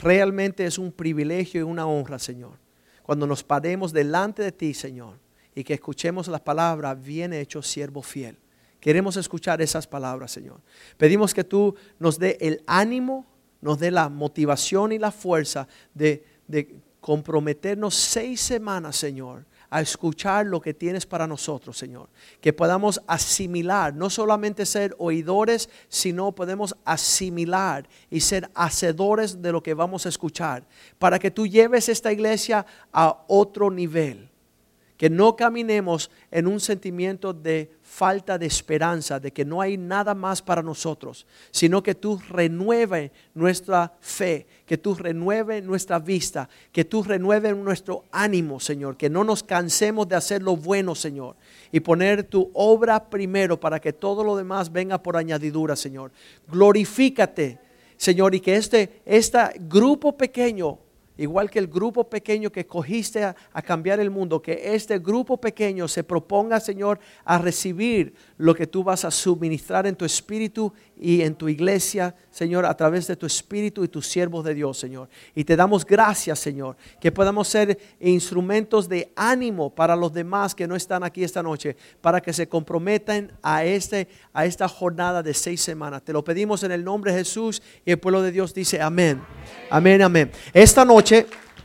Realmente 0.00 0.66
es 0.66 0.78
un 0.78 0.92
privilegio 0.92 1.60
y 1.60 1.64
una 1.64 1.86
honra, 1.86 2.18
Señor. 2.18 2.58
Cuando 3.02 3.26
nos 3.26 3.42
paremos 3.42 3.92
delante 3.92 4.42
de 4.42 4.52
ti, 4.52 4.74
Señor, 4.74 5.18
y 5.54 5.64
que 5.64 5.74
escuchemos 5.74 6.28
la 6.28 6.42
palabra, 6.42 6.94
bien 6.94 7.32
hecho, 7.32 7.62
siervo 7.62 8.02
fiel. 8.02 8.36
Queremos 8.86 9.16
escuchar 9.16 9.60
esas 9.60 9.84
palabras, 9.84 10.30
Señor. 10.30 10.60
Pedimos 10.96 11.34
que 11.34 11.42
tú 11.42 11.74
nos 11.98 12.20
dé 12.20 12.38
el 12.40 12.62
ánimo, 12.68 13.26
nos 13.60 13.80
dé 13.80 13.90
la 13.90 14.08
motivación 14.08 14.92
y 14.92 14.98
la 15.00 15.10
fuerza 15.10 15.66
de, 15.92 16.24
comprometernos 17.00 17.96
seis 17.96 18.40
semanas, 18.40 18.94
Señor, 18.94 19.44
a 19.70 19.80
escuchar 19.80 20.46
lo 20.46 20.60
que 20.60 20.72
tienes 20.72 21.04
para 21.04 21.26
nosotros, 21.26 21.76
Señor. 21.76 22.08
Que 22.40 22.52
podamos 22.52 23.02
asimilar, 23.08 23.92
no 23.92 24.08
solamente 24.08 24.64
ser 24.64 24.94
oidores, 24.98 25.68
sino 25.88 26.30
podemos 26.30 26.76
asimilar 26.84 27.88
y 28.08 28.20
ser 28.20 28.48
hacedores 28.54 29.42
de 29.42 29.50
lo 29.50 29.64
que 29.64 29.74
vamos 29.74 30.06
a 30.06 30.10
escuchar, 30.10 30.64
para 31.00 31.18
que 31.18 31.32
tú 31.32 31.48
lleves 31.48 31.88
esta 31.88 32.12
iglesia 32.12 32.64
a 32.92 33.24
otro 33.26 33.68
nivel. 33.68 34.30
que 34.96 35.10
no 35.10 35.36
caminemos 35.36 36.10
en 36.30 36.46
un 36.46 36.58
sentimiento 36.58 37.34
de 37.34 37.75
falta 37.96 38.36
de 38.36 38.44
esperanza, 38.44 39.18
de 39.18 39.32
que 39.32 39.42
no 39.42 39.62
hay 39.62 39.78
nada 39.78 40.14
más 40.14 40.42
para 40.42 40.62
nosotros, 40.62 41.26
sino 41.50 41.82
que 41.82 41.94
tú 41.94 42.20
renueve 42.28 43.10
nuestra 43.32 43.94
fe, 44.02 44.46
que 44.66 44.76
tú 44.76 44.94
renueve 44.94 45.62
nuestra 45.62 45.98
vista, 45.98 46.46
que 46.72 46.84
tú 46.84 47.02
renueve 47.02 47.54
nuestro 47.54 48.04
ánimo, 48.12 48.60
Señor, 48.60 48.98
que 48.98 49.08
no 49.08 49.24
nos 49.24 49.42
cansemos 49.42 50.06
de 50.06 50.14
hacer 50.14 50.42
lo 50.42 50.58
bueno, 50.58 50.94
Señor, 50.94 51.36
y 51.72 51.80
poner 51.80 52.24
tu 52.24 52.50
obra 52.52 53.08
primero 53.08 53.58
para 53.58 53.80
que 53.80 53.94
todo 53.94 54.22
lo 54.22 54.36
demás 54.36 54.70
venga 54.70 55.02
por 55.02 55.16
añadidura, 55.16 55.74
Señor. 55.74 56.12
Glorifícate, 56.48 57.58
Señor, 57.96 58.34
y 58.34 58.40
que 58.40 58.56
este, 58.56 59.00
este 59.06 59.38
grupo 59.58 60.14
pequeño 60.18 60.80
igual 61.16 61.50
que 61.50 61.58
el 61.58 61.66
grupo 61.66 62.08
pequeño 62.08 62.50
que 62.50 62.66
cogiste 62.66 63.24
a, 63.24 63.34
cambiar 63.62 64.00
el 64.00 64.10
mundo, 64.10 64.40
que 64.40 64.74
este 64.74 64.98
grupo 64.98 65.38
pequeño 65.38 65.88
se 65.88 66.04
proponga, 66.04 66.60
Señor, 66.60 66.98
a 67.24 67.38
recibir 67.38 68.14
lo 68.38 68.54
que 68.54 68.66
tú 68.66 68.84
vas 68.84 69.04
a 69.04 69.10
suministrar 69.10 69.86
en 69.86 69.96
tu 69.96 70.04
espíritu 70.04 70.72
y 70.98 71.22
en 71.22 71.34
tu 71.34 71.48
iglesia, 71.48 72.14
Señor, 72.30 72.64
a 72.64 72.76
través 72.76 73.06
de 73.06 73.16
tu 73.16 73.26
espíritu 73.26 73.84
y 73.84 73.88
tus 73.88 74.06
siervos 74.06 74.44
de 74.44 74.54
Dios, 74.54 74.78
Señor. 74.78 75.08
Y 75.34 75.44
te 75.44 75.56
damos 75.56 75.84
gracias, 75.84 76.38
Señor, 76.38 76.76
que 77.00 77.12
podamos 77.12 77.48
ser 77.48 77.78
instrumentos 78.00 78.88
de 78.88 79.12
ánimo 79.16 79.70
para 79.74 79.96
los 79.96 80.12
demás 80.12 80.54
que 80.54 80.66
no 80.66 80.76
están 80.76 81.02
aquí 81.02 81.24
esta 81.24 81.42
noche, 81.42 81.76
para 82.00 82.20
que 82.20 82.32
se 82.32 82.48
comprometan 82.48 83.32
a, 83.42 83.64
este, 83.64 84.08
a 84.32 84.46
esta 84.46 84.68
jornada 84.68 85.22
de 85.22 85.34
seis 85.34 85.60
semanas. 85.60 86.02
Te 86.02 86.12
lo 86.12 86.24
pedimos 86.24 86.62
en 86.62 86.72
el 86.72 86.84
nombre 86.84 87.12
de 87.12 87.18
Jesús 87.18 87.62
y 87.84 87.90
el 87.90 87.98
pueblo 87.98 88.22
de 88.22 88.32
Dios 88.32 88.54
dice 88.54 88.80
amén. 88.80 89.22
Amén, 89.70 90.02
amén. 90.02 90.30
Esta 90.52 90.84
noche, 90.84 91.05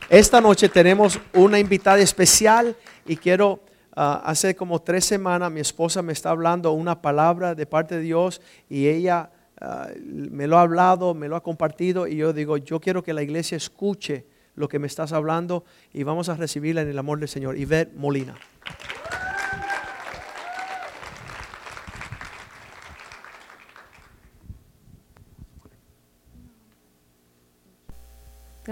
esta 0.08 0.40
noche 0.40 0.68
tenemos 0.68 1.18
una 1.34 1.58
invitada 1.58 1.98
especial 1.98 2.76
y 3.06 3.16
quiero 3.16 3.60
Ah, 3.94 4.22
hace 4.24 4.56
como 4.56 4.80
tres 4.80 5.04
semanas 5.04 5.52
mi 5.52 5.60
esposa 5.60 6.00
me 6.00 6.14
está 6.14 6.30
hablando 6.30 6.72
una 6.72 7.02
palabra 7.02 7.54
de 7.54 7.66
parte 7.66 7.96
de 7.96 8.00
Dios 8.00 8.40
y 8.70 8.88
ella 8.88 9.30
ah, 9.60 9.88
me 10.06 10.46
lo 10.46 10.56
ha 10.56 10.62
hablado, 10.62 11.12
me 11.12 11.28
lo 11.28 11.36
ha 11.36 11.42
compartido 11.42 12.06
y 12.06 12.16
yo 12.16 12.32
digo, 12.32 12.56
yo 12.56 12.80
quiero 12.80 13.02
que 13.02 13.12
la 13.12 13.22
iglesia 13.22 13.56
escuche 13.56 14.24
lo 14.54 14.66
que 14.66 14.78
me 14.78 14.86
estás 14.86 15.12
hablando 15.12 15.64
y 15.92 16.04
vamos 16.04 16.30
a 16.30 16.36
recibirla 16.36 16.80
en 16.80 16.88
el 16.88 16.98
amor 16.98 17.18
del 17.18 17.28
Señor. 17.28 17.58
Ivette 17.58 17.94
Molina. 17.94 18.34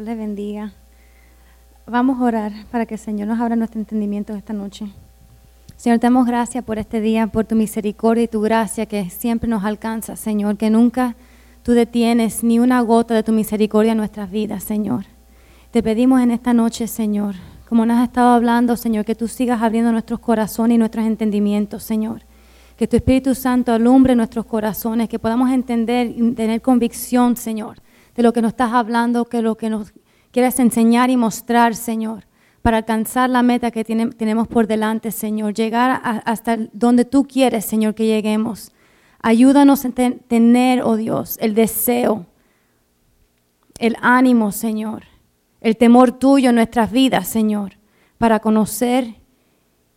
Dios 0.01 0.09
le 0.09 0.17
bendiga. 0.17 0.73
Vamos 1.87 2.19
a 2.21 2.25
orar 2.25 2.53
para 2.71 2.87
que 2.87 2.97
Señor 2.97 3.29
nos 3.29 3.39
abra 3.39 3.55
nuestro 3.55 3.79
entendimiento 3.79 4.35
esta 4.35 4.55
noche. 4.55 4.87
Señor, 5.77 5.99
te 5.99 6.07
damos 6.07 6.27
gracias 6.27 6.65
por 6.65 6.79
este 6.79 7.03
día, 7.03 7.27
por 7.27 7.45
tu 7.45 7.55
misericordia 7.55 8.25
y 8.25 8.29
tu 8.29 8.41
gracia 8.41 8.87
que 8.87 9.11
siempre 9.11 9.47
nos 9.47 9.63
alcanza, 9.63 10.17
Señor, 10.17 10.57
que 10.57 10.71
nunca 10.71 11.17
tú 11.63 11.73
detienes 11.73 12.43
ni 12.43 12.59
una 12.59 12.81
gota 12.81 13.13
de 13.13 13.23
tu 13.23 13.33
misericordia 13.33 13.93
en 13.93 13.99
nuestras 13.99 14.31
vidas, 14.31 14.65
Señor. 14.65 15.05
Te 15.71 15.83
pedimos 15.83 16.23
en 16.23 16.31
esta 16.31 16.55
noche, 16.55 16.87
Señor, 16.87 17.35
como 17.69 17.85
nos 17.85 17.99
has 17.99 18.05
estado 18.05 18.31
hablando, 18.31 18.79
Señor, 18.79 19.05
que 19.05 19.15
tú 19.15 19.29
sigas 19.29 19.61
abriendo 19.61 19.93
nuestros 19.93 20.21
corazones 20.21 20.77
y 20.77 20.79
nuestros 20.79 21.05
entendimientos, 21.05 21.83
Señor. 21.83 22.23
Que 22.79 22.87
tu 22.87 22.97
Espíritu 22.97 23.35
Santo 23.35 23.71
alumbre 23.71 24.15
nuestros 24.15 24.47
corazones, 24.47 25.11
que 25.11 25.19
podamos 25.19 25.51
entender 25.51 26.07
y 26.07 26.33
tener 26.33 26.63
convicción, 26.63 27.37
Señor, 27.37 27.83
de 28.21 28.25
lo 28.25 28.33
que 28.33 28.43
nos 28.43 28.51
estás 28.51 28.73
hablando, 28.73 29.25
que 29.25 29.43
lo 29.43 29.57
que 29.57 29.71
nos 29.71 29.93
quieres 30.31 30.59
enseñar 30.59 31.11
y 31.11 31.17
mostrar, 31.17 31.75
Señor 31.75 32.25
para 32.63 32.79
alcanzar 32.79 33.31
la 33.31 33.43
meta 33.43 33.71
que 33.71 33.85
tenemos 33.85 34.49
por 34.49 34.67
delante, 34.67 35.11
Señor. 35.11 35.55
Llegar 35.55 36.01
hasta 36.03 36.59
donde 36.73 37.05
tú 37.05 37.27
quieres, 37.27 37.65
Señor, 37.65 37.95
que 37.95 38.07
lleguemos. 38.07 38.73
Ayúdanos 39.23 39.85
a 39.85 39.91
tener, 39.91 40.83
oh 40.83 40.97
Dios, 40.97 41.37
el 41.41 41.55
deseo, 41.55 42.27
el 43.79 43.97
ánimo, 44.01 44.53
Señor, 44.53 45.05
el 45.61 45.77
temor 45.77 46.13
tuyo 46.13 46.51
en 46.51 46.57
nuestras 46.57 46.91
vidas, 46.91 47.29
Señor, 47.29 47.79
para 48.19 48.41
conocer 48.41 49.17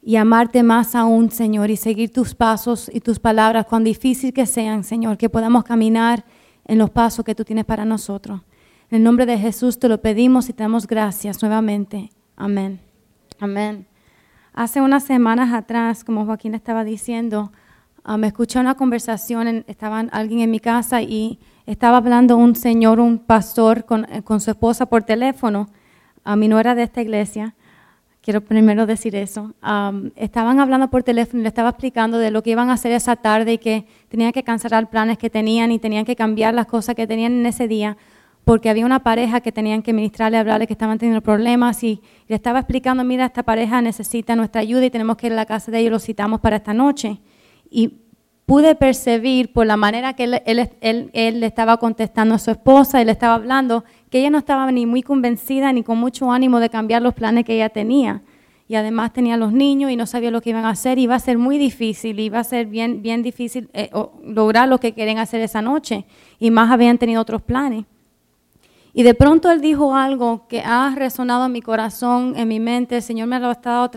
y 0.01 0.17
amarte 0.17 0.63
más 0.63 0.95
aún, 0.95 1.31
Señor, 1.31 1.69
y 1.69 1.77
seguir 1.77 2.11
tus 2.11 2.35
pasos 2.35 2.89
y 2.93 2.99
tus 2.99 3.19
palabras, 3.19 3.65
cuán 3.65 3.83
difícil 3.85 4.33
que 4.33 4.45
sean, 4.45 4.83
Señor, 4.83 5.17
que 5.17 5.29
podamos 5.29 5.63
caminar 5.63 6.25
en 6.65 6.77
los 6.77 6.89
pasos 6.89 7.25
que 7.25 7.35
tú 7.35 7.43
tienes 7.43 7.65
para 7.65 7.85
nosotros. 7.85 8.41
En 8.89 8.97
el 8.97 9.03
nombre 9.03 9.25
de 9.25 9.37
Jesús 9.37 9.79
te 9.79 9.89
lo 9.89 10.01
pedimos 10.01 10.49
y 10.49 10.53
te 10.53 10.63
damos 10.63 10.87
gracias 10.87 11.41
nuevamente. 11.41 12.11
Amén. 12.35 12.79
Amén. 13.39 13.87
Hace 14.53 14.81
unas 14.81 15.03
semanas 15.03 15.51
atrás, 15.53 16.03
como 16.03 16.25
Joaquín 16.25 16.53
estaba 16.53 16.83
diciendo, 16.83 17.51
ah, 18.03 18.17
me 18.17 18.27
escuché 18.27 18.59
una 18.59 18.75
conversación, 18.75 19.65
estaba 19.67 19.99
alguien 19.99 20.41
en 20.41 20.51
mi 20.51 20.59
casa 20.59 21.01
y 21.01 21.39
estaba 21.65 21.97
hablando 21.97 22.37
un 22.37 22.55
señor, 22.55 22.99
un 22.99 23.17
pastor, 23.17 23.85
con, 23.85 24.05
eh, 24.05 24.21
su 24.39 24.51
esposa 24.51 24.85
por 24.85 25.03
teléfono. 25.03 25.69
A 26.23 26.35
mí 26.35 26.47
no 26.47 26.59
era 26.59 26.75
de 26.75 26.83
esta 26.83 27.01
iglesia, 27.01 27.55
quiero 28.23 28.41
primero 28.41 28.85
decir 28.85 29.15
eso. 29.15 29.53
estaban 30.15 30.59
hablando 30.59 30.89
por 30.89 31.03
teléfono 31.03 31.41
y 31.41 31.43
le 31.43 31.49
estaba 31.49 31.69
explicando 31.69 32.17
de 32.17 32.31
lo 32.31 32.41
que 32.41 32.51
iban 32.51 32.69
a 32.69 32.73
hacer 32.73 32.93
esa 32.93 33.17
tarde 33.17 33.53
y 33.53 33.57
que 33.57 33.85
tenían 34.07 34.31
que 34.31 34.43
cancelar 34.43 34.89
planes 34.89 35.17
que 35.17 35.29
tenían 35.29 35.71
y 35.71 35.77
tenían 35.77 36.05
que 36.05 36.15
cambiar 36.15 36.53
las 36.53 36.65
cosas 36.65 36.95
que 36.95 37.05
tenían 37.05 37.33
en 37.33 37.45
ese 37.45 37.67
día 37.67 37.97
porque 38.45 38.69
había 38.69 38.85
una 38.85 39.03
pareja 39.03 39.41
que 39.41 39.51
tenían 39.51 39.81
que 39.81 39.93
ministrarle, 39.93 40.37
hablarle 40.37 40.67
que 40.67 40.73
estaban 40.73 40.97
teniendo 40.97 41.21
problemas 41.21 41.83
y 41.83 42.01
le 42.27 42.35
estaba 42.35 42.59
explicando, 42.59 43.03
mira, 43.03 43.25
esta 43.25 43.43
pareja 43.43 43.81
necesita 43.81 44.35
nuestra 44.35 44.61
ayuda 44.61 44.85
y 44.85 44.89
tenemos 44.89 45.17
que 45.17 45.27
ir 45.27 45.33
a 45.33 45.37
la 45.37 45.45
casa 45.45 45.71
de 45.71 45.79
ellos, 45.79 45.91
lo 45.91 45.99
citamos 45.99 46.41
para 46.41 46.57
esta 46.57 46.73
noche. 46.73 47.21
Y 47.69 48.01
pude 48.45 48.75
percibir 48.75 49.53
por 49.53 49.65
la 49.65 49.77
manera 49.77 50.13
que 50.13 50.25
él, 50.25 51.39
le 51.39 51.45
estaba 51.45 51.77
contestando 51.77 52.35
a 52.35 52.39
su 52.39 52.51
esposa 52.51 53.01
y 53.01 53.05
le 53.05 53.13
estaba 53.13 53.35
hablando, 53.35 53.85
que 54.13 54.19
ella 54.19 54.29
no 54.29 54.37
estaba 54.37 54.71
ni 54.71 54.85
muy 54.85 55.01
convencida 55.01 55.73
ni 55.73 55.81
con 55.81 55.97
mucho 55.97 56.31
ánimo 56.31 56.59
de 56.59 56.69
cambiar 56.69 57.01
los 57.01 57.15
planes 57.15 57.45
que 57.45 57.55
ella 57.55 57.69
tenía. 57.69 58.21
Y 58.67 58.75
además 58.75 59.11
tenía 59.11 59.37
los 59.37 59.51
niños 59.51 59.89
y 59.89 59.95
no 59.95 60.05
sabía 60.05 60.29
lo 60.29 60.39
que 60.39 60.51
iban 60.51 60.65
a 60.65 60.69
hacer. 60.69 60.99
Iba 60.99 61.15
a 61.15 61.19
ser 61.19 61.39
muy 61.39 61.57
difícil, 61.57 62.19
iba 62.19 62.37
a 62.37 62.43
ser 62.43 62.67
bien, 62.67 63.01
bien 63.01 63.23
difícil 63.23 63.71
eh, 63.73 63.89
lograr 64.23 64.69
lo 64.69 64.79
que 64.79 64.91
querían 64.91 65.17
hacer 65.17 65.41
esa 65.41 65.63
noche. 65.63 66.05
Y 66.37 66.51
más 66.51 66.69
habían 66.69 66.99
tenido 66.99 67.23
otros 67.23 67.41
planes. 67.41 67.85
Y 68.93 69.01
de 69.01 69.15
pronto 69.15 69.49
él 69.49 69.61
dijo 69.61 69.95
algo 69.95 70.45
que 70.47 70.61
ha 70.61 70.93
resonado 70.95 71.47
en 71.47 71.51
mi 71.51 71.63
corazón, 71.63 72.35
en 72.37 72.47
mi 72.47 72.59
mente. 72.59 72.97
El 72.97 73.01
Señor 73.01 73.27
me 73.27 73.39
lo 73.39 73.47
ha 73.47 73.53
estado 73.53 73.89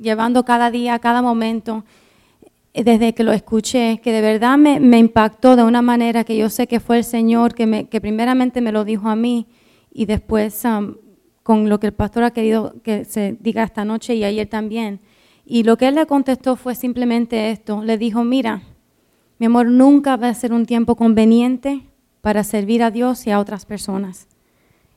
llevando 0.00 0.44
cada 0.44 0.72
día, 0.72 0.98
cada 0.98 1.22
momento, 1.22 1.84
eh, 2.74 2.82
desde 2.82 3.14
que 3.14 3.22
lo 3.22 3.30
escuché, 3.30 4.00
que 4.02 4.10
de 4.10 4.20
verdad 4.20 4.58
me, 4.58 4.98
impactó 4.98 5.54
de 5.54 5.62
una 5.62 5.80
manera 5.80 6.24
que 6.24 6.36
yo 6.36 6.50
sé 6.50 6.66
que 6.66 6.80
fue 6.80 6.98
el 6.98 7.04
Señor 7.04 7.54
que, 7.54 7.66
me, 7.66 7.88
que 7.88 8.00
primeramente 8.00 8.60
me 8.60 8.72
lo 8.72 8.84
dijo 8.84 9.08
a 9.08 9.14
mí 9.14 9.46
y 9.92 10.06
después 10.06 10.64
um, 10.64 10.94
con 11.42 11.68
lo 11.68 11.80
que 11.80 11.88
el 11.88 11.92
pastor 11.92 12.24
ha 12.24 12.30
querido 12.30 12.74
que 12.82 13.04
se 13.04 13.36
diga 13.40 13.62
esta 13.62 13.84
noche 13.84 14.14
y 14.14 14.24
ayer 14.24 14.48
también. 14.48 15.00
Y 15.44 15.64
lo 15.64 15.76
que 15.76 15.88
él 15.88 15.96
le 15.96 16.06
contestó 16.06 16.56
fue 16.56 16.74
simplemente 16.74 17.50
esto. 17.50 17.82
Le 17.82 17.98
dijo, 17.98 18.22
mira, 18.22 18.62
mi 19.38 19.46
amor, 19.46 19.66
nunca 19.66 20.16
va 20.16 20.28
a 20.28 20.34
ser 20.34 20.52
un 20.52 20.66
tiempo 20.66 20.94
conveniente 20.94 21.82
para 22.20 22.44
servir 22.44 22.82
a 22.82 22.90
Dios 22.90 23.26
y 23.26 23.30
a 23.30 23.40
otras 23.40 23.66
personas. 23.66 24.28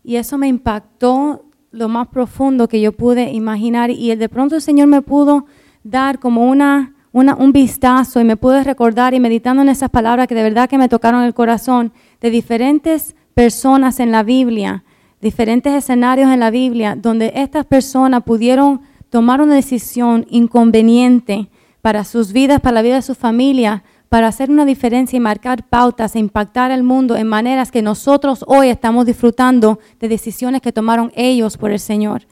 Y 0.04 0.18
eso 0.18 0.38
me 0.38 0.48
impactó 0.48 1.46
lo 1.72 1.88
más 1.88 2.10
profundo 2.10 2.68
que 2.68 2.82
yo 2.82 2.92
pude 2.92 3.32
imaginar. 3.32 3.90
Y 3.90 4.14
de 4.16 4.30
pronto 4.30 4.56
el 4.56 4.62
Señor 4.62 4.88
me 4.88 5.02
pudo 5.02 5.46
dar 5.84 6.20
como 6.20 6.48
una, 6.48 6.94
un 7.14 7.52
vistazo 7.52 8.22
y 8.22 8.26
me 8.26 8.38
pude 8.38 8.64
recordar 8.64 9.14
y 9.14 9.20
meditando 9.20 9.62
en 9.62 9.70
esas 9.70 9.90
palabras 9.90 10.28
que 10.28 10.36
de 10.36 10.44
verdad 10.44 10.70
que 10.70 10.78
me 10.78 10.90
tocaron 10.90 11.24
el 11.24 11.34
corazón 11.34 11.94
de 12.22 12.30
diferentes 12.30 13.16
personas 13.34 14.00
en 14.00 14.12
la 14.12 14.24
Biblia, 14.24 14.84
diferentes 15.22 15.74
escenarios 15.74 16.32
en 16.32 16.40
la 16.40 16.52
Biblia, 16.52 16.96
donde 16.96 17.32
estas 17.36 17.66
personas 17.66 18.24
pudieron 18.24 18.82
tomar 19.10 19.42
una 19.42 19.56
decisión 19.56 20.26
inconveniente 20.30 21.50
para 21.82 22.04
sus 22.04 22.34
vidas, 22.34 22.60
para 22.62 22.76
la 22.76 22.82
vida 22.82 22.96
de 22.96 23.02
su 23.02 23.16
familia, 23.16 23.84
para 24.10 24.28
hacer 24.28 24.52
una 24.52 24.66
diferencia 24.66 25.18
y 25.18 25.20
marcar 25.20 25.68
pautas 25.68 26.16
e 26.16 26.20
impactar 26.20 26.72
al 26.72 26.84
mundo 26.84 27.16
en 27.16 27.28
maneras 27.28 27.72
que 27.72 27.82
nosotros 27.82 28.46
hoy 28.48 28.70
estamos 28.70 29.06
disfrutando 29.06 29.80
de 30.00 30.08
decisiones 30.08 30.62
que 30.62 30.72
tomaron 30.72 31.12
ellos 31.16 31.58
por 31.58 31.72
el 31.72 31.80
Señor. 31.80 32.28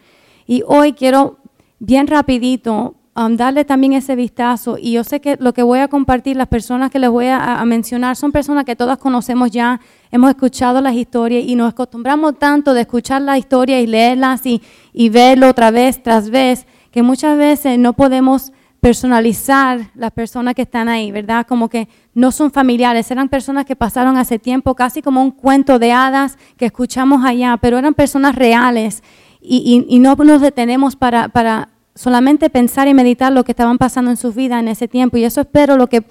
Y 0.46 0.64
hoy 0.68 0.94
quiero 0.94 1.40
bien 1.80 2.06
rapidito 2.06 2.96
um, 3.16 3.36
darle 3.36 3.66
también 3.66 3.94
ese 3.94 4.16
vistazo 4.16 4.78
y 4.80 4.94
yo 4.94 5.04
sé 5.04 5.22
que 5.22 5.38
lo 5.40 5.54
que 5.54 5.64
voy 5.64 5.80
a 5.80 5.88
compartir, 5.88 6.38
las 6.38 6.48
personas 6.48 6.92
que 6.92 7.00
les 7.00 7.10
voy 7.10 7.28
a, 7.28 7.64
mencionar 7.66 8.16
son 8.16 8.32
personas 8.32 8.66
que 8.66 8.76
todas 8.76 8.98
conocemos 8.98 9.52
ya, 9.52 9.80
hemos 10.12 10.30
escuchado 10.30 10.82
las 10.82 10.96
historias 10.96 11.44
y 11.46 11.56
nos 11.56 11.72
acostumbramos 11.74 12.38
tanto 12.40 12.74
de 12.74 12.82
escuchar 12.82 13.22
las 13.22 13.38
historias 13.38 13.82
y 13.84 13.88
leerlas 13.88 14.46
y, 14.46 14.62
y 14.94 15.10
verlo 15.10 15.50
otra 15.50 15.72
vez 15.72 16.02
tras 16.02 16.30
vez 16.30 16.66
que 16.92 17.04
muchas 17.04 17.38
veces 17.38 17.80
no 17.80 17.94
podemos 17.94 18.52
personalizar 18.82 19.92
las 19.94 20.12
personas 20.12 20.56
que 20.56 20.64
están 20.64 20.90
ahí, 20.90 21.12
¿verdad? 21.12 21.46
Como 21.48 21.70
que 21.70 21.88
no 22.16 22.32
son 22.32 22.52
familiares, 22.52 23.12
eran 23.12 23.30
personas 23.30 23.66
que 23.66 23.76
pasaron 23.76 24.18
hace 24.18 24.40
tiempo, 24.40 24.74
casi 24.76 25.04
como 25.04 25.22
un 25.22 25.30
cuento 25.30 25.78
de 25.78 25.92
hadas 25.92 26.38
que 26.58 26.66
escuchamos 26.66 27.24
allá, 27.24 27.58
pero 27.62 27.78
eran 27.78 27.94
personas 27.94 28.36
reales 28.36 29.04
y, 29.40 30.00
no 30.00 30.16
nos 30.16 30.42
detenemos 30.42 30.96
para, 30.96 31.30
para 31.30 31.70
solamente 31.96 32.50
pensar 32.50 32.88
y 32.88 32.94
meditar 32.94 33.32
lo 33.32 33.44
que 33.44 33.52
estaban 33.52 33.78
pasando 33.78 34.12
en 34.12 34.18
sus 34.18 34.36
vidas 34.36 34.60
en 34.62 34.68
ese 34.68 34.88
tiempo. 34.88 35.18
Y 35.18 35.24
eso 35.24 35.42
espero 35.42 35.78
lo 35.78 35.88
que 35.88 36.04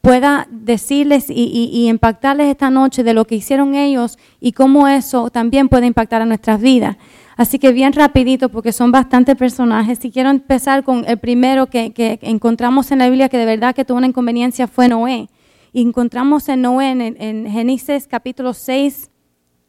pueda 0.00 0.46
decirles 0.50 1.28
y, 1.28 1.70
y, 1.72 1.88
impactarles 1.88 2.46
esta 2.46 2.70
noche 2.70 3.02
de 3.02 3.14
lo 3.14 3.24
que 3.24 3.34
hicieron 3.34 3.74
ellos 3.74 4.16
y 4.40 4.52
cómo 4.52 4.86
eso 4.86 5.28
también 5.28 5.68
puede 5.68 5.86
impactar 5.86 6.22
a 6.22 6.26
nuestras 6.26 6.60
vidas. 6.60 6.96
Así 7.36 7.58
que 7.58 7.72
bien 7.72 7.92
rapidito, 7.92 8.48
porque 8.48 8.72
son 8.72 8.90
bastantes 8.90 9.36
personajes. 9.36 9.98
Si 10.00 10.10
quiero 10.10 10.30
empezar 10.30 10.82
con 10.82 11.04
el 11.06 11.18
primero 11.18 11.66
que, 11.66 11.92
que, 11.92 12.18
encontramos 12.22 12.90
en 12.90 12.98
la 12.98 13.08
Biblia 13.08 13.28
que 13.28 13.38
de 13.38 13.44
verdad 13.44 13.74
que 13.74 13.84
tuvo 13.84 13.98
una 13.98 14.06
inconveniencia 14.06 14.66
fue 14.66 14.88
Noé. 14.88 15.28
Y 15.72 15.82
encontramos 15.82 16.48
en 16.48 16.62
Noé 16.62 16.90
en, 16.90 17.00
en 17.00 17.50
Génesis 17.50 18.06
capítulo 18.08 18.54
6, 18.54 19.10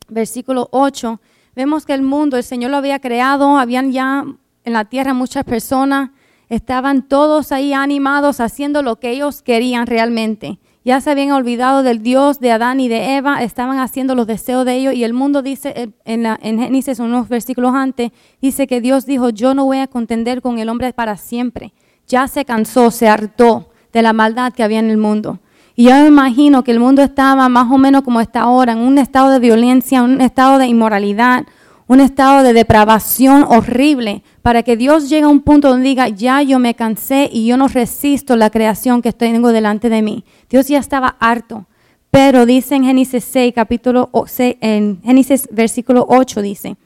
versículo 0.07 0.69
8. 0.71 1.19
Vemos 1.55 1.85
que 1.85 1.93
el 1.93 2.01
mundo, 2.01 2.37
el 2.37 2.43
Señor 2.43 2.71
lo 2.71 2.77
había 2.77 2.99
creado, 2.99 3.57
habían 3.57 3.91
ya 3.91 4.25
en 4.69 4.73
la 4.73 4.85
tierra 4.85 5.13
muchas 5.13 5.43
personas, 5.43 6.11
estaban 6.47 7.07
todos 7.07 7.51
ahí 7.51 7.73
animados 7.73 8.39
haciendo 8.39 8.81
lo 8.81 8.99
que 8.99 9.11
ellos 9.11 9.41
querían 9.41 9.87
realmente. 9.87 10.59
Ya 10.85 11.01
se 11.01 11.11
habían 11.11 11.31
olvidado 11.31 11.83
del 11.83 12.01
Dios 12.01 12.39
de 12.39 12.51
Adán 12.51 12.79
y 12.79 12.87
de 12.87 13.17
Eva, 13.17 13.43
estaban 13.43 13.79
haciendo 13.79 14.15
los 14.15 14.27
deseos 14.27 14.65
de 14.65 14.75
ellos 14.75 14.93
y 14.93 15.03
el 15.03 15.13
mundo 15.13 15.41
dice 15.41 15.91
en, 16.05 16.23
la, 16.23 16.39
en 16.41 16.59
Génesis, 16.59 16.99
unos 16.99 17.27
versículos 17.27 17.73
antes, 17.75 18.11
dice 18.41 18.65
que 18.65 18.79
Dios 18.79 19.05
dijo, 19.05 19.29
yo 19.29 19.53
no 19.53 19.65
voy 19.65 19.79
a 19.79 19.87
contender 19.87 20.41
con 20.41 20.57
el 20.57 20.69
hombre 20.69 20.93
para 20.93 21.17
siempre. 21.17 21.73
Ya 22.07 22.27
se 22.27 22.45
cansó, 22.45 22.91
se 22.91 23.09
hartó 23.09 23.69
de 23.91 24.01
la 24.01 24.13
maldad 24.13 24.53
que 24.53 24.63
había 24.63 24.79
en 24.79 24.89
el 24.89 24.97
mundo. 24.97 25.39
Y 25.75 25.85
yo 25.85 25.91
me 25.91 26.07
imagino 26.07 26.63
que 26.63 26.71
el 26.71 26.79
mundo 26.79 27.01
estaba 27.01 27.47
más 27.49 27.71
o 27.71 27.77
menos 27.77 28.01
como 28.01 28.21
está 28.21 28.41
ahora, 28.41 28.73
en 28.73 28.79
un 28.79 28.97
estado 28.97 29.29
de 29.29 29.39
violencia, 29.39 30.03
un 30.03 30.21
estado 30.21 30.57
de 30.57 30.67
inmoralidad, 30.67 31.45
un 31.89 32.01
estado 32.01 32.43
de 32.43 32.53
depravación 32.53 33.43
horrible, 33.49 34.21
para 34.43 34.61
que 34.61 34.77
Dios 34.77 35.09
llegue 35.09 35.23
a 35.23 35.27
un 35.27 35.41
punto 35.41 35.69
donde 35.69 35.89
diga, 35.89 36.07
ya 36.07 36.43
yo 36.43 36.59
me 36.59 36.75
cansé 36.75 37.27
y 37.33 37.47
yo 37.47 37.57
no 37.57 37.67
resisto 37.67 38.35
la 38.35 38.51
creación 38.51 39.01
que 39.01 39.11
tengo 39.11 39.51
delante 39.51 39.89
de 39.89 40.03
mí. 40.03 40.23
Dios 40.51 40.67
ya 40.67 40.77
estaba 40.77 41.17
harto. 41.19 41.65
Pero 42.11 42.45
dice 42.45 42.75
en 42.75 42.83
Génesis 42.83 43.23
6, 43.23 43.53
capítulo 43.55 44.11
6, 44.23 44.57
en 44.61 45.01
Génesis 45.01 45.49
versículo 45.51 46.05
8 46.07 46.43
dice, 46.43 46.77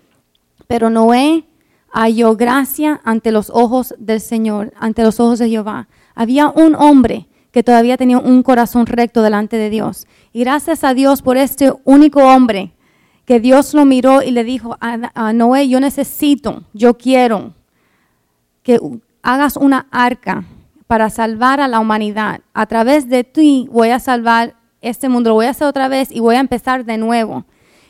pero 0.68 0.90
Noé 0.90 1.44
halló 1.92 2.38
gracia 2.38 3.02
ante 3.04 3.34
los 3.34 3.50
ojos 3.50 3.94
del 3.98 4.22
Señor, 4.22 4.72
ante 4.80 5.04
los 5.04 5.20
ojos 5.20 5.38
de 5.38 5.50
Jehová. 5.50 5.90
Había 6.16 6.48
un 6.48 6.76
hombre 6.76 7.28
que 7.52 7.62
todavía 7.62 7.98
tenía 7.98 8.20
un 8.20 8.42
corazón 8.42 8.86
recto 8.86 9.22
delante 9.22 9.58
de 9.58 9.70
Dios. 9.70 10.08
Y 10.32 10.40
gracias 10.40 10.86
a 10.86 10.94
Dios 10.94 11.22
por 11.22 11.36
este 11.36 11.74
único 11.84 12.22
hombre 12.22 12.74
que 13.26 13.40
Dios 13.40 13.74
lo 13.74 13.86
miró 13.86 14.22
y 14.22 14.32
le 14.32 14.44
dijo 14.44 14.78
a, 14.80 15.34
Noé, 15.34 15.68
yo 15.70 15.80
necesito, 15.80 16.64
yo 16.74 16.98
quiero 16.98 17.54
que 18.64 18.80
hagas 19.22 19.56
una 19.58 19.88
arca 19.92 20.46
para 20.88 21.10
salvar 21.10 21.62
a 21.62 21.68
la 21.68 21.80
humanidad. 21.80 22.42
A 22.54 22.66
través 22.66 23.08
de 23.10 23.24
ti 23.24 23.68
voy 23.72 23.90
a 23.90 24.00
salvar 24.00 24.56
este 24.82 25.08
mundo, 25.08 25.30
lo 25.30 25.36
voy 25.36 25.46
a 25.46 25.52
hacer 25.52 25.68
otra 25.68 25.88
vez 25.88 26.12
y 26.12 26.20
voy 26.20 26.36
a 26.36 26.42
empezar 26.42 26.84
de 26.86 26.98
nuevo. 26.98 27.46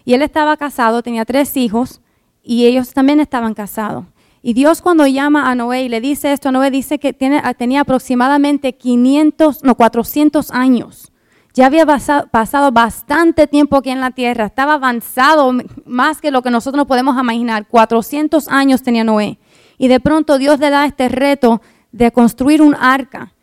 Y 0.05 0.13
él 0.13 0.21
estaba 0.21 0.57
casado, 0.57 1.01
tenía 1.01 1.25
tres 1.25 1.57
hijos 1.57 2.01
y 2.43 2.65
ellos 2.65 2.93
también 2.93 3.19
estaban 3.19 3.53
casados. 3.53 4.05
Y 4.43 4.53
Dios 4.53 4.81
cuando 4.81 5.07
llama 5.07 5.49
a 5.49 5.55
Noé 5.55 5.83
y 5.83 5.89
le 5.89 6.01
dice 6.01 6.33
esto 6.33 6.49
a 6.49 6.51
Noé, 6.51 6.69
dice 6.69 6.99
que 6.99 7.13
tiene, 7.13 7.41
tenía 7.57 7.81
aproximadamente 7.81 8.73
500, 8.73 9.63
no, 9.63 9.75
400 9.75 10.51
años 10.51 11.12
ya 11.53 11.67
había 11.67 11.85
pasado 11.85 12.71
bastante 12.71 13.45
tiempo 13.45 13.77
aquí 13.77 13.91
en 13.91 14.01
la 14.01 14.09
tierra, 14.11 14.45
estaba 14.45 14.73
avanzado 14.73 15.53
más 15.85 16.19
que 16.19 16.31
lo 16.31 16.41
que 16.41 16.49
nosotros 16.49 16.87
podemos 16.87 17.19
imaginar. 17.19 17.67
400 17.67 18.47
años 18.47 18.81
tenía 18.81 19.03
Noé. 19.03 19.37
Y 19.77 19.87
de 19.87 19.99
pronto 19.99 20.39
Dios 20.39 20.59
le 20.59 20.71
da 20.71 20.85
este 20.85 21.09
reto 21.09 21.61
de 21.91 22.11
construir 22.11 22.61
un 22.63 22.73
arca. 22.73 23.33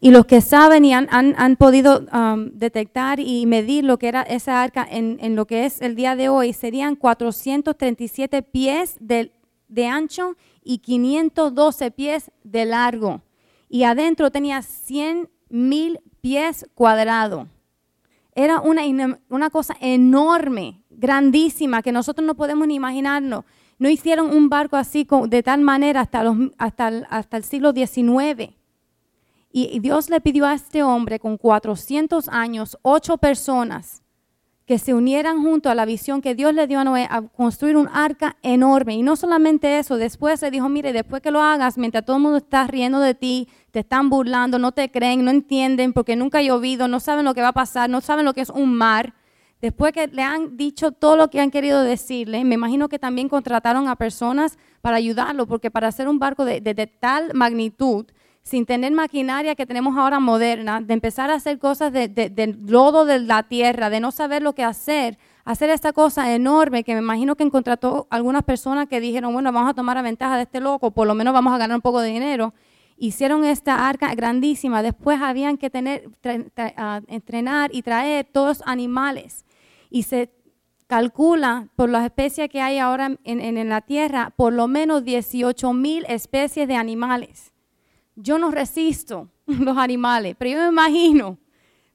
Y 0.00 0.10
los 0.10 0.26
que 0.26 0.40
saben 0.40 0.84
y 0.84 0.94
han, 0.94 1.56
podido 1.56 2.06
um, 2.12 2.50
detectar 2.54 3.20
y 3.20 3.46
medir 3.46 3.84
lo 3.84 3.98
que 3.98 4.08
era 4.08 4.22
esa 4.22 4.62
arca 4.62 4.86
en, 4.90 5.36
lo 5.36 5.46
que 5.46 5.66
es 5.66 5.80
el 5.80 5.94
día 5.94 6.16
de 6.16 6.28
hoy, 6.28 6.52
serían 6.54 6.96
437 6.96 8.42
pies 8.42 8.96
de, 8.98 9.32
de 9.68 9.86
ancho 9.86 10.36
y 10.64 10.78
512 10.78 11.90
pies 11.92 12.30
de 12.42 12.64
largo. 12.64 13.20
Y 13.68 13.84
adentro 13.84 14.30
tenía 14.30 14.62
100 14.62 15.28
mil 15.50 16.00
pies 16.20 16.66
cuadrados. 16.74 17.46
Era 18.34 18.60
una, 18.60 18.82
una 19.28 19.50
cosa 19.50 19.76
enorme, 19.80 20.82
grandísima, 20.90 21.82
que 21.82 21.92
nosotros 21.92 22.26
no 22.26 22.34
podemos 22.34 22.66
ni 22.66 22.74
imaginarnos. 22.74 23.44
No 23.78 23.88
hicieron 23.88 24.34
un 24.34 24.48
barco 24.48 24.76
así 24.76 25.06
de 25.28 25.42
tal 25.42 25.62
manera 25.62 26.02
hasta, 26.02 26.22
los, 26.22 26.36
hasta, 26.58 26.88
el, 26.88 27.44
siglo 27.44 27.72
XIX. 27.72 28.54
Y 29.52 29.80
Dios 29.80 30.10
le 30.10 30.20
pidió 30.20 30.46
a 30.46 30.54
este 30.54 30.82
hombre 30.82 31.18
con 31.18 31.36
400 31.36 32.28
años, 32.28 32.78
ocho 32.82 33.16
personas, 33.16 34.02
que 34.70 34.78
se 34.78 34.94
unieran 34.94 35.42
junto 35.42 35.68
a 35.68 35.74
la 35.74 35.84
visión 35.84 36.22
que 36.22 36.36
Dios 36.36 36.54
le 36.54 36.68
dio 36.68 36.78
a 36.78 36.84
Noé 36.84 37.08
a 37.10 37.22
construir 37.22 37.76
un 37.76 37.88
arca 37.92 38.36
enorme. 38.40 38.94
Y 38.94 39.02
no 39.02 39.16
solamente 39.16 39.80
eso, 39.80 39.96
después 39.96 40.40
le 40.42 40.52
dijo, 40.52 40.68
mire, 40.68 40.92
después 40.92 41.20
que 41.20 41.32
lo 41.32 41.42
hagas, 41.42 41.76
mientras 41.76 42.04
todo 42.04 42.18
el 42.18 42.22
mundo 42.22 42.38
está 42.38 42.68
riendo 42.68 43.00
de 43.00 43.16
ti, 43.16 43.48
te 43.72 43.80
están 43.80 44.10
burlando, 44.10 44.60
no 44.60 44.70
te 44.70 44.88
creen, 44.88 45.24
no 45.24 45.32
entienden 45.32 45.92
porque 45.92 46.14
nunca 46.14 46.38
ha 46.38 46.42
llovido, 46.42 46.86
no 46.86 47.00
saben 47.00 47.24
lo 47.24 47.34
que 47.34 47.42
va 47.42 47.48
a 47.48 47.52
pasar, 47.52 47.90
no 47.90 48.00
saben 48.00 48.24
lo 48.24 48.32
que 48.32 48.42
es 48.42 48.50
un 48.50 48.72
mar. 48.72 49.12
Después 49.60 49.92
que 49.92 50.06
le 50.06 50.22
han 50.22 50.56
dicho 50.56 50.92
todo 50.92 51.16
lo 51.16 51.30
que 51.30 51.40
han 51.40 51.50
querido 51.50 51.82
decirle, 51.82 52.44
me 52.44 52.54
imagino 52.54 52.88
que 52.88 53.00
también 53.00 53.28
contrataron 53.28 53.88
a 53.88 53.96
personas 53.96 54.56
para 54.82 54.98
ayudarlo, 54.98 55.48
porque 55.48 55.72
para 55.72 55.88
hacer 55.88 56.06
un 56.06 56.20
barco 56.20 56.44
de, 56.44 56.60
de 56.60 56.86
tal 56.86 57.34
magnitud, 57.34 58.06
sin 58.42 58.66
tener 58.66 58.92
maquinaria 58.92 59.54
que 59.54 59.66
tenemos 59.66 59.96
ahora 59.96 60.18
moderna, 60.18 60.80
de 60.80 60.94
empezar 60.94 61.30
a 61.30 61.34
hacer 61.34 61.58
cosas 61.58 61.92
de, 61.92 62.58
lodo 62.66 63.04
de 63.04 63.20
la 63.20 63.42
tierra, 63.44 63.90
de 63.90 64.00
no 64.00 64.10
saber 64.10 64.42
lo 64.42 64.54
que 64.54 64.64
hacer, 64.64 65.18
hacer 65.44 65.70
esta 65.70 65.92
cosa 65.92 66.34
enorme 66.34 66.82
que 66.82 66.94
me 66.94 67.00
imagino 67.00 67.36
que 67.36 67.44
encontró 67.44 68.06
algunas 68.10 68.42
personas 68.42 68.88
que 68.88 69.00
dijeron, 69.00 69.32
bueno, 69.32 69.52
vamos 69.52 69.70
a 69.70 69.74
tomar 69.74 69.98
a 69.98 70.02
ventaja 70.02 70.36
de 70.36 70.42
este 70.44 70.60
loco, 70.60 70.90
por 70.90 71.06
lo 71.06 71.14
menos 71.14 71.34
vamos 71.34 71.52
a 71.52 71.58
ganar 71.58 71.76
un 71.76 71.82
poco 71.82 72.00
de 72.00 72.10
dinero. 72.10 72.54
Hicieron 72.96 73.44
esta 73.44 73.88
arca 73.88 74.14
grandísima, 74.14 74.82
después 74.82 75.20
habían 75.22 75.56
que 75.56 75.70
tener, 75.70 76.10
entrenar 77.08 77.70
y 77.72 77.82
traer 77.82 78.26
todos 78.30 78.62
animales. 78.66 79.46
Y 79.90 80.02
se 80.02 80.30
calcula 80.86 81.68
por 81.76 81.88
las 81.88 82.04
especies 82.04 82.48
que 82.48 82.60
hay 82.60 82.78
ahora 82.78 83.16
en, 83.24 83.40
en 83.40 83.68
la 83.68 83.80
tierra, 83.80 84.32
por 84.36 84.52
lo 84.52 84.66
menos 84.66 85.04
18 85.04 85.72
mil 85.72 86.04
especies 86.08 86.68
de 86.68 86.76
animales 86.76 87.49
yo 88.16 88.38
no 88.38 88.50
resisto 88.50 89.30
los 89.46 89.76
animales, 89.76 90.36
pero 90.38 90.50
yo 90.52 90.58
me 90.58 90.68
imagino 90.68 91.38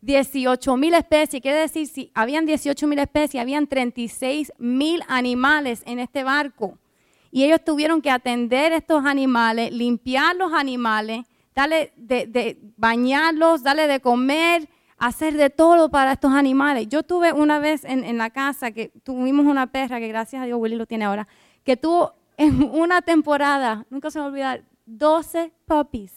18 0.01 0.77
mil 0.77 0.93
especies, 0.93 1.41
quiere 1.41 1.59
decir, 1.59 1.87
si 1.87 2.11
habían 2.13 2.45
18 2.45 2.85
mil 2.85 2.99
especies, 2.99 3.41
habían 3.41 3.65
36 3.65 4.53
mil 4.59 5.01
animales 5.07 5.81
en 5.85 5.99
este 5.99 6.23
barco. 6.23 6.77
Y 7.31 7.43
ellos 7.43 7.59
tuvieron 7.65 8.01
que 8.01 8.11
atender 8.11 8.71
estos 8.71 9.03
animales, 9.03 9.71
limpiar 9.73 10.35
los 10.35 10.53
animales, 10.53 11.25
darle 11.55 11.91
de, 11.95 12.59
bañarlos, 12.77 13.63
darle 13.63 13.87
de 13.87 13.99
comer, 13.99 14.69
hacer 14.97 15.33
de 15.33 15.49
todo 15.49 15.89
para 15.89 16.13
estos 16.13 16.33
animales. 16.33 16.87
Yo 16.87 17.01
tuve 17.01 17.33
una 17.33 17.59
vez 17.59 17.83
en, 17.83 18.17
la 18.17 18.29
casa 18.29 18.71
que 18.71 18.89
tuvimos 19.03 19.47
una 19.47 19.67
perra, 19.67 19.99
que 19.99 20.07
gracias 20.07 20.43
a 20.43 20.45
Dios 20.45 20.59
Willy 20.59 20.75
lo 20.75 20.85
tiene 20.85 21.05
ahora, 21.05 21.27
que 21.63 21.77
tuvo 21.77 22.13
en 22.37 22.61
una 22.61 23.01
temporada, 23.01 23.85
nunca 23.89 24.11
se 24.11 24.19
me 24.19 24.25
olvida, 24.25 24.59
12 24.85 25.51
puppies. 25.65 26.11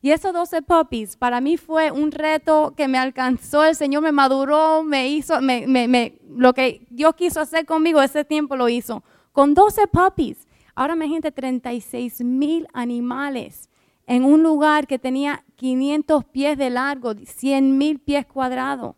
Y 0.00 0.10
esos 0.10 0.32
12 0.32 0.62
puppies 0.62 1.16
para 1.16 1.40
mí 1.40 1.56
fue 1.56 1.92
un 1.92 2.10
reto 2.10 2.74
que 2.76 2.88
me 2.88 2.98
alcanzó, 2.98 3.64
el 3.64 3.76
Señor 3.76 4.02
me 4.02 4.10
maduró, 4.10 4.82
me 4.82 5.08
hizo, 5.08 5.40
me, 5.40 6.18
lo 6.28 6.52
que 6.54 6.86
Dios 6.90 7.14
quiso 7.14 7.40
hacer 7.40 7.66
conmigo 7.66 8.02
ese 8.02 8.24
tiempo 8.24 8.56
lo 8.56 8.68
hizo. 8.68 9.04
Con 9.30 9.54
12 9.54 9.86
puppies. 9.86 10.48
Ahora 10.74 10.96
me 10.96 11.06
gente 11.06 11.30
36 11.30 12.22
mil 12.22 12.66
animales 12.72 13.70
en 14.06 14.24
un 14.24 14.42
lugar 14.42 14.86
que 14.86 14.98
tenía 14.98 15.44
500 15.56 16.24
pies 16.24 16.58
de 16.58 16.70
largo, 16.70 17.14
100 17.14 17.78
mil 17.78 18.00
pies 18.00 18.26
cuadrados. 18.26 18.96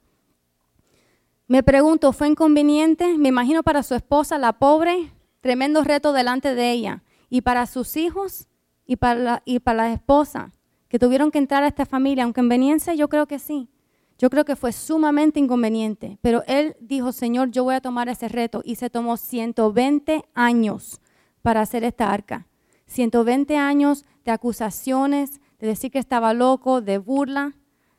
Me 1.46 1.62
pregunto, 1.62 2.12
¿fue 2.12 2.28
inconveniente? 2.28 3.18
Me 3.18 3.28
imagino 3.28 3.62
para 3.62 3.82
su 3.82 3.94
esposa, 3.94 4.38
la 4.38 4.54
pobre, 4.54 5.12
tremendo 5.42 5.84
reto 5.84 6.14
delante 6.14 6.54
de 6.54 6.70
ella. 6.70 7.02
Y 7.28 7.42
para 7.42 7.66
sus 7.66 7.96
hijos, 7.98 8.48
y 8.86 8.96
para 8.96 9.20
la, 9.20 9.42
y 9.44 9.60
para 9.60 9.88
la 9.88 9.92
esposa 9.92 10.52
que 10.88 10.98
tuvieron 10.98 11.30
que 11.30 11.38
entrar 11.38 11.62
a 11.62 11.68
esta 11.68 11.86
familia, 11.86 12.24
aunque 12.24 12.40
conveniencia 12.40 12.94
yo 12.94 13.08
creo 13.08 13.26
que 13.26 13.38
sí. 13.38 13.68
Yo 14.16 14.30
creo 14.30 14.44
que 14.44 14.54
fue 14.54 14.72
sumamente 14.72 15.40
inconveniente, 15.40 16.18
pero 16.22 16.44
él 16.46 16.76
dijo, 16.80 17.10
Señor, 17.10 17.50
yo 17.50 17.64
voy 17.64 17.74
a 17.74 17.80
tomar 17.80 18.08
ese 18.08 18.28
reto 18.28 18.62
y 18.64 18.76
se 18.76 18.88
tomó 18.88 19.16
120 19.16 20.24
años 20.34 21.00
para 21.42 21.62
hacer 21.62 21.82
esta 21.82 22.12
arca. 22.12 22.46
120 22.86 23.56
años 23.56 24.04
de 24.24 24.30
acusaciones, 24.30 25.40
de 25.58 25.66
decir 25.66 25.90
que 25.90 25.98
estaba 25.98 26.32
loco, 26.32 26.80
de 26.80 26.98
burla, 26.98 27.54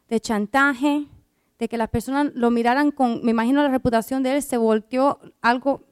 de 0.07 0.19
chantaje, 0.21 1.07
de 1.59 1.67
que 1.67 1.77
las 1.77 1.89
personas 1.89 2.31
lo 2.33 2.51
miraran 2.51 2.91
con, 2.91 3.21
me 3.23 3.31
imagino 3.31 3.63
la 3.63 3.69
reputación 3.69 4.23
de 4.23 4.35
él 4.35 4.41
se 4.41 4.57
volteó 4.57 5.19
algo 5.41 5.83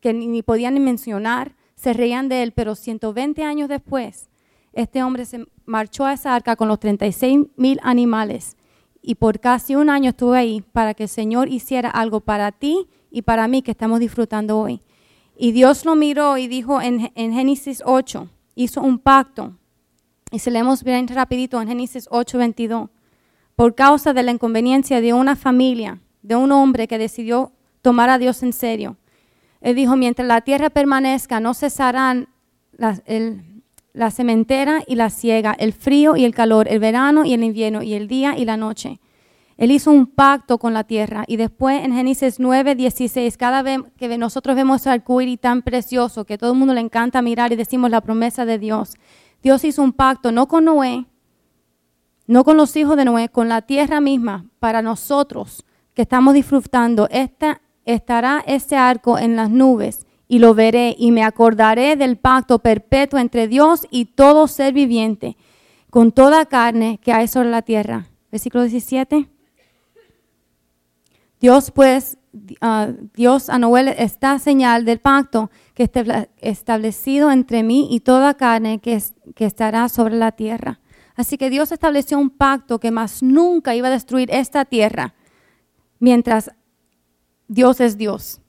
que 0.00 0.12
ni, 0.12 0.42
podían 0.42 0.74
ni 0.74 0.80
mencionar 0.80 1.56
se 1.84 1.92
reían 1.92 2.30
de 2.30 2.42
él, 2.42 2.52
pero 2.52 2.74
120 2.74 3.44
años 3.44 3.68
después, 3.68 4.30
este 4.72 5.02
hombre 5.02 5.26
se 5.26 5.44
marchó 5.66 6.06
a 6.06 6.14
esa 6.14 6.34
arca 6.34 6.56
con 6.56 6.66
los 6.66 6.80
36 6.80 7.40
mil 7.56 7.78
animales 7.82 8.56
y 9.02 9.16
por 9.16 9.38
casi 9.38 9.74
un 9.74 9.90
año 9.90 10.08
estuve 10.08 10.38
ahí 10.38 10.64
para 10.72 10.94
que 10.94 11.02
el 11.02 11.08
Señor 11.10 11.48
hiciera 11.48 11.90
algo 11.90 12.20
para 12.20 12.52
ti 12.52 12.86
y 13.10 13.20
para 13.20 13.48
mí 13.48 13.60
que 13.60 13.72
estamos 13.72 14.00
disfrutando 14.00 14.58
hoy. 14.58 14.80
Y 15.36 15.52
Dios 15.52 15.84
lo 15.84 15.94
miró 15.94 16.38
y 16.38 16.48
dijo 16.48 16.80
en, 16.80 17.12
en 17.14 17.34
Génesis 17.34 17.82
8, 17.84 18.30
hizo 18.54 18.80
un 18.80 18.98
pacto. 18.98 19.52
Y 20.30 20.38
se 20.38 20.50
leemos 20.50 20.84
bien 20.84 21.06
rapidito 21.06 21.60
en 21.60 21.68
Génesis 21.68 22.08
8, 22.10 22.38
22. 22.38 22.88
Por 23.56 23.74
causa 23.74 24.14
de 24.14 24.22
la 24.22 24.30
inconveniencia 24.30 25.02
de 25.02 25.12
una 25.12 25.36
familia, 25.36 26.00
de 26.22 26.34
un 26.34 26.50
hombre 26.50 26.88
que 26.88 26.96
decidió 26.96 27.52
tomar 27.82 28.08
a 28.08 28.16
Dios 28.16 28.42
en 28.42 28.54
serio. 28.54 28.96
Él 29.64 29.74
dijo, 29.74 29.96
mientras 29.96 30.28
la 30.28 30.42
tierra 30.42 30.68
permanezca, 30.68 31.40
no 31.40 31.54
cesarán 31.54 32.28
la 32.76 34.10
cementera 34.10 34.82
y 34.86 34.94
la 34.96 35.08
siega, 35.08 35.56
el 35.58 35.72
frío 35.72 36.16
y 36.16 36.24
el 36.26 36.34
calor, 36.34 36.68
el 36.68 36.80
verano 36.80 37.24
y 37.24 37.32
el 37.32 37.42
invierno, 37.42 37.82
y 37.82 37.94
el 37.94 38.06
día 38.06 38.36
y 38.36 38.44
la 38.44 38.58
noche. 38.58 39.00
Él 39.56 39.70
hizo 39.70 39.90
un 39.90 40.06
pacto 40.06 40.58
con 40.58 40.74
la 40.74 40.84
tierra. 40.84 41.24
Y 41.26 41.38
después 41.38 41.82
en 41.82 41.94
Génesis 41.94 42.38
9, 42.38 42.74
16, 42.74 43.38
cada 43.38 43.62
vez 43.62 43.80
que 43.96 44.18
nosotros 44.18 44.54
vemos 44.54 44.84
el 44.84 44.92
arcoíris 44.92 45.40
tan 45.40 45.62
precioso 45.62 46.26
que 46.26 46.36
todo 46.36 46.52
el 46.52 46.58
mundo 46.58 46.74
le 46.74 46.82
encanta 46.82 47.22
mirar 47.22 47.50
y 47.50 47.56
decimos 47.56 47.90
la 47.90 48.02
promesa 48.02 48.44
de 48.44 48.58
Dios, 48.58 48.92
Dios 49.42 49.64
hizo 49.64 49.82
un 49.82 49.94
pacto 49.94 50.30
no 50.30 50.46
con 50.46 50.66
Noé, 50.66 51.06
no 52.26 52.44
con 52.44 52.58
los 52.58 52.76
hijos 52.76 52.98
de 52.98 53.06
Noé, 53.06 53.30
con 53.30 53.48
la 53.48 53.62
tierra 53.62 54.02
misma, 54.02 54.44
para 54.58 54.82
nosotros 54.82 55.64
que 55.94 56.02
estamos 56.02 56.34
disfrutando. 56.34 57.08
Esta, 57.10 57.62
estará 57.84 58.42
este 58.46 58.76
arco 58.76 59.18
en 59.18 59.36
las 59.36 59.50
nubes 59.50 60.06
y 60.28 60.38
lo 60.38 60.54
veré 60.54 60.94
y 60.98 61.12
me 61.12 61.22
acordaré 61.22 61.96
del 61.96 62.16
pacto 62.16 62.58
perpetuo 62.58 63.18
entre 63.18 63.48
Dios 63.48 63.86
y 63.90 64.06
todo 64.06 64.48
ser 64.48 64.72
viviente, 64.72 65.36
con 65.90 66.12
toda 66.12 66.46
carne 66.46 66.98
que 67.02 67.12
hay 67.12 67.28
sobre 67.28 67.50
la 67.50 67.62
tierra. 67.62 68.06
Versículo 68.32 68.64
17. 68.64 69.28
Dios 71.40 71.70
pues, 71.70 72.16
uh, 72.62 72.94
Dios 73.14 73.50
a 73.50 73.58
Noel 73.58 73.88
esta 73.88 74.38
señal 74.38 74.84
del 74.84 74.98
pacto 74.98 75.50
que 75.74 75.84
está 75.84 76.28
establecido 76.38 77.30
entre 77.30 77.62
mí 77.62 77.88
y 77.90 78.00
toda 78.00 78.34
carne 78.34 78.80
que, 78.80 79.00
que 79.34 79.44
estará 79.44 79.88
sobre 79.88 80.16
la 80.16 80.32
tierra. 80.32 80.80
Así 81.16 81.38
que 81.38 81.50
Dios 81.50 81.70
estableció 81.70 82.18
un 82.18 82.30
pacto 82.30 82.80
que 82.80 82.90
más 82.90 83.22
nunca 83.22 83.74
iba 83.74 83.88
a 83.88 83.92
destruir 83.92 84.30
esta 84.32 84.64
tierra 84.64 85.14
mientras 86.00 86.50
Dios 87.54 87.80
es 87.80 87.96
Dios. 87.96 88.40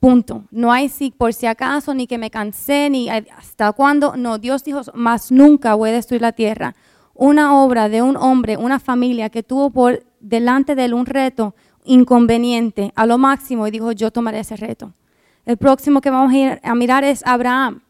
Punto. 0.00 0.44
No 0.50 0.72
hay 0.72 0.88
si 0.88 1.10
por 1.10 1.34
si 1.34 1.44
acaso, 1.44 1.92
ni 1.92 2.06
que 2.06 2.16
me 2.16 2.30
cansé, 2.30 2.88
ni 2.88 3.10
hasta 3.10 3.72
cuándo. 3.72 4.16
No, 4.16 4.38
Dios 4.38 4.64
dijo, 4.64 4.80
más 4.94 5.30
nunca 5.30 5.74
voy 5.74 5.90
a 5.90 5.92
destruir 5.92 6.22
la 6.22 6.32
tierra. 6.32 6.74
Una 7.12 7.62
obra 7.62 7.90
de 7.90 8.00
un 8.00 8.16
hombre, 8.16 8.56
una 8.56 8.78
familia 8.78 9.28
que 9.28 9.42
tuvo 9.42 9.68
por 9.68 10.02
delante 10.20 10.74
de 10.74 10.86
él 10.86 10.94
un 10.94 11.04
reto, 11.04 11.54
inconveniente 11.84 12.92
a 12.96 13.04
lo 13.04 13.18
máximo 13.18 13.66
y 13.66 13.70
dijo, 13.70 13.92
yo 13.92 14.10
tomaré 14.10 14.40
ese 14.40 14.56
reto. 14.56 14.94
El 15.44 15.58
próximo 15.58 16.00
que 16.00 16.08
vamos 16.08 16.32
a, 16.32 16.36
ir 16.36 16.60
a 16.62 16.74
mirar 16.74 17.04
es 17.04 17.22
Abraham, 17.26 17.82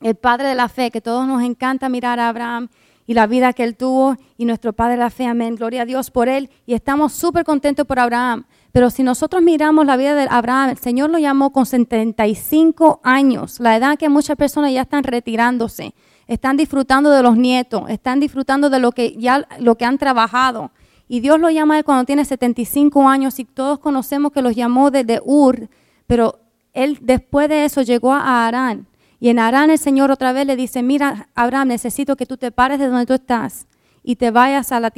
el 0.00 0.14
padre 0.14 0.48
de 0.48 0.54
la 0.54 0.70
fe, 0.70 0.90
que 0.90 1.02
todos 1.02 1.26
nos 1.26 1.42
encanta 1.42 1.90
mirar 1.90 2.18
a 2.18 2.30
Abraham 2.30 2.68
y 3.06 3.14
la 3.14 3.26
vida 3.26 3.52
que 3.52 3.64
él 3.64 3.76
tuvo 3.76 4.16
y 4.36 4.44
nuestro 4.44 4.72
padre 4.72 4.96
la 4.96 5.10
fe, 5.10 5.26
amén, 5.26 5.54
gloria 5.54 5.82
a 5.82 5.86
Dios 5.86 6.10
por 6.10 6.28
él 6.28 6.50
y 6.66 6.74
estamos 6.74 7.12
súper 7.12 7.44
contentos 7.44 7.86
por 7.86 7.98
Abraham. 7.98 8.44
Pero 8.72 8.90
si 8.90 9.02
nosotros 9.02 9.42
miramos 9.42 9.86
la 9.86 9.96
vida 9.96 10.14
de 10.14 10.26
Abraham, 10.28 10.70
el 10.70 10.78
Señor 10.78 11.10
lo 11.10 11.18
llamó 11.18 11.50
con 11.50 11.64
75 11.64 13.00
años, 13.02 13.60
la 13.60 13.76
edad 13.76 13.96
que 13.96 14.08
muchas 14.08 14.36
personas 14.36 14.72
ya 14.72 14.82
están 14.82 15.04
retirándose, 15.04 15.94
están 16.26 16.56
disfrutando 16.56 17.10
de 17.10 17.22
los 17.22 17.36
nietos, 17.36 17.88
están 17.88 18.20
disfrutando 18.20 18.68
de 18.68 18.80
lo 18.80 18.92
que 18.92 19.16
ya 19.16 19.46
lo 19.60 19.76
que 19.76 19.84
han 19.84 19.98
trabajado. 19.98 20.72
Y 21.08 21.20
Dios 21.20 21.38
lo 21.38 21.50
llama 21.50 21.76
a 21.76 21.78
él 21.78 21.84
cuando 21.84 22.04
tiene 22.04 22.24
75 22.24 23.08
años 23.08 23.38
y 23.38 23.44
todos 23.44 23.78
conocemos 23.78 24.32
que 24.32 24.42
los 24.42 24.56
llamó 24.56 24.90
desde 24.90 25.20
Ur, 25.24 25.68
pero 26.06 26.40
él 26.72 26.98
después 27.00 27.48
de 27.48 27.64
eso 27.64 27.82
llegó 27.82 28.12
a 28.12 28.46
Arán. 28.46 28.86
Y 29.18 29.28
en 29.28 29.38
Arán 29.38 29.70
el 29.70 29.78
Señor 29.78 30.10
otra 30.10 30.32
vez 30.32 30.46
le 30.46 30.56
dice, 30.56 30.82
mira, 30.82 31.28
Abraham, 31.34 31.68
necesito 31.68 32.16
que 32.16 32.26
tú 32.26 32.36
te 32.36 32.50
pares 32.50 32.78
de 32.78 32.88
donde 32.88 33.06
tú 33.06 33.14
estás 33.14 33.66
y 34.02 34.16
te 34.16 34.30
vayas 34.30 34.72
al, 34.72 34.92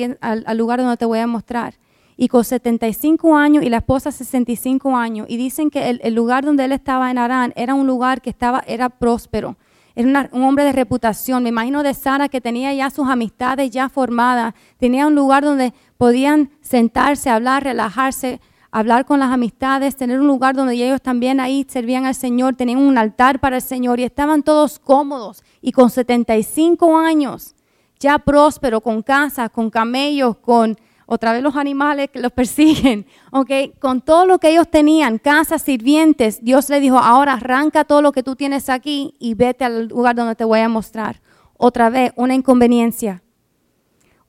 lugar 0.56 0.80
donde 0.80 0.96
te 0.96 1.04
voy 1.04 1.18
a 1.18 1.26
mostrar. 1.26 1.74
Y 2.16 2.28
con 2.28 2.44
75 2.44 3.36
años 3.36 3.62
y 3.62 3.70
la 3.70 3.78
esposa 3.78 4.10
65 4.10 4.96
años, 4.96 5.26
y 5.28 5.36
dicen 5.36 5.70
que 5.70 5.88
el, 5.88 6.00
el 6.02 6.14
lugar 6.14 6.44
donde 6.44 6.64
él 6.64 6.72
estaba 6.72 7.10
en 7.10 7.18
Arán 7.18 7.52
era 7.54 7.74
un 7.74 7.86
lugar 7.86 8.20
que 8.20 8.30
estaba, 8.30 8.64
era 8.66 8.88
próspero 8.88 9.56
era 9.98 10.28
un 10.30 10.42
hombre 10.44 10.62
de 10.62 10.72
reputación. 10.72 11.42
Me 11.42 11.48
imagino 11.48 11.82
de 11.82 11.92
Sara 11.92 12.28
que 12.28 12.40
tenía 12.40 12.72
ya 12.72 12.88
sus 12.88 13.08
amistades 13.08 13.70
ya 13.70 13.88
formadas, 13.88 14.54
tenía 14.78 15.08
un 15.08 15.16
lugar 15.16 15.42
donde 15.42 15.74
podían 15.96 16.50
sentarse, 16.60 17.30
hablar, 17.30 17.64
relajarse, 17.64 18.40
hablar 18.70 19.04
con 19.06 19.20
las 19.20 19.30
amistades, 19.30 19.96
tener 19.96 20.20
un 20.20 20.26
lugar 20.26 20.54
donde 20.54 20.74
ellos 20.74 21.00
también 21.00 21.40
ahí 21.40 21.66
servían 21.68 22.06
al 22.06 22.14
Señor, 22.14 22.54
tenían 22.54 22.78
un 22.78 22.98
altar 22.98 23.40
para 23.40 23.56
el 23.56 23.62
Señor 23.62 24.00
y 24.00 24.04
estaban 24.04 24.42
todos 24.42 24.78
cómodos 24.78 25.42
y 25.60 25.72
con 25.72 25.90
75 25.90 26.98
años, 26.98 27.54
ya 27.98 28.18
próspero, 28.18 28.80
con 28.80 29.02
casa, 29.02 29.48
con 29.48 29.70
camellos, 29.70 30.36
con 30.36 30.76
otra 31.06 31.32
vez 31.32 31.42
los 31.42 31.56
animales 31.56 32.10
que 32.10 32.20
los 32.20 32.32
persiguen, 32.40 33.06
¿ok? 33.32 33.50
Con 33.80 34.02
todo 34.02 34.26
lo 34.26 34.38
que 34.38 34.50
ellos 34.50 34.68
tenían, 34.70 35.18
casas, 35.18 35.62
sirvientes, 35.62 36.44
Dios 36.44 36.68
le 36.68 36.80
dijo, 36.80 36.98
ahora 36.98 37.34
arranca 37.34 37.84
todo 37.84 38.02
lo 38.02 38.12
que 38.12 38.22
tú 38.22 38.36
tienes 38.36 38.68
aquí 38.68 39.14
y 39.18 39.34
vete 39.34 39.64
al 39.64 39.88
lugar 39.88 40.14
donde 40.14 40.34
te 40.34 40.44
voy 40.44 40.60
a 40.60 40.68
mostrar. 40.68 41.20
Otra 41.56 41.90
vez, 41.90 42.12
una 42.14 42.34
inconveniencia. 42.34 43.22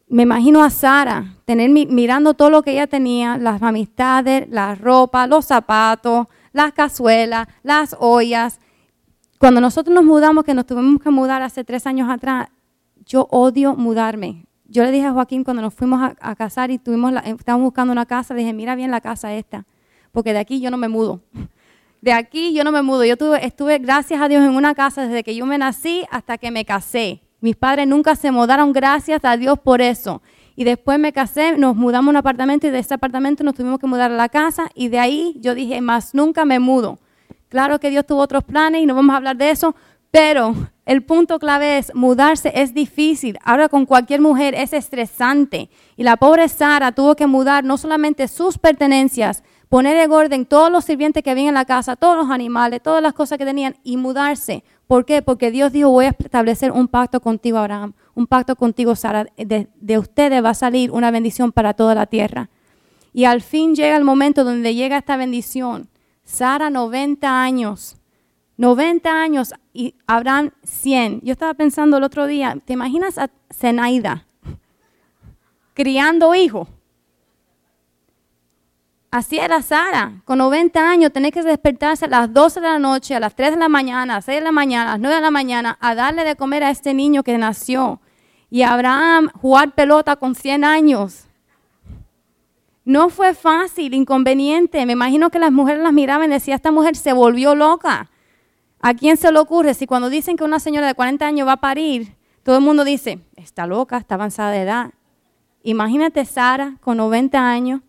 Me 0.09 0.23
imagino 0.23 0.63
a 0.63 0.69
Sara 0.69 1.35
tener, 1.45 1.69
mirando 1.69 2.33
todo 2.33 2.49
lo 2.49 2.63
que 2.63 2.71
ella 2.71 2.87
tenía, 2.87 3.37
las 3.37 3.61
amistades, 3.61 4.49
la 4.49 4.75
ropa, 4.75 5.27
los 5.27 5.45
zapatos, 5.45 6.27
las 6.51 6.73
cazuelas, 6.73 7.47
las 7.63 7.95
ollas. 7.99 8.59
Cuando 9.37 9.61
nosotros 9.61 9.93
nos 9.93 10.03
mudamos, 10.03 10.43
que 10.43 10.53
nos 10.53 10.65
tuvimos 10.65 11.01
que 11.01 11.11
mudar 11.11 11.41
hace 11.41 11.63
tres 11.63 11.87
años 11.87 12.09
atrás, 12.09 12.49
yo 13.05 13.27
odio 13.29 13.75
mudarme 13.75 14.49
yo 14.69 14.83
le 14.83 14.91
dije 14.91 15.05
a 15.05 15.11
Joaquín 15.11 15.43
cuando 15.43 15.61
nos 15.61 15.73
fuimos 15.73 16.13
a, 16.19 16.35
casar 16.35 16.69
y 16.71 16.77
tuvimos 16.77 17.13
estábamos 17.25 17.65
buscando 17.65 17.91
una 17.91 18.05
casa, 18.05 18.33
le 18.33 18.41
dije, 18.41 18.53
mira 18.53 18.75
bien 18.75 18.91
la 18.91 19.01
casa 19.01 19.33
esta, 19.33 19.65
porque 20.11 20.31
de 20.31 20.39
aquí 20.39 20.61
yo 20.61 20.71
no 20.71 20.77
me 20.77 20.87
mudo. 20.87 21.21
De 22.01 22.13
aquí 22.13 22.53
yo 22.53 22.63
no 22.63 22.71
me 22.71 22.81
mudo. 22.81 23.03
Yo 23.03 23.17
tuve, 23.17 23.45
estuve, 23.45 23.77
gracias 23.77 24.21
a 24.21 24.29
Dios, 24.29 24.41
en 24.41 24.55
una 24.55 24.73
casa 24.73 25.05
desde 25.05 25.21
que 25.21 25.35
yo 25.35 25.45
me 25.45 25.57
nací 25.57 26.05
hasta 26.09 26.37
que 26.37 26.49
me 26.49 26.63
casé. 26.63 27.21
Mis 27.41 27.55
padres 27.55 27.87
nunca 27.87 28.15
se 28.15 28.31
mudaron, 28.31 28.73
gracias 28.73 29.23
a 29.23 29.37
Dios 29.37 29.59
por 29.59 29.81
eso. 29.81 30.21
Y 30.55 30.65
después 30.65 30.99
me 30.99 31.13
casé, 31.13 31.57
nos 31.57 31.75
mudamos 31.75 32.09
a 32.09 32.11
un 32.11 32.17
apartamento 32.17 32.67
y 32.67 32.69
de 32.69 32.79
ese 32.79 32.93
apartamento 32.93 33.43
nos 33.43 33.55
tuvimos 33.55 33.79
que 33.79 33.87
mudar 33.87 34.11
a 34.11 34.15
la 34.15 34.27
casa 34.27 34.69
y 34.75 34.89
de 34.89 34.99
ahí 34.99 35.35
yo 35.39 35.55
dije, 35.55 35.79
más 35.79 36.13
nunca 36.13 36.43
me 36.43 36.59
mudo. 36.59 36.99
Claro 37.47 37.79
que 37.79 37.89
Dios 37.89 38.05
tuvo 38.05 38.19
otros 38.19 38.43
planes 38.43 38.81
y 38.81 38.85
no 38.85 38.93
vamos 38.93 39.13
a 39.13 39.17
hablar 39.17 39.37
de 39.37 39.51
eso, 39.51 39.73
pero 40.11 40.53
el 40.85 41.03
punto 41.03 41.39
clave 41.39 41.77
es, 41.77 41.93
mudarse 41.95 42.51
es 42.55 42.73
difícil. 42.73 43.37
Ahora 43.43 43.69
con 43.69 43.85
cualquier 43.85 44.21
mujer 44.21 44.53
es 44.55 44.73
estresante. 44.73 45.69
Y 45.95 46.03
la 46.03 46.17
pobre 46.17 46.49
Sara 46.49 46.91
tuvo 46.91 47.15
que 47.15 47.27
mudar 47.27 47.63
no 47.63 47.77
solamente 47.77 48.27
sus 48.27 48.57
pertenencias, 48.57 49.43
poner 49.69 49.95
en 49.97 50.11
orden 50.11 50.45
todos 50.45 50.71
los 50.71 50.83
sirvientes 50.83 51.23
que 51.23 51.29
había 51.29 51.47
en 51.47 51.53
la 51.53 51.65
casa, 51.65 51.95
todos 51.95 52.17
los 52.17 52.31
animales, 52.31 52.81
todas 52.81 53.01
las 53.01 53.13
cosas 53.13 53.37
que 53.37 53.45
tenían 53.45 53.77
y 53.83 53.97
mudarse. 53.97 54.63
¿Por 54.87 55.05
qué? 55.05 55.21
Porque 55.21 55.51
Dios 55.51 55.71
dijo, 55.71 55.89
voy 55.89 56.05
a 56.05 56.15
establecer 56.17 56.71
un 56.71 56.87
pacto 56.87 57.21
contigo, 57.21 57.59
Abraham, 57.59 57.93
un 58.15 58.25
pacto 58.25 58.55
contigo, 58.55 58.95
Sara. 58.95 59.27
De, 59.37 59.67
de 59.75 59.97
ustedes 59.99 60.43
va 60.43 60.49
a 60.49 60.55
salir 60.55 60.91
una 60.91 61.11
bendición 61.11 61.51
para 61.51 61.75
toda 61.75 61.93
la 61.93 62.07
tierra. 62.07 62.49
Y 63.13 63.25
al 63.25 63.41
fin 63.41 63.75
llega 63.75 63.95
el 63.95 64.03
momento 64.03 64.43
donde 64.43 64.73
llega 64.73 64.97
esta 64.97 65.15
bendición. 65.15 65.87
Sara, 66.23 66.71
90 66.71 67.41
años, 67.41 67.97
90 68.57 69.09
años 69.09 69.53
y 69.73 69.95
Abraham 70.07 70.51
100. 70.63 71.21
Yo 71.21 71.31
estaba 71.31 71.53
pensando 71.53 71.97
el 71.97 72.03
otro 72.03 72.25
día, 72.25 72.57
¿te 72.65 72.73
imaginas 72.73 73.17
a 73.19 73.29
Zenaida 73.53 74.25
criando 75.73 76.33
hijos? 76.33 76.67
Así 79.11 79.39
era 79.39 79.63
Sara, 79.63 80.21
con 80.23 80.37
90 80.37 80.79
años, 80.87 81.11
tenés 81.11 81.31
que 81.31 81.41
despertarse 81.41 82.05
a 82.05 82.09
las 82.09 82.31
12 82.31 82.61
de 82.61 82.67
la 82.67 82.77
noche, 82.77 83.15
a 83.15 83.19
las 83.19 83.33
3 83.35 83.51
de 83.51 83.57
la 83.57 83.67
mañana, 83.67 84.03
a 84.03 84.17
las 84.17 84.25
6 84.25 84.37
de 84.37 84.43
la 84.43 84.51
mañana, 84.51 84.89
a 84.89 84.93
las 84.93 84.99
9 84.99 85.15
de 85.15 85.21
la 85.21 85.31
mañana, 85.31 85.77
a 85.81 85.95
darle 85.95 86.23
de 86.23 86.35
comer 86.35 86.63
a 86.63 86.69
este 86.69 86.93
niño 86.93 87.23
que 87.23 87.35
nació. 87.39 88.01
Y 88.51 88.61
Abraham 88.61 89.29
jugar 89.33 89.73
pelota 89.73 90.15
con 90.15 90.35
100 90.35 90.63
años. 90.63 91.25
No 92.85 93.09
fue 93.09 93.33
fácil, 93.33 93.95
inconveniente. 93.95 94.85
Me 94.85 94.93
imagino 94.93 95.31
que 95.31 95.39
las 95.39 95.51
mujeres 95.51 95.81
las 95.81 95.93
miraban 95.93 96.29
y 96.29 96.33
decían, 96.33 96.55
esta 96.55 96.71
mujer 96.71 96.95
se 96.95 97.13
volvió 97.13 97.55
loca. 97.55 98.11
¿A 98.79 98.93
quién 98.93 99.17
se 99.17 99.31
le 99.31 99.39
ocurre 99.39 99.73
si 99.73 99.87
cuando 99.87 100.09
dicen 100.09 100.37
que 100.37 100.43
una 100.43 100.59
señora 100.59 100.87
de 100.87 100.93
40 100.93 101.25
años 101.25 101.47
va 101.47 101.53
a 101.53 101.57
parir, 101.57 102.15
todo 102.43 102.57
el 102.57 102.63
mundo 102.63 102.83
dice, 102.83 103.19
está 103.35 103.65
loca, 103.65 103.97
está 103.97 104.15
avanzada 104.15 104.51
de 104.51 104.61
edad? 104.61 104.91
Imagínate 105.63 106.23
Sara 106.25 106.77
con 106.79 106.97
90 106.97 107.37
años, 107.39 107.81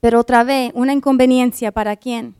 pero 0.00 0.20
otra 0.20 0.44
vez 0.44 0.70
una 0.74 0.92
inconveniencia 0.92 1.72
para 1.72 1.96
quién? 1.96 2.34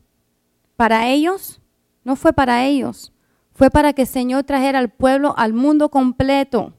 Para 0.76 1.09
ellos, 1.09 1.61
no 2.04 2.16
fue 2.16 2.32
para 2.32 2.64
ellos, 2.64 3.12
Fue 3.52 3.70
para 3.70 3.92
que 3.92 4.02
el 4.02 4.09
Señor 4.09 4.44
trajera 4.44 4.78
al 4.78 4.88
pueblo, 4.88 5.34
al 5.36 5.52
mundo 5.52 5.88
completo, 5.88 6.74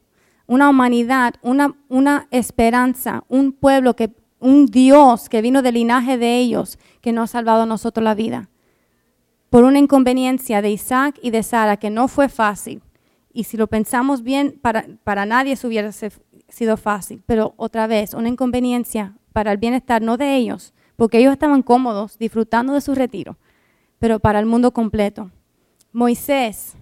una 0.48 0.70
humanidad, 0.70 1.34
una, 1.42 1.76
una 1.90 2.30
esperanza, 2.32 3.26
un 3.28 3.52
pueblo 3.52 3.98
que, 3.98 4.16
un 4.40 4.66
Dios 4.66 5.28
que 5.28 5.42
vino 5.42 5.62
del 5.62 5.76
linaje 5.76 6.18
de 6.18 6.38
ellos, 6.38 6.80
que 7.02 7.12
nos 7.12 7.32
ha 7.32 7.34
salvado 7.34 7.64
a 7.64 7.66
nosotros 7.66 8.02
la 8.02 8.16
vida. 8.16 8.50
Por 9.50 9.66
una 9.66 9.78
inconveniencia 9.78 10.62
de 10.62 10.72
Isaac 10.72 11.20
y 11.22 11.32
de 11.32 11.44
Sara, 11.44 11.76
que 11.76 11.90
no 11.90 12.08
fue 12.08 12.30
fácil. 12.30 12.82
Y 13.34 13.44
si 13.44 13.58
lo 13.58 13.68
pensamos 13.68 14.24
bien, 14.24 14.58
para, 14.62 14.86
para 15.04 15.26
nadie 15.26 15.54
eso 15.54 15.68
hubiera 15.68 15.92
sido 15.92 16.78
fácil. 16.78 17.22
Pero 17.26 17.54
otra 17.58 17.88
vez, 17.88 18.14
una 18.14 18.30
inconveniencia 18.30 19.19
para 19.34 19.52
el 19.52 19.58
bienestar 19.58 20.02
no 20.02 20.18
de 20.18 20.36
ellos, 20.36 20.74
porque 20.96 21.20
ellos 21.20 21.34
estaban 21.34 21.62
cómodos, 21.62 22.18
disfrutando 22.18 22.74
de 22.74 22.82
su 22.82 22.96
retiro, 22.96 23.38
pero 24.00 24.20
para 24.20 24.40
el 24.40 24.46
mundo 24.46 24.72
completo. 24.72 25.32
Moisés, 25.92 26.76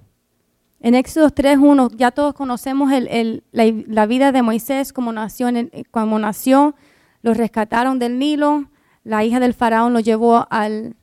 en 0.79 0.95
Éxodo 0.95 1.29
3.1, 1.29 1.95
ya 1.95 2.11
todos 2.11 2.33
conocemos 2.33 2.91
la, 3.51 4.05
vida 4.05 4.31
de 4.31 4.41
Moisés, 4.41 4.93
como 4.93 5.11
nació, 5.11 5.49
como 5.91 6.19
nació, 6.19 6.75
lo 7.21 7.33
rescataron 7.33 7.99
del 7.99 8.19
Nilo, 8.19 8.69
la 9.03 9.23
hija 9.23 9.39
del 9.39 9.53
faraón 9.53 9.93
lo 9.93 9.99
llevó 9.99 10.45
al, 10.49 10.95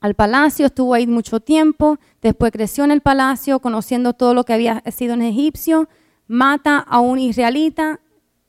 al 0.00 0.14
palacio, 0.14 0.66
estuvo 0.66 0.92
ahí 0.92 1.06
mucho 1.06 1.40
tiempo, 1.40 1.98
después 2.20 2.52
creció 2.52 2.84
en 2.84 2.90
el 2.90 3.00
palacio, 3.00 3.60
conociendo 3.60 4.12
todo 4.12 4.34
lo 4.34 4.44
que 4.44 4.52
había 4.52 4.82
sido 4.90 5.14
en 5.14 5.22
egipcio, 5.22 5.88
mata 6.26 6.78
a 6.78 7.00
un 7.00 7.18
israelita, 7.18 8.00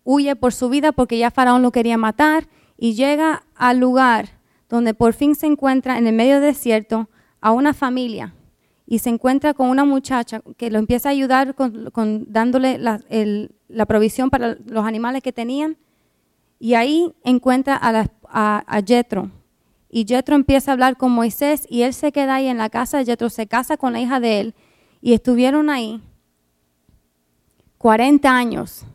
huye 0.06 0.38
por 0.38 0.54
su 0.54 0.70
vida 0.70 0.94
porque 0.94 1.18
ya 1.18 1.32
Faraón 1.32 1.62
lo 1.62 1.72
quería 1.72 1.98
matar 1.98 2.48
y 2.78 2.94
llega 2.94 3.44
al 3.56 3.80
lugar 3.80 4.30
donde 4.70 4.94
por 4.94 5.14
fin 5.14 5.36
se 5.36 5.48
encuentra 5.48 5.98
en 5.98 6.08
el 6.08 6.16
medio 6.16 6.36
del 6.36 6.54
desierto 6.54 7.10
a 7.42 7.52
una 7.52 7.74
familia 7.74 8.34
y 8.88 9.00
se 9.00 9.10
encuentra 9.10 9.54
con 9.54 9.70
una 9.70 9.84
muchacha 9.84 10.42
que 10.58 10.70
lo 10.70 10.80
empieza 10.80 11.10
a 11.10 11.12
ayudar 11.12 11.56
con, 11.56 12.32
dándole 12.32 12.78
la, 12.78 13.02
la, 13.68 13.86
provisión 13.88 14.30
para 14.30 14.58
los 14.66 14.86
animales 14.86 15.24
que 15.24 15.34
tenían. 15.34 15.78
Y 16.60 16.76
ahí 16.76 17.14
encuentra 17.24 17.80
a, 17.82 18.06
a, 18.30 18.82
Jethro 18.86 19.32
y 19.90 20.06
Jethro 20.08 20.36
empieza 20.36 20.72
a 20.72 20.74
hablar 20.74 20.98
con 20.98 21.12
Moisés 21.12 21.66
y 21.68 21.82
él 21.82 21.94
se 21.94 22.12
queda 22.12 22.36
ahí 22.36 22.48
en 22.48 22.58
la 22.58 22.70
casa. 22.70 23.00
De 23.00 23.06
Jethro, 23.06 23.30
se 23.30 23.48
casa 23.48 23.76
con 23.76 23.94
la 23.94 24.02
hija 24.02 24.20
de 24.20 24.40
él 24.40 24.56
y 25.02 25.14
estuvieron 25.14 25.70
ahí 25.70 26.02
40 27.80 28.30
años 28.30 28.86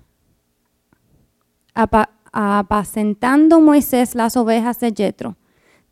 apacentando 2.33 3.61
Moisés 3.61 4.15
las 4.15 4.37
ovejas 4.37 4.81
de 4.81 4.93
Jetro, 4.93 5.37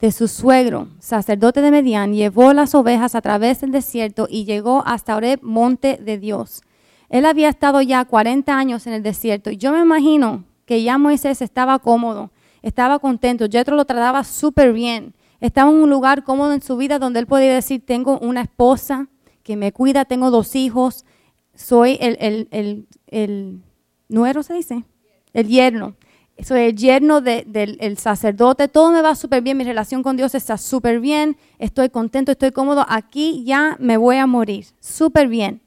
de 0.00 0.12
su 0.12 0.28
suegro, 0.28 0.88
sacerdote 1.00 1.60
de 1.60 1.70
Medián, 1.70 2.14
llevó 2.14 2.52
las 2.52 2.74
ovejas 2.74 3.14
a 3.14 3.20
través 3.20 3.60
del 3.60 3.72
desierto 3.72 4.28
y 4.30 4.44
llegó 4.44 4.82
hasta 4.86 5.16
Oreb, 5.16 5.40
monte 5.42 5.98
de 6.00 6.18
Dios. 6.18 6.62
Él 7.08 7.24
había 7.24 7.48
estado 7.48 7.80
ya 7.80 8.04
40 8.04 8.56
años 8.56 8.86
en 8.86 8.92
el 8.92 9.02
desierto 9.02 9.50
yo 9.50 9.72
me 9.72 9.80
imagino 9.80 10.44
que 10.66 10.82
ya 10.82 10.98
Moisés 10.98 11.40
estaba 11.40 11.78
cómodo, 11.78 12.30
estaba 12.62 12.98
contento. 12.98 13.46
Jetro 13.50 13.74
lo 13.74 13.86
trataba 13.86 14.22
súper 14.22 14.74
bien. 14.74 15.14
Estaba 15.40 15.70
en 15.70 15.76
un 15.78 15.88
lugar 15.88 16.24
cómodo 16.24 16.52
en 16.52 16.60
su 16.60 16.76
vida 16.76 16.98
donde 16.98 17.20
él 17.20 17.26
podía 17.26 17.54
decir, 17.54 17.84
tengo 17.84 18.18
una 18.18 18.42
esposa 18.42 19.08
que 19.42 19.56
me 19.56 19.72
cuida, 19.72 20.04
tengo 20.04 20.30
dos 20.30 20.54
hijos, 20.56 21.06
soy 21.54 21.96
el, 22.00 22.18
el, 22.50 22.86
el 23.06 23.62
nuero, 24.08 24.42
se 24.42 24.52
dice, 24.52 24.84
el 25.38 25.48
yerno. 25.48 25.94
Soy 26.42 26.60
el 26.60 26.76
yerno 26.76 27.20
del 27.20 27.98
sacerdote, 27.98 28.68
todo 28.68 28.92
me 28.92 29.02
va 29.02 29.16
súper 29.16 29.42
bien, 29.42 29.56
mi 29.56 29.64
relación 29.64 30.04
con 30.04 30.16
Dios 30.16 30.36
está 30.36 30.56
súper 30.56 31.00
bien, 31.00 31.36
estoy 31.58 31.88
contento, 31.88 32.30
estoy 32.30 32.52
cómodo, 32.52 32.86
aquí 32.88 33.42
ya 33.44 33.76
me 33.80 33.96
voy 33.96 34.18
a 34.18 34.26
morir, 34.28 34.66
súper 34.78 35.26
bien, 35.26 35.60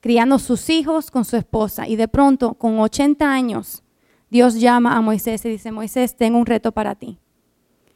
criando 0.00 0.40
sus 0.40 0.68
hijos 0.68 1.12
con 1.12 1.24
su 1.24 1.36
esposa. 1.36 1.86
Y 1.86 1.94
de 1.94 2.08
pronto, 2.08 2.54
con 2.54 2.80
80 2.80 3.32
años, 3.32 3.84
Dios 4.28 4.56
llama 4.56 4.96
a 4.96 5.00
Moisés 5.00 5.44
y 5.44 5.48
dice, 5.48 5.70
Moisés, 5.70 6.16
tengo 6.16 6.38
un 6.38 6.46
reto 6.46 6.72
para 6.72 6.96
ti. 6.96 7.18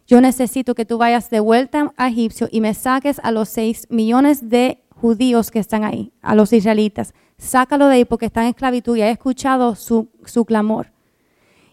Yo 0.06 0.20
necesito 0.20 0.76
que 0.76 0.84
tú 0.84 0.98
vayas 0.98 1.30
de 1.30 1.40
vuelta 1.40 1.92
a 1.96 2.08
Egipcio 2.08 2.48
y 2.50 2.60
me 2.60 2.74
saques 2.74 3.20
a 3.24 3.32
los 3.32 3.48
6 3.48 3.88
millones 3.90 4.48
de 4.48 4.82
judíos 4.90 5.50
que 5.50 5.58
están 5.58 5.82
ahí, 5.82 6.12
a 6.22 6.36
los 6.36 6.52
israelitas. 6.52 7.12
Sácalo 7.38 7.88
de 7.88 7.94
ahí 7.94 8.04
porque 8.04 8.26
están 8.26 8.44
en 8.44 8.50
esclavitud 8.50 8.96
y 8.96 9.02
he 9.02 9.10
escuchado 9.10 9.74
su, 9.74 10.08
su 10.24 10.44
clamor. 10.44 10.92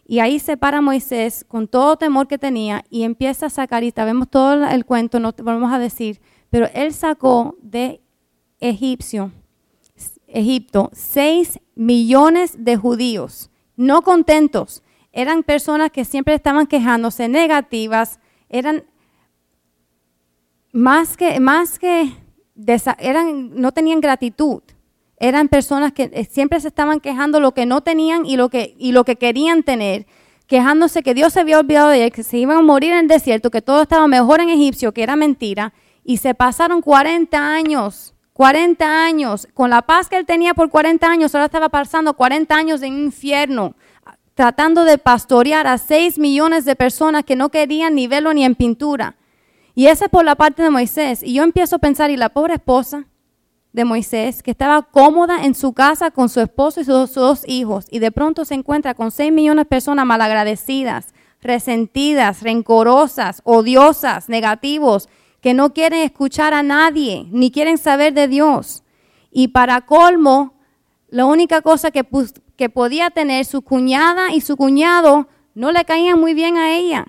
Y 0.10 0.20
ahí 0.20 0.39
se 0.39 0.55
para 0.55 0.80
Moisés 0.80 1.43
con 1.45 1.68
todo 1.68 1.97
temor 1.97 2.30
que 2.30 2.38
tenía 2.38 2.86
y 2.89 3.03
empieza 3.03 3.47
a 3.47 3.49
sacar, 3.49 3.84
y 3.84 3.91
vemos 3.91 4.30
todo 4.30 4.66
el 4.66 4.86
cuento, 4.86 5.20
no 5.20 5.34
te 5.34 5.43
volvemos 5.43 5.74
a 5.74 5.80
decir, 5.80 6.22
pero 6.49 6.70
él 6.74 6.93
sacó 6.93 7.58
de 7.62 7.99
Egipcio, 8.62 9.34
Egipto, 10.28 10.89
6 10.93 11.60
millones 11.76 12.64
de 12.64 12.78
judíos, 12.78 13.51
no 13.76 14.01
contentos. 14.01 14.82
Eran 15.12 15.43
personas 15.43 15.91
que 15.91 16.05
siempre 16.05 16.36
estaban 16.36 16.68
quejándose, 16.68 17.28
negativas, 17.28 18.22
eran 18.47 18.86
más 20.72 21.18
que, 21.18 21.41
más 21.41 21.80
que, 21.80 22.14
eran, 22.99 23.60
no 23.60 23.74
tenían 23.74 23.99
gratitud 23.99 24.62
eran 25.20 25.47
personas 25.47 25.93
que 25.93 26.09
eh, 26.13 26.26
siempre 26.26 26.59
se 26.59 26.68
estaban 26.68 26.99
quejando 26.99 27.39
lo 27.39 27.53
que 27.53 27.65
no 27.65 27.82
tenían 27.82 28.26
y 28.26 28.38
lo 28.38 28.49
que, 28.49 28.76
y 28.78 28.91
lo 28.91 29.03
que 29.03 29.15
querían 29.15 29.63
tener, 29.63 30.05
quejándose 30.45 31.03
que 31.03 31.13
Dios 31.13 31.34
se 31.34 31.39
había 31.39 31.59
olvidado 31.59 31.89
de 31.89 32.03
ellos, 32.03 32.15
que 32.15 32.24
se 32.24 32.38
iban 32.38 32.57
a 32.57 32.61
morir 32.61 32.93
en 32.93 32.99
el 32.99 33.07
desierto, 33.07 33.51
que 33.51 33.61
todo 33.61 33.82
estaba 33.82 34.07
mejor 34.07 34.39
en 34.39 34.49
Egipcio, 34.49 34.93
que 34.93 35.03
era 35.03 35.15
mentira, 35.15 35.74
y 36.03 36.18
se 36.18 36.34
pasaron 36.34 36.82
40 36.82 37.53
años, 37.53 38.13
40 38.34 39.03
años, 39.03 39.47
con 39.53 39.72
la 39.72 39.82
paz 39.82 40.07
que 40.07 40.18
él 40.18 40.26
tenía 40.26 40.53
por 40.53 40.70
40 40.70 41.05
años, 41.07 41.34
ahora 41.34 41.45
estaba 41.45 41.70
pasando 41.70 42.13
40 42.13 42.55
años 42.55 42.82
en 42.84 42.97
infierno, 42.97 43.76
tratando 44.36 44.86
de 44.86 44.99
pastorear 44.99 45.65
a 45.65 45.80
6 45.80 46.20
millones 46.20 46.63
de 46.63 46.76
personas 46.76 47.24
que 47.24 47.36
no 47.36 47.49
querían 47.49 47.95
ni 47.95 48.07
verlo 48.07 48.34
ni 48.34 48.45
en 48.45 48.53
pintura. 48.53 49.15
Y 49.74 49.88
ese 49.88 50.05
es 50.05 50.11
por 50.11 50.24
la 50.24 50.36
parte 50.36 50.61
de 50.61 50.70
Moisés. 50.70 51.24
Y 51.24 51.34
yo 51.34 51.43
empiezo 51.43 51.76
a 51.76 51.80
pensar, 51.80 52.11
¿y 52.11 52.18
la 52.18 52.30
pobre 52.30 52.53
esposa? 52.53 53.05
De 53.74 53.86
Moisés, 53.86 54.41
que 54.41 54.51
estaba 54.51 54.82
cómoda 54.82 55.43
en 55.45 55.53
su 55.53 55.74
casa 55.74 56.11
con 56.11 56.30
su 56.30 56.39
esposo 56.41 56.82
y 56.82 56.86
sus, 56.86 57.13
dos 57.13 57.43
hijos, 57.47 57.86
y 57.91 57.99
de 57.99 58.11
pronto 58.11 58.45
se 58.45 58.55
encuentra 58.55 58.93
con 58.93 59.11
seis 59.11 59.32
millones 59.32 59.65
de 59.65 59.70
personas 59.70 60.05
malagradecidas, 60.05 61.13
resentidas, 61.41 62.41
rencorosas, 62.41 63.41
odiosas, 63.43 64.30
negativos, 64.30 65.09
que 65.41 65.53
no 65.53 65.74
quieren 65.74 66.03
escuchar 66.03 66.53
a 66.53 66.63
nadie, 66.63 67.28
ni 67.32 67.51
quieren 67.51 67.78
saber 67.78 68.13
de 68.13 68.28
Dios. 68.28 68.84
Y 69.32 69.49
para 69.49 69.82
colmo, 69.82 70.53
la 71.09 71.26
única 71.26 71.61
cosa 71.61 71.91
que, 71.91 72.05
que 72.55 72.70
podía 72.70 73.11
tener 73.11 73.45
su 73.45 73.61
cuñada 73.61 74.34
y 74.34 74.41
su 74.41 74.57
cuñado 74.57 75.28
no 75.53 75.72
le 75.72 75.86
caían 75.86 76.20
muy 76.20 76.34
bien 76.34 76.57
a 76.57 76.76
ella 76.76 77.05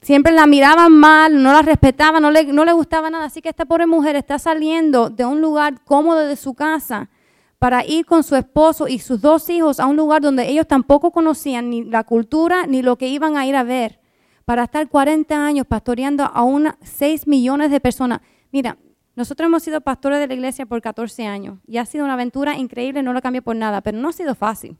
siempre 0.00 0.32
la 0.32 0.46
miraban 0.46 0.92
mal, 0.92 1.42
no 1.42 1.52
la 1.52 1.62
respetaban, 1.62 2.22
no 2.22 2.30
le, 2.30 2.44
no 2.44 2.64
le 2.64 2.72
gustaba 2.72 3.10
nada. 3.10 3.26
Así 3.26 3.42
que 3.42 3.50
esta 3.50 3.66
pobre 3.66 3.86
mujer 3.86 4.16
está 4.16 4.38
saliendo 4.38 5.10
de 5.10 5.26
un 5.26 5.40
lugar 5.40 5.82
cómodo 5.84 6.20
de 6.20 6.36
su 6.36 6.54
casa 6.54 7.10
para 7.58 7.86
ir 7.86 8.06
con 8.06 8.24
su 8.24 8.34
esposo 8.34 8.88
y 8.88 8.98
sus 8.98 9.20
dos 9.20 9.48
hijos 9.48 9.78
a 9.78 9.86
un 9.86 9.96
lugar 9.96 10.20
donde 10.20 10.48
ellos 10.48 10.66
tampoco 10.66 11.12
conocían 11.12 11.70
ni 11.70 11.84
la 11.84 12.02
cultura 12.02 12.66
ni 12.66 12.82
lo 12.82 12.96
que 12.96 13.06
iban 13.06 13.36
a 13.36 13.46
ir 13.46 13.54
a 13.54 13.62
ver, 13.62 14.00
para 14.44 14.64
estar 14.64 14.88
40 14.88 15.46
años 15.46 15.64
pastoreando 15.68 16.24
a 16.24 16.42
unas 16.42 16.74
6 16.82 17.28
millones 17.28 17.70
de 17.70 17.78
personas. 17.78 18.20
Mira, 18.50 18.78
nosotros 19.14 19.46
hemos 19.46 19.62
sido 19.62 19.80
pastores 19.80 20.18
de 20.18 20.26
la 20.26 20.34
iglesia 20.34 20.66
por 20.66 20.82
14 20.82 21.24
años 21.26 21.60
y 21.66 21.76
ha 21.76 21.84
sido 21.84 22.04
una 22.04 22.14
aventura 22.14 22.56
increíble, 22.56 23.02
no 23.04 23.12
lo 23.12 23.22
cambio 23.22 23.42
por 23.42 23.54
nada, 23.54 23.80
pero 23.80 23.96
no 23.96 24.08
ha 24.08 24.12
sido 24.12 24.34
fácil. 24.34 24.76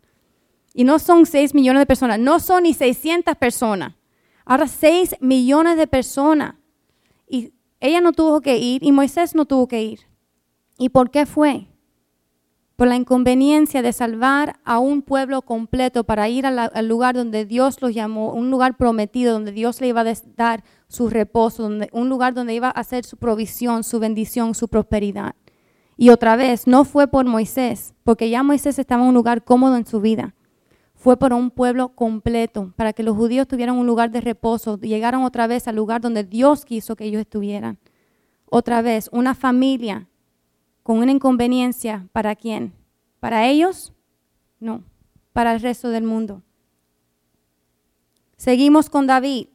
Y 0.75 0.83
no 0.83 0.99
son 0.99 1.25
6 1.25 1.55
millones 1.55 1.83
de 1.83 1.87
personas, 1.87 2.19
no 2.19 2.41
son 2.41 2.65
ni 2.65 2.75
600 2.75 3.37
personas. 3.37 3.95
Ahora 4.45 4.67
6 4.67 5.17
millones 5.21 5.77
de 5.77 5.87
personas. 5.87 6.57
Y 7.29 7.53
ella 7.81 8.01
no 8.01 8.13
tuvo 8.13 8.41
que 8.41 8.59
ir 8.59 8.85
y 8.85 8.93
Moisés 8.93 9.35
no 9.35 9.45
tuvo 9.45 9.69
que 9.69 9.83
ir. 9.83 10.01
¿Y 10.79 10.89
por 10.89 11.11
qué 11.11 11.27
fue? 11.27 11.69
Por 12.77 12.89
la 12.89 12.97
inconveniencia 12.97 13.83
de 13.83 13.93
salvar 13.93 14.59
a 14.65 14.79
un 14.79 15.03
pueblo 15.03 15.43
completo 15.43 16.05
para 16.05 16.29
ir 16.29 16.47
al 16.47 16.89
lugar 16.89 17.15
donde 17.15 17.45
Dios 17.45 17.81
los 17.81 17.95
llamó, 17.95 18.33
un 18.33 18.51
lugar 18.51 18.77
prometido, 18.77 19.33
donde 19.33 19.53
Dios 19.53 19.81
le 19.81 19.89
iba 19.89 20.01
a 20.01 20.15
dar 20.37 20.65
su 20.89 21.09
reposo, 21.09 21.71
un 21.93 22.09
lugar 22.09 22.35
donde 22.35 22.55
iba 22.55 22.69
a 22.69 22.71
hacer 22.71 23.05
su 23.05 23.17
provisión, 23.17 23.85
su 23.85 24.01
bendición, 24.01 24.55
su 24.55 24.69
prosperidad. 24.69 25.37
Y 25.97 26.09
otra 26.09 26.35
vez, 26.37 26.67
no 26.67 26.85
fue 26.85 27.07
por 27.07 27.25
Moisés, 27.27 27.95
porque 28.03 28.31
ya 28.31 28.43
Moisés 28.43 28.79
estaba 28.79 29.03
en 29.03 29.11
un 29.11 29.15
lugar 29.15 29.45
cómodo 29.45 29.77
en 29.77 29.87
su 29.87 30.01
vida 30.01 30.35
fue 31.03 31.17
por 31.17 31.33
un 31.33 31.51
pueblo 31.51 31.89
completo, 31.89 32.73
para 32.77 32.93
que 32.93 33.03
los 33.03 33.17
judíos 33.17 33.49
tuvieran 33.49 33.77
un 33.77 33.89
lugar 33.89 34.13
de 34.13 34.21
reposo, 34.21 34.79
llegaran 34.79 35.25
otra 35.25 35.49
vez 35.49 35.67
al 35.67 35.75
lugar 35.75 36.01
donde 36.01 36.23
Dios 36.23 36.65
quiso 36.65 36.95
que 36.95 37.07
ellos 37.07 37.23
estuvieran. 37.23 37.77
Otra 38.49 38.83
vez, 38.83 39.09
una 39.11 39.35
familia 39.35 40.07
con 40.85 40.99
una 40.99 41.11
inconveniencia, 41.11 42.07
¿para 42.13 42.37
quién? 42.37 42.73
¿Para 43.19 43.49
ellos? 43.49 43.93
No, 44.61 44.85
para 45.33 45.53
el 45.53 45.61
resto 45.61 45.89
del 45.89 46.05
mundo. 46.05 46.41
Seguimos 48.37 48.89
con 48.89 49.09
David. 49.09 49.49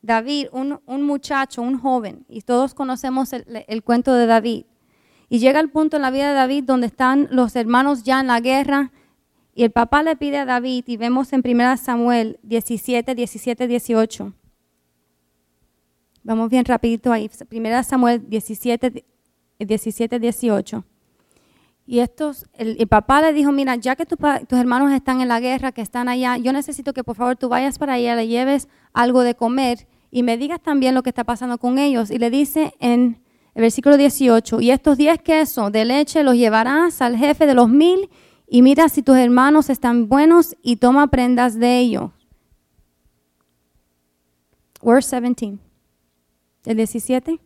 David, 0.00 0.46
un, 0.52 1.02
muchacho, 1.02 1.60
un 1.60 1.76
joven, 1.76 2.24
y 2.28 2.42
todos 2.42 2.72
conocemos 2.72 3.32
el, 3.32 3.64
el 3.66 3.82
cuento 3.82 4.14
de 4.14 4.26
David. 4.26 4.66
Y 5.28 5.40
llega 5.40 5.58
el 5.58 5.70
punto 5.70 5.96
en 5.96 6.02
la 6.02 6.12
vida 6.12 6.28
de 6.28 6.34
David 6.34 6.62
donde 6.62 6.86
están 6.86 7.26
los 7.32 7.56
hermanos 7.56 8.04
ya 8.04 8.20
en 8.20 8.28
la 8.28 8.38
guerra. 8.38 8.92
Y 9.58 9.64
el 9.64 9.70
papá 9.70 10.02
le 10.02 10.16
pide 10.16 10.36
a 10.36 10.44
David, 10.44 10.84
y 10.86 10.98
vemos 10.98 11.32
en 11.32 11.40
1 11.42 11.78
Samuel 11.78 12.38
17, 12.42 13.14
17, 13.14 13.66
18. 13.66 14.34
Vamos 16.22 16.50
bien 16.50 16.66
rapidito 16.66 17.10
ahí. 17.10 17.30
1 17.50 17.82
Samuel 17.82 18.28
17, 18.28 19.02
17, 19.58 20.20
18. 20.20 20.84
Y 21.86 22.00
estos, 22.00 22.44
el, 22.52 22.86
papá 22.86 23.22
le 23.22 23.32
dijo, 23.32 23.50
mira, 23.50 23.76
ya 23.76 23.96
que 23.96 24.04
tus 24.04 24.58
hermanos 24.58 24.92
están 24.92 25.22
en 25.22 25.28
la 25.28 25.40
guerra, 25.40 25.72
que 25.72 25.80
están 25.80 26.10
allá, 26.10 26.36
yo 26.36 26.52
necesito 26.52 26.92
que 26.92 27.02
por 27.02 27.16
favor 27.16 27.36
tú 27.36 27.48
vayas 27.48 27.78
para 27.78 27.94
allá, 27.94 28.14
le 28.14 28.28
lleves 28.28 28.68
algo 28.92 29.22
de 29.22 29.36
comer 29.36 29.88
y 30.10 30.22
me 30.22 30.36
digas 30.36 30.60
también 30.60 30.94
lo 30.94 31.02
que 31.02 31.08
está 31.08 31.24
pasando 31.24 31.56
con 31.56 31.78
ellos. 31.78 32.10
Y 32.10 32.18
le 32.18 32.28
dice 32.28 32.74
en 32.78 33.22
el 33.54 33.62
versículo 33.62 33.96
18, 33.96 34.60
y 34.60 34.70
estos 34.70 34.98
diez 34.98 35.18
quesos 35.22 35.72
de 35.72 35.86
leche 35.86 36.22
los 36.22 36.34
llevarás 36.34 37.00
al 37.00 37.16
jefe 37.16 37.46
de 37.46 37.54
los 37.54 37.70
mil 37.70 38.10
y 38.48 38.62
mira 38.62 38.88
si 38.88 39.02
tus 39.02 39.16
hermanos 39.16 39.70
están 39.70 40.08
buenos 40.08 40.56
y 40.62 40.76
toma 40.76 41.08
prendas 41.08 41.58
de 41.58 41.78
ellos. 41.78 42.10
Verse 44.82 45.20
17. 45.20 45.58
El 46.64 46.76
17. 46.76 47.40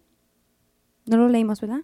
No 1.07 1.17
lo 1.17 1.29
leímos, 1.29 1.61
¿verdad? 1.61 1.81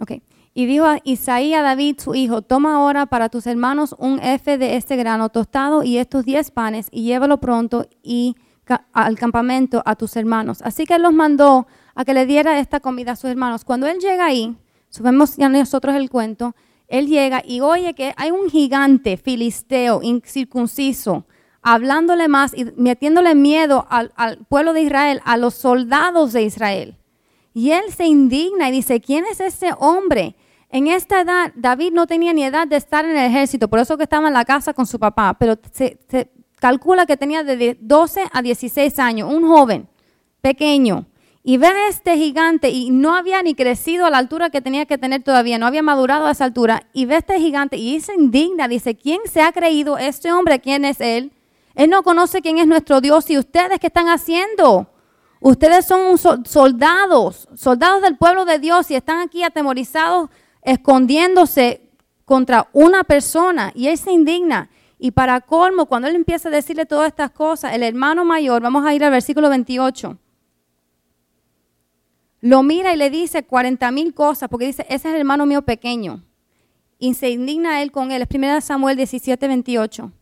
Ok. 0.00 0.12
Y 0.52 0.66
dijo 0.66 0.84
a 0.84 0.98
Isaí 1.04 1.54
a 1.54 1.62
David, 1.62 2.00
su 2.00 2.14
hijo, 2.14 2.42
toma 2.42 2.74
ahora 2.74 3.06
para 3.06 3.28
tus 3.28 3.46
hermanos 3.46 3.94
un 3.98 4.18
efe 4.20 4.58
de 4.58 4.76
este 4.76 4.96
grano 4.96 5.28
tostado 5.28 5.84
y 5.84 5.98
estos 5.98 6.24
diez 6.24 6.50
panes 6.50 6.88
y 6.90 7.04
llévalo 7.04 7.38
pronto 7.38 7.86
y 8.02 8.34
al 8.92 9.16
campamento 9.16 9.82
a 9.84 9.96
tus 9.96 10.16
hermanos. 10.16 10.60
Así 10.62 10.86
que 10.86 10.94
él 10.94 11.02
los 11.02 11.12
mandó 11.12 11.66
a 11.94 12.04
que 12.04 12.14
le 12.14 12.26
diera 12.26 12.58
esta 12.58 12.80
comida 12.80 13.12
a 13.12 13.16
sus 13.16 13.30
hermanos. 13.30 13.64
Cuando 13.64 13.86
él 13.86 13.98
llega 13.98 14.26
ahí, 14.26 14.56
subimos 14.88 15.36
ya 15.36 15.48
nosotros 15.48 15.94
el 15.94 16.10
cuento, 16.10 16.54
él 16.90 17.06
llega 17.06 17.42
y 17.46 17.60
oye 17.60 17.94
que 17.94 18.12
hay 18.16 18.30
un 18.30 18.50
gigante 18.50 19.16
filisteo 19.16 20.02
incircunciso 20.02 21.24
hablándole 21.62 22.28
más 22.28 22.56
y 22.56 22.64
metiéndole 22.76 23.34
miedo 23.34 23.86
al, 23.90 24.10
pueblo 24.48 24.72
de 24.72 24.82
Israel, 24.82 25.20
a 25.24 25.36
los 25.36 25.54
soldados 25.54 26.32
de 26.32 26.42
Israel. 26.42 26.96
Y 27.52 27.72
él 27.72 27.92
se 27.94 28.06
indigna 28.06 28.68
y 28.68 28.72
dice, 28.72 29.00
¿quién 29.00 29.24
es 29.26 29.40
ese 29.40 29.70
hombre? 29.78 30.36
En 30.70 30.86
esta 30.86 31.20
edad, 31.20 31.52
David 31.56 31.92
no 31.92 32.06
tenía 32.06 32.32
ni 32.32 32.44
edad 32.44 32.66
de 32.66 32.76
estar 32.76 33.04
en 33.04 33.16
el 33.16 33.26
ejército, 33.26 33.68
por 33.68 33.80
eso 33.80 33.96
que 33.96 34.04
estaba 34.04 34.28
en 34.28 34.34
la 34.34 34.44
casa 34.44 34.72
con 34.72 34.86
su 34.86 34.98
papá, 34.98 35.36
pero 35.38 35.58
se, 35.72 35.98
calcula 36.60 37.06
que 37.06 37.16
tenía 37.16 37.42
de 37.42 37.76
12 37.80 38.24
a 38.32 38.42
16 38.42 38.98
años, 38.98 39.32
un 39.32 39.46
joven 39.46 39.88
pequeño. 40.40 41.06
Y 41.42 41.56
ve 41.56 41.68
a 41.68 41.88
este 41.88 42.16
gigante 42.16 42.68
y 42.68 42.90
no 42.90 43.14
había 43.14 43.42
ni 43.42 43.54
crecido 43.54 44.04
a 44.04 44.10
la 44.10 44.18
altura 44.18 44.50
que 44.50 44.60
tenía 44.60 44.84
que 44.84 44.98
tener 44.98 45.22
todavía, 45.22 45.58
no 45.58 45.66
había 45.66 45.82
madurado 45.82 46.26
a 46.26 46.32
esa 46.32 46.44
altura. 46.44 46.82
Y 46.92 47.06
ve 47.06 47.14
a 47.14 47.18
este 47.18 47.38
gigante 47.38 47.76
y 47.76 48.00
se 48.00 48.14
indigna, 48.14 48.68
dice, 48.68 48.94
¿quién 48.94 49.20
se 49.24 49.40
ha 49.40 49.52
creído 49.52 49.96
este 49.96 50.32
hombre? 50.32 50.60
¿Quién 50.60 50.84
es 50.84 51.00
él? 51.00 51.32
Él 51.74 51.88
no 51.88 52.02
conoce 52.02 52.42
quién 52.42 52.58
es 52.58 52.66
nuestro 52.66 53.00
Dios 53.00 53.30
y 53.30 53.38
ustedes 53.38 53.78
qué 53.78 53.86
están 53.86 54.08
haciendo. 54.08 54.90
Ustedes 55.40 55.86
son 55.86 56.18
soldados, 56.44 57.48
soldados 57.54 58.02
del 58.02 58.18
pueblo 58.18 58.44
de 58.44 58.58
Dios 58.58 58.90
y 58.90 58.94
están 58.94 59.20
aquí 59.20 59.42
atemorizados, 59.42 60.28
escondiéndose 60.62 61.88
contra 62.26 62.68
una 62.74 63.04
persona. 63.04 63.72
Y 63.74 63.88
él 63.88 63.96
se 63.96 64.12
indigna. 64.12 64.68
Y 64.98 65.12
para 65.12 65.40
colmo, 65.40 65.86
cuando 65.86 66.08
él 66.08 66.16
empieza 66.16 66.50
a 66.50 66.52
decirle 66.52 66.84
todas 66.84 67.08
estas 67.08 67.30
cosas, 67.30 67.72
el 67.72 67.82
hermano 67.82 68.26
mayor, 68.26 68.60
vamos 68.60 68.84
a 68.84 68.92
ir 68.92 69.02
al 69.02 69.10
versículo 69.10 69.48
28, 69.48 70.18
lo 72.40 72.62
mira 72.62 72.94
y 72.94 72.96
le 72.96 73.10
dice 73.10 73.44
40 73.44 73.90
mil 73.90 74.14
cosas, 74.14 74.48
porque 74.48 74.66
dice, 74.66 74.82
ese 74.88 75.08
es 75.08 75.14
el 75.14 75.20
hermano 75.20 75.46
mío 75.46 75.62
pequeño. 75.62 76.22
Y 76.98 77.14
se 77.14 77.30
indigna 77.30 77.82
él 77.82 77.92
con 77.92 78.12
él. 78.12 78.22
Es 78.22 78.28
1 78.34 78.60
Samuel 78.60 78.96
17, 78.96 79.48
28. 79.48 80.12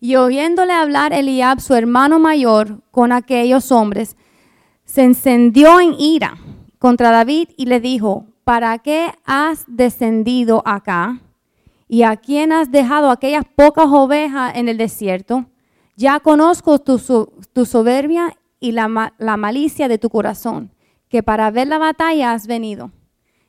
Y 0.00 0.16
oyéndole 0.16 0.72
hablar 0.72 1.12
Eliab, 1.12 1.60
su 1.60 1.74
hermano 1.74 2.18
mayor, 2.18 2.82
con 2.90 3.12
aquellos 3.12 3.72
hombres, 3.72 4.16
se 4.84 5.02
encendió 5.02 5.80
en 5.80 5.94
ira 5.98 6.36
contra 6.78 7.10
David 7.10 7.48
y 7.56 7.66
le 7.66 7.80
dijo, 7.80 8.26
¿para 8.44 8.78
qué 8.78 9.12
has 9.24 9.64
descendido 9.66 10.62
acá? 10.64 11.20
¿Y 11.88 12.02
a 12.02 12.16
quién 12.16 12.52
has 12.52 12.70
dejado 12.70 13.10
aquellas 13.10 13.44
pocas 13.56 13.86
ovejas 13.88 14.54
en 14.56 14.68
el 14.68 14.76
desierto? 14.76 15.46
Ya 15.96 16.20
conozco 16.20 16.78
tu, 16.78 16.98
soberbia 17.64 18.36
y 18.60 18.72
la, 18.72 19.14
la 19.18 19.36
malicia 19.36 19.88
de 19.88 19.98
tu 19.98 20.10
corazón, 20.10 20.70
que 21.08 21.22
para 21.22 21.50
ver 21.50 21.68
la 21.68 21.78
batalla 21.78 22.32
has 22.32 22.46
venido. 22.46 22.90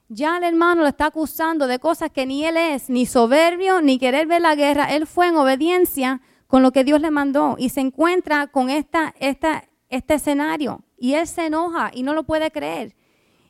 Ya 0.10 0.38
el 0.38 0.43
hermano 0.43 0.84
lo 0.84 0.88
está 0.88 1.08
acusando 1.08 1.68
de 1.68 1.80
cosas 1.80 2.12
que 2.12 2.26
ni 2.26 2.45
él 2.45 2.55
es, 2.55 2.89
ni 2.89 3.05
soberbio, 3.05 3.82
ni 3.82 3.99
querer 3.99 4.26
ver 4.26 4.41
la 4.41 4.55
guerra. 4.55 4.95
Él 4.95 5.05
fue 5.05 5.28
en 5.28 5.36
obediencia 5.36 6.22
con 6.47 6.64
lo 6.64 6.72
que 6.72 6.86
Dios 6.86 7.01
le 7.01 7.12
mandó 7.12 7.55
y 7.60 7.70
se 7.70 7.82
encuentra 7.82 8.47
con 8.47 8.70
esta, 8.70 9.14
esta, 9.20 9.66
este 9.89 10.14
escenario. 10.14 10.82
Y 10.97 11.16
él 11.16 11.28
se 11.28 11.47
enoja 11.47 11.91
y 11.93 12.03
no 12.03 12.14
lo 12.14 12.24
puede 12.24 12.51
creer. 12.51 12.95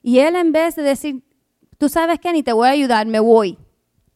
Y 0.01 0.19
él 0.19 0.35
en 0.35 0.51
vez 0.51 0.75
de 0.75 0.81
decir, 0.81 1.23
tú 1.77 1.89
sabes 1.89 2.19
qué, 2.19 2.33
ni 2.33 2.41
te 2.41 2.53
voy 2.53 2.67
a 2.67 2.71
ayudar, 2.71 3.05
me 3.05 3.19
voy. 3.19 3.59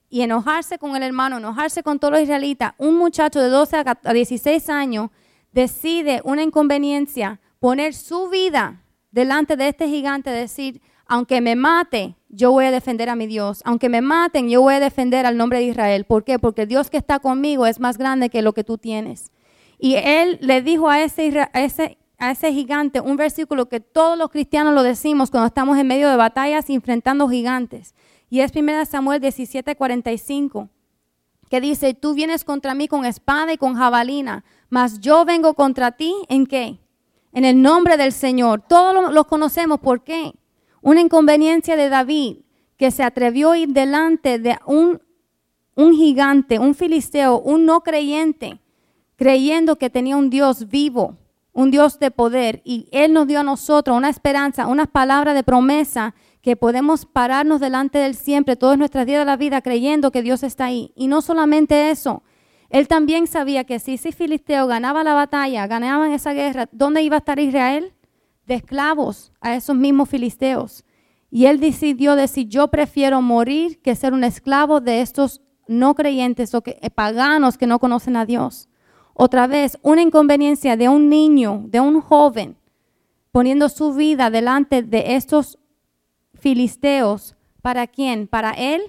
Y 0.10 0.22
enojarse 0.22 0.80
con 0.80 0.96
el 0.96 1.04
hermano, 1.04 1.38
enojarse 1.38 1.84
con 1.84 2.00
todos 2.00 2.14
los 2.14 2.22
israelitas, 2.22 2.74
un 2.80 2.96
muchacho 2.98 3.40
de 3.40 3.50
12 3.50 3.78
a 4.04 4.14
16 4.14 4.70
años 4.70 5.10
decide 5.52 6.22
una 6.24 6.44
inconveniencia, 6.44 7.40
poner 7.60 7.94
su 7.94 8.30
vida 8.30 8.84
delante 9.12 9.56
de 9.56 9.68
este 9.68 9.88
gigante, 9.88 10.30
decir, 10.30 10.82
aunque 11.06 11.42
me 11.42 11.56
mate, 11.56 12.16
yo 12.30 12.52
voy 12.52 12.66
a 12.66 12.72
defender 12.72 13.10
a 13.10 13.16
mi 13.16 13.28
Dios. 13.28 13.62
Aunque 13.66 13.90
me 13.90 14.02
maten, 14.02 14.50
yo 14.50 14.62
voy 14.62 14.76
a 14.76 14.80
defender 14.80 15.26
al 15.26 15.36
nombre 15.36 15.60
de 15.60 15.66
Israel. 15.66 16.06
¿Por 16.06 16.24
qué? 16.24 16.40
Porque 16.40 16.66
Dios 16.66 16.90
que 16.90 16.98
está 16.98 17.20
conmigo 17.20 17.66
es 17.66 17.80
más 17.80 17.98
grande 17.98 18.30
que 18.30 18.42
lo 18.42 18.54
que 18.54 18.64
tú 18.64 18.78
tienes. 18.78 19.32
Y 19.78 19.96
él 19.96 20.38
le 20.42 20.62
dijo 20.62 20.90
a 20.90 21.02
ese, 21.02 21.50
a 21.54 22.32
ese, 22.32 22.54
gigante 22.54 23.02
un 23.02 23.18
versículo 23.18 23.68
que 23.68 23.80
todos 23.80 24.18
los 24.18 24.30
cristianos 24.30 24.74
lo 24.74 24.84
decimos 24.84 25.32
cuando 25.32 25.48
estamos 25.48 25.78
en 25.78 25.88
medio 25.88 26.08
de 26.10 26.16
batallas 26.16 26.70
enfrentando 26.70 27.28
gigantes. 27.28 27.94
Y 28.30 28.40
es 28.40 28.52
1 28.56 28.86
Samuel 28.86 29.20
17, 29.20 29.76
45, 29.76 30.70
que 31.50 31.60
dice, 31.60 31.94
tú 31.94 32.14
vienes 32.14 32.46
contra 32.46 32.74
mí 32.74 32.88
con 32.88 33.04
espada 33.04 33.52
y 33.52 33.58
con 33.58 33.76
jabalina, 33.76 34.46
mas 34.70 35.02
yo 35.02 35.26
vengo 35.26 35.56
contra 35.56 35.92
ti 35.92 36.14
en 36.30 36.46
qué? 36.46 36.80
En 37.34 37.46
el 37.46 37.62
nombre 37.62 37.98
del 37.98 38.12
Señor. 38.12 38.64
Todos 38.68 39.14
los 39.14 39.26
conocemos. 39.28 39.80
¿Por 39.80 40.04
qué? 40.04 40.34
Una 40.82 41.02
inconveniencia 41.02 41.76
de 41.76 41.90
David 41.90 42.38
que 42.78 42.92
se 42.92 43.04
atrevió 43.04 43.52
a 43.52 43.58
ir 43.58 43.70
delante 43.70 44.40
de 44.40 44.58
un, 44.66 45.02
un 45.76 45.94
gigante, 45.94 46.58
un 46.58 46.74
filisteo, 46.74 47.40
un 47.40 47.66
no 47.66 47.82
creyente, 47.82 48.60
creyendo 49.16 49.78
que 49.78 49.92
tenía 49.92 50.18
un 50.18 50.32
Dios 50.32 50.68
vivo, 50.68 51.18
un 51.54 51.70
Dios 51.70 52.00
de 52.00 52.10
poder. 52.10 52.62
Y 52.66 52.88
Él 52.92 53.14
nos 53.14 53.28
dio 53.28 53.40
a 53.40 53.44
nosotros 53.44 53.96
una 53.96 54.10
esperanza, 54.10 54.68
una 54.68 54.88
palabra 54.88 55.34
de 55.34 55.44
promesa 55.44 56.16
que 56.42 56.56
podemos 56.56 57.06
pararnos 57.06 57.60
delante 57.60 58.00
de 58.00 58.08
Él 58.08 58.16
siempre, 58.16 58.56
todos 58.56 58.78
nuestros 58.80 59.06
días 59.06 59.20
de 59.20 59.26
la 59.26 59.38
vida, 59.38 59.62
creyendo 59.62 60.12
que 60.12 60.24
Dios 60.24 60.42
está 60.42 60.66
ahí. 60.66 60.92
Y 60.96 61.06
no 61.06 61.22
solamente 61.22 61.92
eso, 61.92 62.24
Él 62.72 62.88
también 62.88 63.28
sabía 63.28 63.64
que 63.66 63.80
si 63.80 63.94
ese 63.94 64.12
filisteo 64.12 64.66
ganaba 64.66 65.04
la 65.04 65.14
batalla, 65.14 65.68
ganaba 65.68 66.14
esa 66.14 66.34
guerra, 66.34 66.68
¿dónde 66.72 67.04
iba 67.04 67.18
a 67.18 67.20
estar 67.20 67.40
Israel? 67.40 67.94
de 68.46 68.56
esclavos 68.56 69.32
a 69.40 69.56
esos 69.56 69.76
mismos 69.76 70.10
filisteos. 70.10 70.84
Y 71.30 71.46
él 71.46 71.60
decidió 71.60 72.16
decir, 72.16 72.48
yo 72.48 72.68
prefiero 72.68 73.22
morir 73.22 73.82
que 73.82 73.96
ser 73.96 74.14
un 74.14 74.24
esclavo 74.24 74.82
de 74.82 75.02
estos 75.02 75.42
no 75.68 75.96
creyentes 75.96 76.54
o 76.54 76.62
que, 76.62 76.78
eh, 76.82 76.90
paganos 76.90 77.58
que 77.58 77.68
no 77.68 77.80
conocen 77.80 78.18
a 78.18 78.26
Dios. 78.26 78.68
Otra 79.14 79.48
vez, 79.48 79.78
una 79.82 80.02
inconveniencia 80.02 80.76
de 80.76 80.90
un 80.90 81.08
niño, 81.08 81.64
de 81.68 81.80
un 81.80 82.02
joven, 82.02 82.58
poniendo 83.32 83.70
su 83.70 83.94
vida 83.94 84.30
delante 84.30 84.84
de 84.84 85.16
estos 85.16 85.58
filisteos. 86.34 87.36
¿Para 87.62 87.88
quién? 87.88 88.28
¿Para 88.28 88.52
él? 88.52 88.82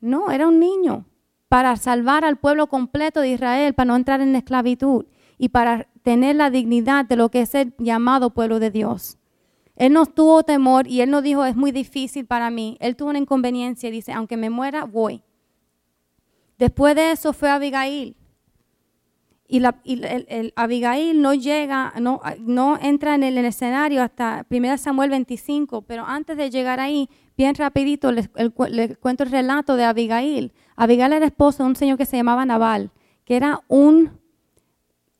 No, 0.00 0.30
era 0.30 0.48
un 0.48 0.58
niño. 0.58 1.04
Para 1.48 1.76
salvar 1.76 2.24
al 2.24 2.36
pueblo 2.36 2.66
completo 2.66 3.20
de 3.20 3.30
Israel, 3.30 3.74
para 3.74 3.88
no 3.88 3.96
entrar 3.96 4.20
en 4.20 4.36
esclavitud 4.36 5.06
y 5.38 5.48
para 5.48 5.88
tener 6.02 6.36
la 6.36 6.50
dignidad 6.50 7.04
de 7.04 7.16
lo 7.16 7.30
que 7.30 7.42
es 7.42 7.54
el 7.54 7.74
llamado 7.78 8.30
pueblo 8.30 8.58
de 8.58 8.70
Dios. 8.70 9.18
Él 9.76 9.92
no 9.92 10.06
tuvo 10.06 10.42
temor 10.42 10.88
y 10.88 11.00
él 11.00 11.10
no 11.10 11.22
dijo, 11.22 11.44
es 11.44 11.54
muy 11.54 11.70
difícil 11.70 12.26
para 12.26 12.50
mí. 12.50 12.76
Él 12.80 12.96
tuvo 12.96 13.10
una 13.10 13.20
inconveniencia 13.20 13.88
y 13.88 13.92
dice, 13.92 14.12
aunque 14.12 14.36
me 14.36 14.50
muera, 14.50 14.84
voy. 14.84 15.22
Después 16.58 16.96
de 16.96 17.12
eso 17.12 17.32
fue 17.32 17.48
Abigail. 17.48 18.16
Y, 19.50 19.62
Abigail 20.56 21.22
no 21.22 21.32
llega, 21.32 21.94
no, 22.00 22.20
no 22.40 22.78
entra 22.82 23.14
en 23.14 23.22
el, 23.22 23.38
escenario 23.38 24.02
hasta 24.02 24.44
1 24.50 24.76
Samuel 24.76 25.10
25, 25.10 25.82
pero 25.82 26.04
antes 26.04 26.36
de 26.36 26.50
llegar 26.50 26.80
ahí, 26.80 27.08
bien 27.36 27.54
rapidito 27.54 28.12
les, 28.12 28.28
cuento 29.00 29.22
el 29.22 29.30
relato 29.30 29.76
de 29.76 29.84
Abigail. 29.84 30.52
Abigail 30.78 31.12
era 31.12 31.26
esposa 31.26 31.64
de 31.64 31.70
un 31.70 31.76
señor 31.76 31.98
que 31.98 32.06
se 32.06 32.16
llamaba 32.16 32.46
Nabal, 32.46 32.90
que 33.24 33.36
era 33.36 33.60
un 33.66 34.18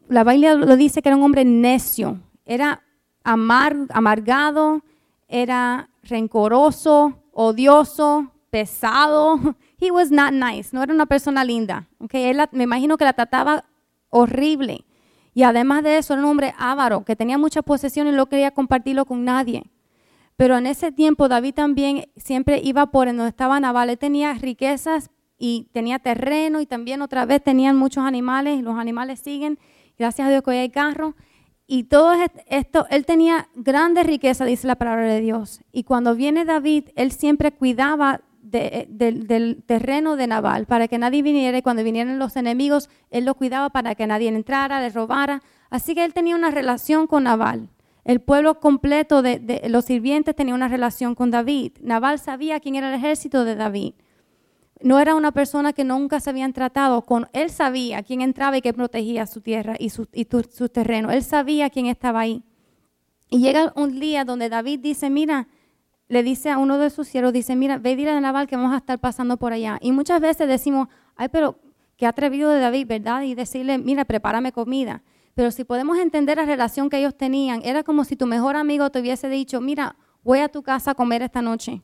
la 0.09 0.25
Biblia 0.25 0.55
lo 0.55 0.77
dice 0.77 1.03
que 1.03 1.09
era 1.09 1.17
un 1.17 1.23
hombre 1.23 1.45
necio, 1.45 2.21
era 2.47 2.83
amargado, 3.25 4.83
era 5.29 5.91
rencoroso, 6.03 7.23
odioso, 7.33 8.33
pesado. 8.51 9.57
He 9.81 9.91
was 9.91 10.11
not 10.11 10.33
nice. 10.33 10.71
No 10.73 10.83
era 10.83 10.95
una 10.95 11.07
persona 11.07 11.45
linda. 11.45 11.89
Él 12.11 12.41
me 12.53 12.65
imagino 12.65 12.97
que 12.97 13.05
la 13.05 13.13
trataba 13.13 13.65
horrible. 14.09 14.87
Y 15.35 15.43
además 15.43 15.83
de 15.83 15.99
eso, 15.99 16.15
era 16.15 16.23
un 16.23 16.29
hombre 16.31 16.55
avaro, 16.57 17.05
que 17.05 17.17
tenía 17.17 17.37
mucha 17.37 17.63
posesión 17.63 18.09
y 18.09 18.13
no 18.13 18.27
quería 18.27 18.51
compartirlo 18.53 19.05
con 19.05 19.25
nadie. 19.25 19.65
Pero 20.37 20.57
en 20.57 20.67
ese 20.67 20.91
tiempo 20.91 21.29
David 21.29 21.55
también 21.55 22.09
siempre 22.17 22.61
iba 22.65 22.87
por 22.87 23.09
donde 23.09 23.29
estaba 23.29 23.61
Nabal. 23.61 23.91
Él 23.91 23.99
tenía 23.99 24.33
riquezas 24.35 25.11
y 25.39 25.69
tenía 25.73 25.99
terreno 25.99 26.61
y 26.61 26.67
también 26.67 27.03
otra 27.03 27.25
vez 27.25 27.43
tenían 27.43 27.77
muchos 27.77 28.05
animales. 28.05 28.63
Los 28.63 28.77
animales 28.79 29.21
siguen. 29.21 29.59
Gracias 29.99 30.27
a 30.27 30.31
Dios 30.31 30.43
que 30.43 30.51
hoy 30.51 30.57
hay 30.57 30.71
carro. 30.71 31.15
Y 31.67 31.85
todo 31.85 32.15
esto, 32.47 32.87
él 32.89 33.05
tenía 33.05 33.49
grandes 33.55 34.07
riquezas, 34.07 34.47
dice 34.47 34.67
la 34.67 34.77
palabra 34.77 35.05
de 35.07 35.21
Dios. 35.21 35.61
Y 35.71 35.85
cuando 35.85 36.15
viene 36.15 36.45
David, 36.45 36.85
él 36.97 37.13
siempre 37.13 37.53
cuidaba 37.53 38.23
del 38.41 39.63
terreno 39.67 40.17
de 40.17 40.27
Nabal 40.27 40.65
para 40.65 40.89
que 40.89 40.97
nadie 40.97 41.23
viniera 41.23 41.59
y 41.59 41.63
cuando 41.63 41.85
vinieran 41.85 42.19
los 42.19 42.37
enemigos, 42.37 42.89
él 43.11 43.27
lo 43.27 43.35
cuidaba 43.35 43.69
para 43.69 43.95
que 43.95 44.07
nadie 44.07 44.29
entrara, 44.29 44.81
le 44.81 44.89
robara. 44.89 45.43
Así 45.69 45.95
que 45.95 46.05
él 46.05 46.15
tenía 46.15 46.35
una 46.35 46.51
relación 46.51 47.07
con 47.07 47.25
Nabal. 47.25 47.69
El 48.05 48.21
pueblo 48.21 48.59
completo 48.59 49.21
de, 49.21 49.63
los 49.69 49.85
sirvientes 49.85 50.35
tenía 50.35 50.55
una 50.55 50.69
relación 50.69 51.15
con 51.15 51.31
David. 51.31 51.73
Nabal 51.83 52.19
sabía 52.19 52.59
quién 52.61 52.77
era 52.77 52.89
el 52.89 52.95
ejército 52.95 53.45
de 53.45 53.55
David. 53.55 53.93
No 54.81 55.01
era 55.01 55.15
una 55.15 55.33
persona 55.33 55.73
que 55.73 55.85
nunca 55.85 56.21
se 56.21 56.31
habían 56.31 56.53
tratado 56.53 57.03
con. 57.03 57.29
Él 57.33 57.51
sabía 57.51 58.03
quién 58.03 58.21
entraba 58.21 58.57
y 58.57 58.63
que 58.63 58.73
protegía 58.73 59.27
su 59.27 59.41
tierra 59.41 59.75
y 59.79 59.91
su, 59.91 60.07
y 60.13 60.25
terreno. 60.25 61.11
Él 61.11 61.23
sabía 61.25 61.71
quién 61.71 61.87
estaba 61.87 62.21
ahí. 62.21 62.43
Y 63.29 63.41
llega 63.41 63.73
un 63.77 63.99
día 63.99 64.25
donde 64.25 64.49
David 64.49 64.81
dice, 64.81 65.11
mira, 65.11 65.49
le 66.09 66.23
dice 66.23 66.51
a 66.51 66.59
uno 66.59 66.79
de 66.79 66.91
sus 66.91 67.09
siervos, 67.09 67.33
dice, 67.33 67.57
mira, 67.57 67.79
ve 67.79 67.93
y 67.93 67.97
dile 67.97 68.11
a 68.11 68.21
Nabal 68.21 68.47
que 68.47 68.57
vamos 68.57 68.73
a 68.73 68.79
estar 68.79 68.99
pasando 68.99 69.37
por 69.37 69.53
allá. 69.53 69.79
Y 69.83 69.93
muchas 69.93 70.21
veces 70.21 70.49
decimos, 70.49 70.89
ay, 71.17 71.29
pero 71.29 71.59
qué 71.97 72.07
atrevido 72.07 72.51
de 72.51 72.61
David, 72.61 72.87
¿verdad? 72.87 73.23
Y 73.23 73.35
decirle, 73.35 73.79
mira, 73.79 74.05
prepárame 74.05 74.53
comida. 74.53 75.03
Pero 75.35 75.51
si 75.51 75.65
podemos 75.65 75.99
entender 75.99 76.39
la 76.39 76.47
relación 76.47 76.89
que 76.89 76.99
ellos 76.99 77.17
tenían, 77.17 77.61
era 77.65 77.83
como 77.83 78.05
si 78.05 78.17
tu 78.17 78.27
mejor 78.27 78.57
amigo 78.57 78.91
te 78.91 79.01
hubiese 79.01 79.29
dicho, 79.29 79.61
mira, 79.61 79.97
voy 80.25 80.39
a 80.39 80.49
tu 80.49 80.63
casa 80.63 80.93
a 80.93 80.95
comer 80.95 81.23
esta 81.23 81.43
noche. 81.43 81.83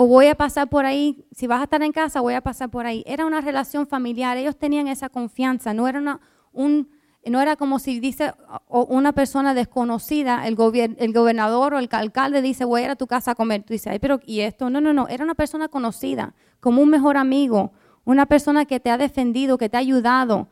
O 0.00 0.06
voy 0.06 0.28
a 0.28 0.36
pasar 0.36 0.68
por 0.68 0.86
ahí, 0.86 1.26
si 1.32 1.48
vas 1.48 1.58
a 1.58 1.64
estar 1.64 1.82
en 1.82 1.90
casa, 1.90 2.20
voy 2.20 2.34
a 2.34 2.40
pasar 2.40 2.70
por 2.70 2.86
ahí. 2.86 3.02
Era 3.04 3.26
una 3.26 3.40
relación 3.40 3.88
familiar, 3.88 4.36
ellos 4.36 4.56
tenían 4.56 4.86
esa 4.86 5.08
confianza, 5.08 5.74
no 5.74 5.88
era 5.88 5.98
una, 5.98 6.20
un 6.52 6.88
no 7.26 7.40
era 7.40 7.56
como 7.56 7.80
si 7.80 7.98
dice 7.98 8.32
una 8.68 9.10
persona 9.10 9.54
desconocida, 9.54 10.46
el, 10.46 10.56
el 10.98 11.12
gobernador 11.12 11.74
o 11.74 11.80
el 11.80 11.88
alcalde 11.90 12.42
dice, 12.42 12.64
voy 12.64 12.82
a 12.82 12.84
ir 12.84 12.90
a 12.90 12.94
tu 12.94 13.08
casa 13.08 13.32
a 13.32 13.34
comer. 13.34 13.64
Tú 13.64 13.72
dices, 13.72 13.88
Ay, 13.88 13.98
pero 13.98 14.20
¿y 14.24 14.42
esto? 14.42 14.70
No, 14.70 14.80
no, 14.80 14.92
no, 14.92 15.08
era 15.08 15.24
una 15.24 15.34
persona 15.34 15.66
conocida, 15.66 16.32
como 16.60 16.80
un 16.80 16.90
mejor 16.90 17.16
amigo, 17.16 17.72
una 18.04 18.26
persona 18.26 18.66
que 18.66 18.78
te 18.78 18.90
ha 18.90 18.98
defendido, 18.98 19.58
que 19.58 19.68
te 19.68 19.78
ha 19.78 19.80
ayudado 19.80 20.46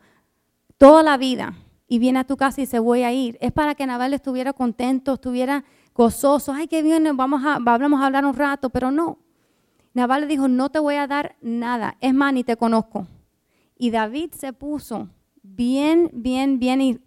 toda 0.77 1.03
la 1.03 1.15
vida 1.15 1.53
y 1.87 1.99
viene 1.99 2.19
a 2.19 2.25
tu 2.25 2.35
casa 2.35 2.59
y 2.59 2.65
dice, 2.65 2.79
voy 2.79 3.03
a 3.03 3.13
ir. 3.13 3.37
Es 3.39 3.53
para 3.53 3.75
que 3.75 3.87
Nabal 3.87 4.13
estuviera 4.13 4.51
contento, 4.51 5.13
estuviera 5.13 5.63
gozoso. 5.95 6.51
Ay, 6.51 6.67
qué 6.67 6.83
bien, 6.83 7.15
vamos 7.15 7.45
a, 7.45 7.59
vamos 7.61 8.01
a 8.01 8.07
hablar 8.07 8.25
un 8.25 8.33
rato, 8.33 8.71
pero 8.71 8.91
no. 8.91 9.19
Nabal 9.97 10.21
le 10.21 10.27
dijo, 10.27 10.47
no 10.47 10.69
te 10.69 10.77
voy 10.77 10.93
a 10.93 11.07
dar 11.07 11.35
nada, 11.41 11.97
es 12.01 12.13
más, 12.13 12.31
ni 12.31 12.43
te 12.43 12.55
conozco. 12.55 13.07
Y 13.75 13.89
David 13.89 14.31
se 14.31 14.53
puso 14.53 15.09
bien, 15.41 16.11
bien, 16.13 16.59
bien 16.59 17.01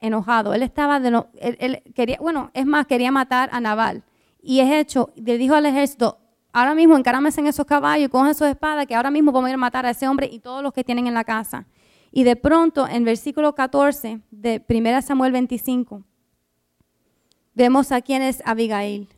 enojado. 0.00 0.54
Él 0.54 0.62
estaba, 0.62 0.98
de 0.98 1.24
él, 1.36 1.82
quería, 1.94 2.16
bueno, 2.22 2.50
es 2.54 2.64
más, 2.64 2.86
quería 2.86 3.12
matar 3.12 3.50
a 3.52 3.60
Naval. 3.60 4.02
Y 4.40 4.60
es 4.60 4.72
hecho, 4.72 5.10
le 5.14 5.36
dijo 5.36 5.54
al 5.54 5.66
ejército, 5.66 6.20
ahora 6.54 6.74
mismo 6.74 6.96
encáramense 6.96 7.42
en 7.42 7.48
esos 7.48 7.66
caballos, 7.66 8.08
cogen 8.08 8.34
sus 8.34 8.46
espadas, 8.46 8.86
que 8.86 8.94
ahora 8.94 9.10
mismo 9.10 9.30
vamos 9.30 9.48
a 9.48 9.50
ir 9.50 9.54
a 9.56 9.58
matar 9.58 9.84
a 9.84 9.90
ese 9.90 10.08
hombre 10.08 10.26
y 10.32 10.38
todos 10.38 10.62
los 10.62 10.72
que 10.72 10.84
tienen 10.84 11.06
en 11.06 11.12
la 11.12 11.24
casa. 11.24 11.66
Y 12.12 12.24
de 12.24 12.36
pronto, 12.36 12.88
en 12.88 13.04
versículo 13.04 13.54
14 13.54 14.22
de 14.30 14.64
1 14.66 15.02
Samuel 15.02 15.32
25, 15.32 16.02
vemos 17.52 17.92
a 17.92 18.00
quién 18.00 18.22
es 18.22 18.42
Abigail. 18.46 19.10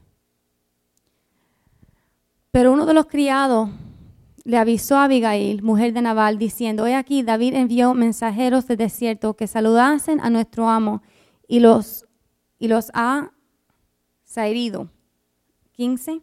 Pero 2.55 2.72
uno 2.72 2.86
de 2.86 2.94
los 2.94 3.07
criados 3.07 3.68
le 4.44 4.59
avisó 4.59 4.96
a 4.96 5.05
Abigail, 5.07 5.61
mujer 5.64 5.92
de 5.92 6.02
Nabal, 6.02 6.38
diciendo, 6.38 6.86
he 6.86 6.94
aquí, 6.94 7.24
David 7.24 7.52
envió 7.55 7.94
mensajeros 7.94 8.68
del 8.68 8.76
desierto 8.76 9.34
que 9.34 9.48
saludasen 9.48 10.20
a 10.20 10.30
nuestro 10.30 10.68
amo 10.68 11.02
y 11.48 11.59
los, 11.59 12.07
y 12.61 12.68
los 12.68 12.92
ha 12.94 13.32
herido. 14.36 14.88
15. 15.72 16.22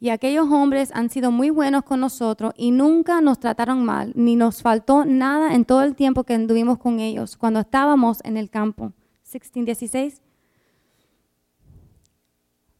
Y 0.00 0.10
aquellos 0.10 0.46
hombres 0.50 0.90
han 0.92 1.08
sido 1.08 1.30
muy 1.30 1.48
buenos 1.48 1.84
con 1.84 2.00
nosotros 2.00 2.52
y 2.58 2.72
nunca 2.72 3.22
nos 3.22 3.40
trataron 3.40 3.86
mal, 3.86 4.12
ni 4.16 4.36
nos 4.36 4.60
faltó 4.60 5.06
nada 5.06 5.54
en 5.54 5.64
todo 5.64 5.82
el 5.82 5.96
tiempo 5.96 6.24
que 6.24 6.34
anduvimos 6.34 6.76
con 6.76 7.00
ellos, 7.00 7.38
cuando 7.38 7.60
estábamos 7.60 8.20
en 8.22 8.36
el 8.36 8.50
campo. 8.50 8.92
16, 9.24 9.64
16. 9.64 10.27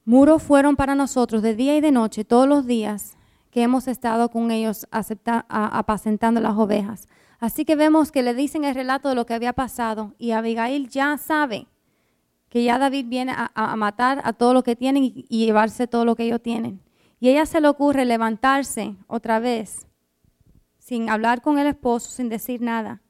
Muros 0.09 0.43
fueron 0.43 0.75
para 0.75 0.95
nosotros 0.95 1.43
de 1.43 1.55
día 1.55 1.77
y 1.77 1.83
de 1.83 1.93
noche 1.93 2.25
todos 2.25 2.49
los 2.49 2.65
días 2.65 3.19
que 3.51 3.63
hemos 3.63 3.87
estado 3.89 4.31
con 4.31 4.51
ellos 4.51 4.87
apacentando 4.91 6.41
las 6.41 6.57
ovejas. 6.57 7.09
Así 7.39 7.67
que 7.67 7.77
vemos 7.77 8.11
que 8.11 8.23
le 8.23 8.33
dicen 8.33 8.65
el 8.65 8.75
relato 8.75 9.11
de 9.11 9.15
lo 9.15 9.27
que 9.27 9.35
había 9.35 9.53
pasado 9.53 10.15
y 10.17 10.31
Abigail 10.31 10.89
ya 10.89 11.19
sabe 11.19 11.67
que 12.49 12.65
ya 12.65 12.79
David 12.79 13.05
viene 13.09 13.35
a, 13.37 13.77
matar 13.77 14.23
a 14.25 14.33
todo 14.33 14.55
lo 14.55 14.63
que 14.63 14.77
tienen 14.77 15.05
y, 15.05 15.27
llevarse 15.29 15.87
todo 15.87 16.07
lo 16.07 16.17
que 16.17 16.23
ellos 16.23 16.41
tienen. 16.41 16.81
Y 17.21 17.29
ella 17.29 17.45
se 17.45 17.61
le 17.61 17.69
ocurre 17.69 18.07
levantarse 18.07 18.97
otra 19.09 19.41
vez 19.41 19.87
sin 20.79 21.11
hablar 21.11 21.43
con 21.43 21.59
el 21.59 21.67
esposo, 21.67 22.11
sin 22.11 22.31
decir 22.31 22.63
nada. 22.63 23.03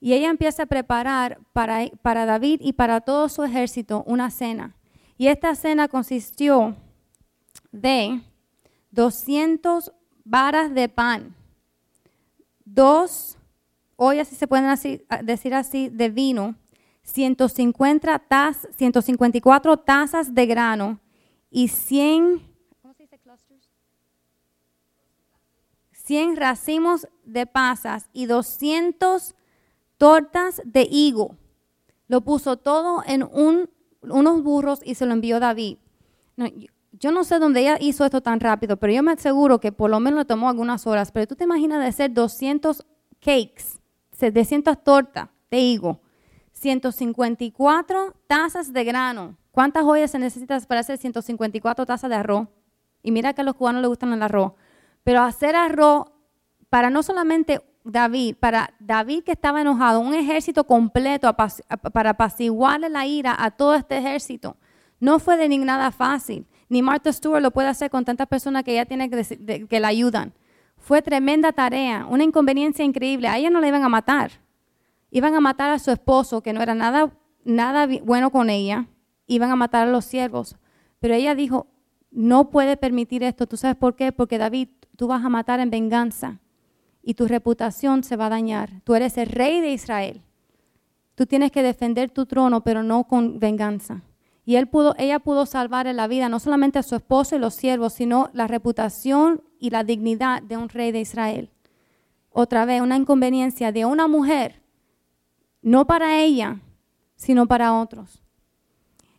Y 0.00 0.12
ella 0.12 0.28
empieza 0.28 0.64
a 0.64 0.66
preparar 0.66 1.38
para, 1.54 1.86
para 2.02 2.26
David 2.26 2.60
y 2.62 2.74
para 2.74 3.00
todo 3.00 3.30
su 3.30 3.42
ejército 3.42 4.04
una 4.06 4.30
cena. 4.30 4.76
Y 5.18 5.28
esta 5.28 5.54
cena 5.54 5.88
consistió 5.88 6.76
de 7.72 8.20
200 8.90 9.92
varas 10.24 10.74
de 10.74 10.88
pan, 10.88 11.34
dos 12.64 13.38
ollas, 13.96 14.28
si 14.28 14.36
se 14.36 14.46
pueden 14.46 14.68
decir 15.22 15.54
así, 15.54 15.88
de 15.88 16.10
vino, 16.10 16.54
150 17.02 18.18
taz, 18.20 18.68
154 18.76 19.76
tazas 19.78 20.34
de 20.34 20.46
grano 20.46 21.00
y 21.50 21.68
100, 21.68 22.42
¿cómo 22.82 22.94
se 22.94 23.04
dice 23.04 23.20
100 25.92 26.36
racimos 26.36 27.08
de 27.24 27.46
pasas 27.46 28.08
y 28.12 28.26
200 28.26 29.34
tortas 29.96 30.62
de 30.64 30.86
higo. 30.90 31.36
Lo 32.06 32.20
puso 32.20 32.56
todo 32.56 33.02
en 33.06 33.22
un 33.24 33.68
unos 34.10 34.42
burros 34.42 34.80
y 34.84 34.94
se 34.94 35.06
lo 35.06 35.12
envió 35.12 35.40
David. 35.40 35.78
yo 36.92 37.10
no 37.10 37.24
sé 37.24 37.38
dónde 37.38 37.60
ella 37.60 37.78
hizo 37.80 38.04
esto 38.04 38.20
tan 38.20 38.40
rápido, 38.40 38.76
pero 38.76 38.92
yo 38.92 39.02
me 39.02 39.12
aseguro 39.12 39.60
que 39.60 39.72
por 39.72 39.90
lo 39.90 40.00
menos 40.00 40.18
le 40.18 40.24
tomó 40.24 40.48
algunas 40.48 40.86
horas. 40.86 41.12
Pero 41.12 41.26
tú 41.26 41.36
te 41.36 41.44
imaginas 41.44 41.80
de 41.80 41.86
hacer 41.86 42.12
200 42.12 42.84
cakes, 43.20 43.80
700 44.12 44.82
tortas 44.82 45.28
de 45.50 45.58
higo, 45.58 46.00
154 46.52 48.14
tazas 48.26 48.72
de 48.72 48.84
grano. 48.84 49.36
¿Cuántas 49.50 49.84
ollas 49.84 50.10
se 50.10 50.18
necesitan 50.18 50.62
para 50.64 50.80
hacer 50.80 50.98
154 50.98 51.86
tazas 51.86 52.10
de 52.10 52.16
arroz? 52.16 52.48
Y 53.02 53.10
mira 53.10 53.32
que 53.32 53.40
a 53.40 53.44
los 53.44 53.54
cubanos 53.54 53.82
les 53.82 53.88
gustan 53.88 54.12
el 54.12 54.22
arroz. 54.22 54.52
Pero 55.02 55.22
hacer 55.22 55.54
arroz 55.56 56.06
para 56.68 56.90
no 56.90 57.02
solamente 57.02 57.62
David, 57.86 58.36
para 58.40 58.74
David 58.80 59.22
que 59.22 59.32
estaba 59.32 59.60
enojado, 59.60 60.00
un 60.00 60.12
ejército 60.12 60.64
completo 60.64 61.32
para 61.92 62.10
apaciguarle 62.10 62.88
la 62.88 63.06
ira 63.06 63.36
a 63.38 63.52
todo 63.52 63.76
este 63.76 63.98
ejército, 63.98 64.56
no 64.98 65.20
fue 65.20 65.36
de 65.36 65.48
nada 65.58 65.92
fácil. 65.92 66.46
Ni 66.68 66.82
Martha 66.82 67.12
Stewart 67.12 67.42
lo 67.42 67.52
puede 67.52 67.68
hacer 67.68 67.90
con 67.90 68.04
tantas 68.04 68.26
personas 68.26 68.64
que 68.64 68.72
ella 68.72 68.86
tiene 68.86 69.08
que, 69.08 69.66
que 69.68 69.80
la 69.80 69.88
ayudan. 69.88 70.32
Fue 70.78 71.00
tremenda 71.00 71.52
tarea, 71.52 72.06
una 72.10 72.24
inconveniencia 72.24 72.84
increíble. 72.84 73.28
A 73.28 73.38
ella 73.38 73.50
no 73.50 73.60
la 73.60 73.68
iban 73.68 73.84
a 73.84 73.88
matar. 73.88 74.32
Iban 75.12 75.34
a 75.34 75.40
matar 75.40 75.70
a 75.70 75.78
su 75.78 75.92
esposo, 75.92 76.42
que 76.42 76.52
no 76.52 76.62
era 76.62 76.74
nada, 76.74 77.12
nada 77.44 77.86
bueno 78.02 78.32
con 78.32 78.50
ella. 78.50 78.86
Iban 79.28 79.50
a 79.52 79.56
matar 79.56 79.86
a 79.86 79.90
los 79.90 80.04
siervos. 80.04 80.56
Pero 80.98 81.14
ella 81.14 81.36
dijo, 81.36 81.68
no 82.10 82.50
puede 82.50 82.76
permitir 82.76 83.22
esto. 83.22 83.46
¿Tú 83.46 83.56
sabes 83.56 83.76
por 83.76 83.94
qué? 83.94 84.10
Porque 84.10 84.38
David, 84.38 84.70
tú 84.96 85.06
vas 85.06 85.24
a 85.24 85.28
matar 85.28 85.60
en 85.60 85.70
venganza 85.70 86.40
y 87.06 87.14
tu 87.14 87.28
reputación 87.28 88.02
se 88.02 88.16
va 88.16 88.26
a 88.26 88.30
dañar. 88.30 88.82
Tú 88.82 88.96
eres 88.96 89.16
el 89.16 89.28
rey 89.28 89.60
de 89.60 89.70
Israel. 89.70 90.22
Tú 91.14 91.24
tienes 91.24 91.52
que 91.52 91.62
defender 91.62 92.10
tu 92.10 92.26
trono, 92.26 92.64
pero 92.64 92.82
no 92.82 93.04
con 93.04 93.38
venganza. 93.38 94.02
Y 94.44 94.56
él 94.56 94.66
pudo, 94.66 94.96
ella 94.98 95.20
pudo 95.20 95.46
salvar 95.46 95.86
la 95.86 96.08
vida 96.08 96.28
no 96.28 96.40
solamente 96.40 96.80
a 96.80 96.82
su 96.82 96.96
esposo 96.96 97.36
y 97.36 97.38
los 97.38 97.54
siervos, 97.54 97.92
sino 97.92 98.28
la 98.32 98.48
reputación 98.48 99.40
y 99.60 99.70
la 99.70 99.84
dignidad 99.84 100.42
de 100.42 100.56
un 100.56 100.68
rey 100.68 100.90
de 100.90 101.00
Israel. 101.00 101.48
Otra 102.30 102.64
vez, 102.64 102.82
una 102.82 102.96
inconveniencia 102.96 103.70
de 103.70 103.84
una 103.84 104.08
mujer, 104.08 104.60
no 105.62 105.86
para 105.86 106.18
ella, 106.18 106.58
sino 107.14 107.46
para 107.46 107.72
otros. 107.74 108.20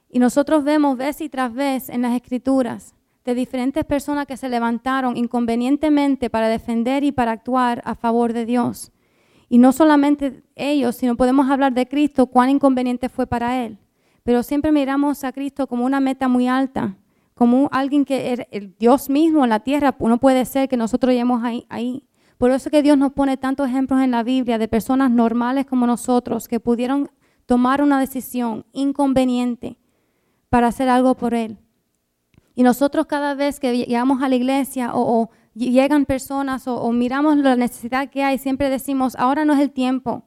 Y 0.09 0.19
nosotros 0.19 0.65
vemos 0.65 0.97
vez 0.97 1.21
y 1.21 1.29
tras 1.29 1.53
vez 1.53 1.87
en 1.87 2.01
las 2.01 2.13
escrituras 2.13 2.96
de 3.27 3.35
diferentes 3.35 3.83
personas 3.83 4.25
que 4.25 4.37
se 4.37 4.47
levantaron 4.47 5.17
inconvenientemente 5.17 6.29
para 6.29 6.47
defender 6.47 7.03
y 7.03 7.11
para 7.11 7.33
actuar 7.33 7.81
a 7.83 7.93
favor 7.93 8.31
de 8.31 8.45
Dios. 8.45 8.93
Y 9.49 9.57
no 9.57 9.73
solamente 9.73 10.43
ellos, 10.55 10.95
sino 10.95 11.17
podemos 11.17 11.49
hablar 11.49 11.73
de 11.73 11.89
Cristo, 11.89 12.27
cuán 12.27 12.49
inconveniente 12.49 13.09
fue 13.09 13.27
para 13.27 13.65
Él. 13.65 13.79
Pero 14.23 14.43
siempre 14.43 14.71
miramos 14.71 15.25
a 15.25 15.33
Cristo 15.33 15.67
como 15.67 15.83
una 15.83 15.99
meta 15.99 16.29
muy 16.29 16.47
alta, 16.47 16.95
como 17.33 17.67
alguien 17.73 18.05
que 18.05 18.31
es 18.31 18.39
el 18.49 18.73
Dios 18.79 19.09
mismo 19.09 19.43
en 19.43 19.49
la 19.49 19.59
tierra. 19.59 19.93
No 19.99 20.19
puede 20.19 20.45
ser 20.45 20.69
que 20.69 20.77
nosotros 20.77 21.11
lleguemos 21.11 21.43
ahí, 21.43 21.65
ahí. 21.67 22.07
Por 22.37 22.51
eso 22.51 22.69
que 22.69 22.81
Dios 22.81 22.97
nos 22.97 23.11
pone 23.11 23.35
tantos 23.35 23.67
ejemplos 23.67 24.01
en 24.01 24.11
la 24.11 24.23
Biblia 24.23 24.57
de 24.57 24.69
personas 24.69 25.11
normales 25.11 25.65
como 25.65 25.85
nosotros 25.85 26.47
que 26.47 26.61
pudieron 26.61 27.11
tomar 27.45 27.81
una 27.81 27.99
decisión 27.99 28.65
inconveniente 28.71 29.77
para 30.47 30.67
hacer 30.67 30.87
algo 30.87 31.15
por 31.15 31.33
Él. 31.33 31.57
Y 32.57 32.63
nosotros 32.63 33.05
cada 33.05 33.35
vez 33.35 33.59
que 33.59 33.85
llegamos 33.85 34.23
a 34.23 34.27
la 34.27 34.35
iglesia 34.35 34.89
o, 34.91 35.29
llegan 35.53 36.05
personas 36.05 36.67
o, 36.67 36.91
miramos 36.91 37.37
la 37.37 37.55
necesidad 37.55 38.09
que 38.09 38.23
hay, 38.23 38.39
siempre 38.39 38.71
decimos, 38.71 39.15
ahora 39.15 39.45
no 39.45 39.53
es 39.53 39.59
el 39.59 39.69
tiempo. 39.69 40.23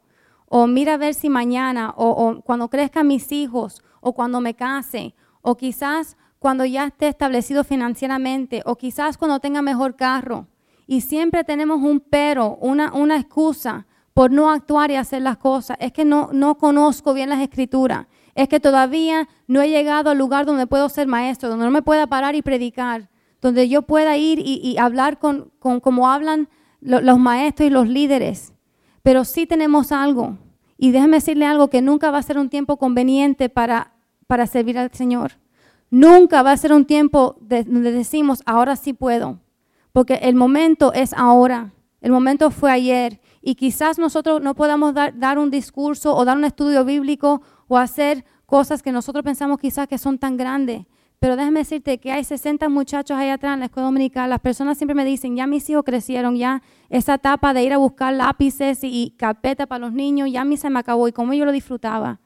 O 0.46 0.68
mira 0.68 0.94
a 0.94 0.96
ver 0.96 1.14
si 1.14 1.28
mañana, 1.28 1.92
o, 1.96 2.08
o 2.08 2.40
cuando 2.42 2.70
crezcan 2.70 3.08
mis 3.08 3.32
hijos, 3.32 3.82
o 4.00 4.12
cuando 4.12 4.40
me 4.40 4.54
case, 4.54 5.16
o 5.42 5.56
quizás 5.56 6.16
cuando 6.38 6.64
ya 6.64 6.84
esté 6.84 7.08
establecido 7.08 7.64
financieramente, 7.64 8.62
o 8.64 8.76
quizás 8.76 9.18
cuando 9.18 9.40
tenga 9.40 9.60
mejor 9.60 9.96
carro. 9.96 10.46
Y 10.86 11.00
siempre 11.00 11.42
tenemos 11.42 11.82
un 11.82 11.98
pero, 11.98 12.58
una, 12.60 12.92
una 12.92 13.16
excusa 13.16 13.88
por 14.14 14.30
no 14.30 14.52
actuar 14.52 14.92
y 14.92 14.94
hacer 14.94 15.22
las 15.22 15.38
cosas. 15.38 15.76
Es 15.80 15.90
que 15.92 16.04
no, 16.04 16.30
no 16.32 16.58
conozco 16.58 17.12
bien 17.12 17.28
las 17.28 17.40
escrituras 17.40 18.06
es 18.34 18.48
que 18.48 18.60
todavía 18.60 19.28
no 19.46 19.62
he 19.62 19.68
llegado 19.68 20.10
al 20.10 20.18
lugar 20.18 20.46
donde 20.46 20.66
puedo 20.66 20.88
ser 20.88 21.06
maestro, 21.06 21.48
donde 21.48 21.64
no 21.64 21.70
me 21.70 21.82
pueda 21.82 22.06
parar 22.06 22.34
y 22.34 22.42
predicar, 22.42 23.08
donde 23.40 23.68
yo 23.68 23.82
pueda 23.82 24.16
ir 24.16 24.38
y, 24.38 24.76
hablar 24.78 25.18
con, 25.18 25.50
como 25.58 26.10
hablan 26.10 26.48
los 26.80 27.18
maestros 27.18 27.66
y 27.66 27.70
los 27.70 27.88
líderes. 27.88 28.52
Pero 29.02 29.24
sí 29.24 29.46
tenemos 29.46 29.92
algo. 29.92 30.38
Y 30.76 30.92
déjeme 30.92 31.18
decirle 31.18 31.46
algo, 31.46 31.68
que 31.68 31.82
nunca 31.82 32.10
va 32.10 32.18
a 32.18 32.22
ser 32.22 32.38
un 32.38 32.48
tiempo 32.48 32.78
conveniente 32.78 33.48
para, 33.48 33.92
para 34.26 34.46
servir 34.46 34.78
al 34.78 34.92
Señor. 34.92 35.32
Nunca 35.90 36.42
va 36.42 36.52
a 36.52 36.56
ser 36.56 36.72
un 36.72 36.84
tiempo 36.84 37.36
donde 37.40 37.92
decimos, 37.92 38.42
ahora 38.46 38.76
sí 38.76 38.92
puedo. 38.92 39.40
Porque 39.92 40.14
el 40.22 40.34
momento 40.34 40.92
es 40.92 41.12
ahora. 41.14 41.72
El 42.00 42.12
momento 42.12 42.50
fue 42.50 42.70
ayer. 42.70 43.20
Y 43.42 43.56
quizás 43.56 43.98
nosotros 43.98 44.40
no 44.40 44.54
podamos 44.54 44.94
dar 44.94 45.38
un 45.38 45.50
discurso 45.50 46.14
o 46.14 46.24
dar 46.24 46.36
un 46.36 46.44
estudio 46.44 46.84
bíblico 46.84 47.42
o 47.70 47.78
hacer 47.78 48.24
cosas 48.46 48.82
que 48.82 48.90
nosotros 48.90 49.24
pensamos 49.24 49.58
quizás 49.58 49.86
que 49.86 49.96
son 49.96 50.18
tan 50.18 50.36
grandes. 50.36 50.86
Pero 51.20 51.36
déjame 51.36 51.60
decirte 51.60 51.98
que 51.98 52.10
hay 52.10 52.24
60 52.24 52.68
muchachos 52.68 53.16
ahí 53.16 53.28
atrás 53.28 53.54
en 53.54 53.60
la 53.60 53.66
escuela 53.66 53.86
dominical. 53.86 54.28
Las 54.28 54.40
personas 54.40 54.76
siempre 54.76 54.96
me 54.96 55.04
dicen, 55.04 55.36
ya 55.36 55.46
mis 55.46 55.70
hijos 55.70 55.84
crecieron, 55.84 56.34
ya 56.34 56.62
esa 56.88 57.14
etapa 57.14 57.54
de 57.54 57.62
ir 57.62 57.72
a 57.72 57.76
buscar 57.76 58.12
lápices 58.12 58.80
y, 58.82 59.14
carpeta 59.16 59.68
para 59.68 59.78
los 59.78 59.92
niños, 59.92 60.28
ya 60.32 60.40
a 60.40 60.44
mí 60.44 60.56
se 60.56 60.68
me 60.68 60.80
acabó 60.80 61.06
y 61.06 61.12
como 61.12 61.32
yo 61.32 61.44
lo 61.44 61.52
disfrutaba. 61.52 62.18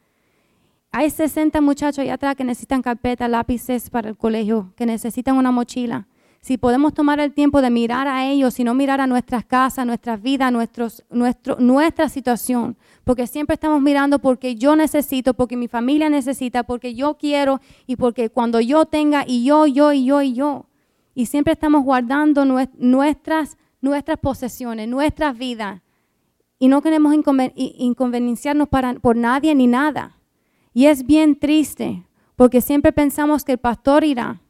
Hay 0.91 1.11
60 1.11 1.61
muchachos 1.61 1.99
ahí 1.99 2.09
atrás 2.09 2.37
que 2.37 2.45
necesitan 2.45 2.81
carpeta, 2.81 3.29
lápices 3.29 3.91
para 3.91 4.09
el 4.09 4.17
colegio, 4.17 4.73
que 4.77 4.87
necesitan 4.87 5.37
una 5.37 5.51
mochila 5.51 6.07
si 6.45 6.59
podemos 6.59 6.93
tomar 6.93 7.21
el 7.21 7.33
tiempo 7.33 7.63
de 7.63 7.71
mirar 7.71 8.07
a 8.07 8.27
ellos 8.27 8.61
y 8.61 8.65
no 8.65 8.75
mirar 8.75 9.01
a 9.01 9.07
nuestras 9.07 9.47
casas, 9.47 9.87
nuestras 9.87 10.21
vidas, 10.21 10.53
nuestros, 10.53 11.03
nuestro, 11.09 11.57
nuestra 11.59 12.11
situación, 12.11 12.77
porque 13.03 13.27
siempre 13.27 13.55
estamos 13.55 13.81
mirando 13.81 14.19
porque 14.19 14.55
yo 14.55 14.77
necesito, 14.77 15.33
porque 15.33 15.57
mi 15.57 15.69
familia 15.69 16.11
necesita, 16.11 16.63
porque 16.63 16.95
yo 16.95 17.17
quiero 17.17 17.63
y 17.87 17.97
porque 17.97 18.29
cuando 18.29 18.61
yo 18.61 18.85
tenga 18.85 19.25
y 19.27 19.43
yo, 19.43 19.67
yo 19.67 19.95
y 19.95 20.05
yo 20.05 20.21
y 20.21 20.35
yo. 20.35 20.67
Y 21.15 21.27
siempre 21.27 21.55
estamos 21.55 21.83
guardando 21.83 22.45
nuestras, 22.45 23.57
nuestras 23.81 24.19
posesiones, 24.19 24.87
nuestras 24.87 25.39
vidas. 25.39 25.81
Y 26.59 26.69
no 26.69 26.83
queremos 26.83 27.15
inconvenienciarnos 27.15 28.69
para, 28.69 28.93
por 28.97 29.17
nadie 29.17 29.55
ni 29.55 29.67
nada. 29.67 30.19
Y 30.75 30.89
es 30.89 31.07
bien 31.07 31.39
triste, 31.39 32.05
porque 32.37 32.61
siempre 32.61 32.93
pensamos 32.93 33.47
que 33.47 33.53
el 33.53 33.59
pastor 33.59 34.05
irá, 34.05 34.43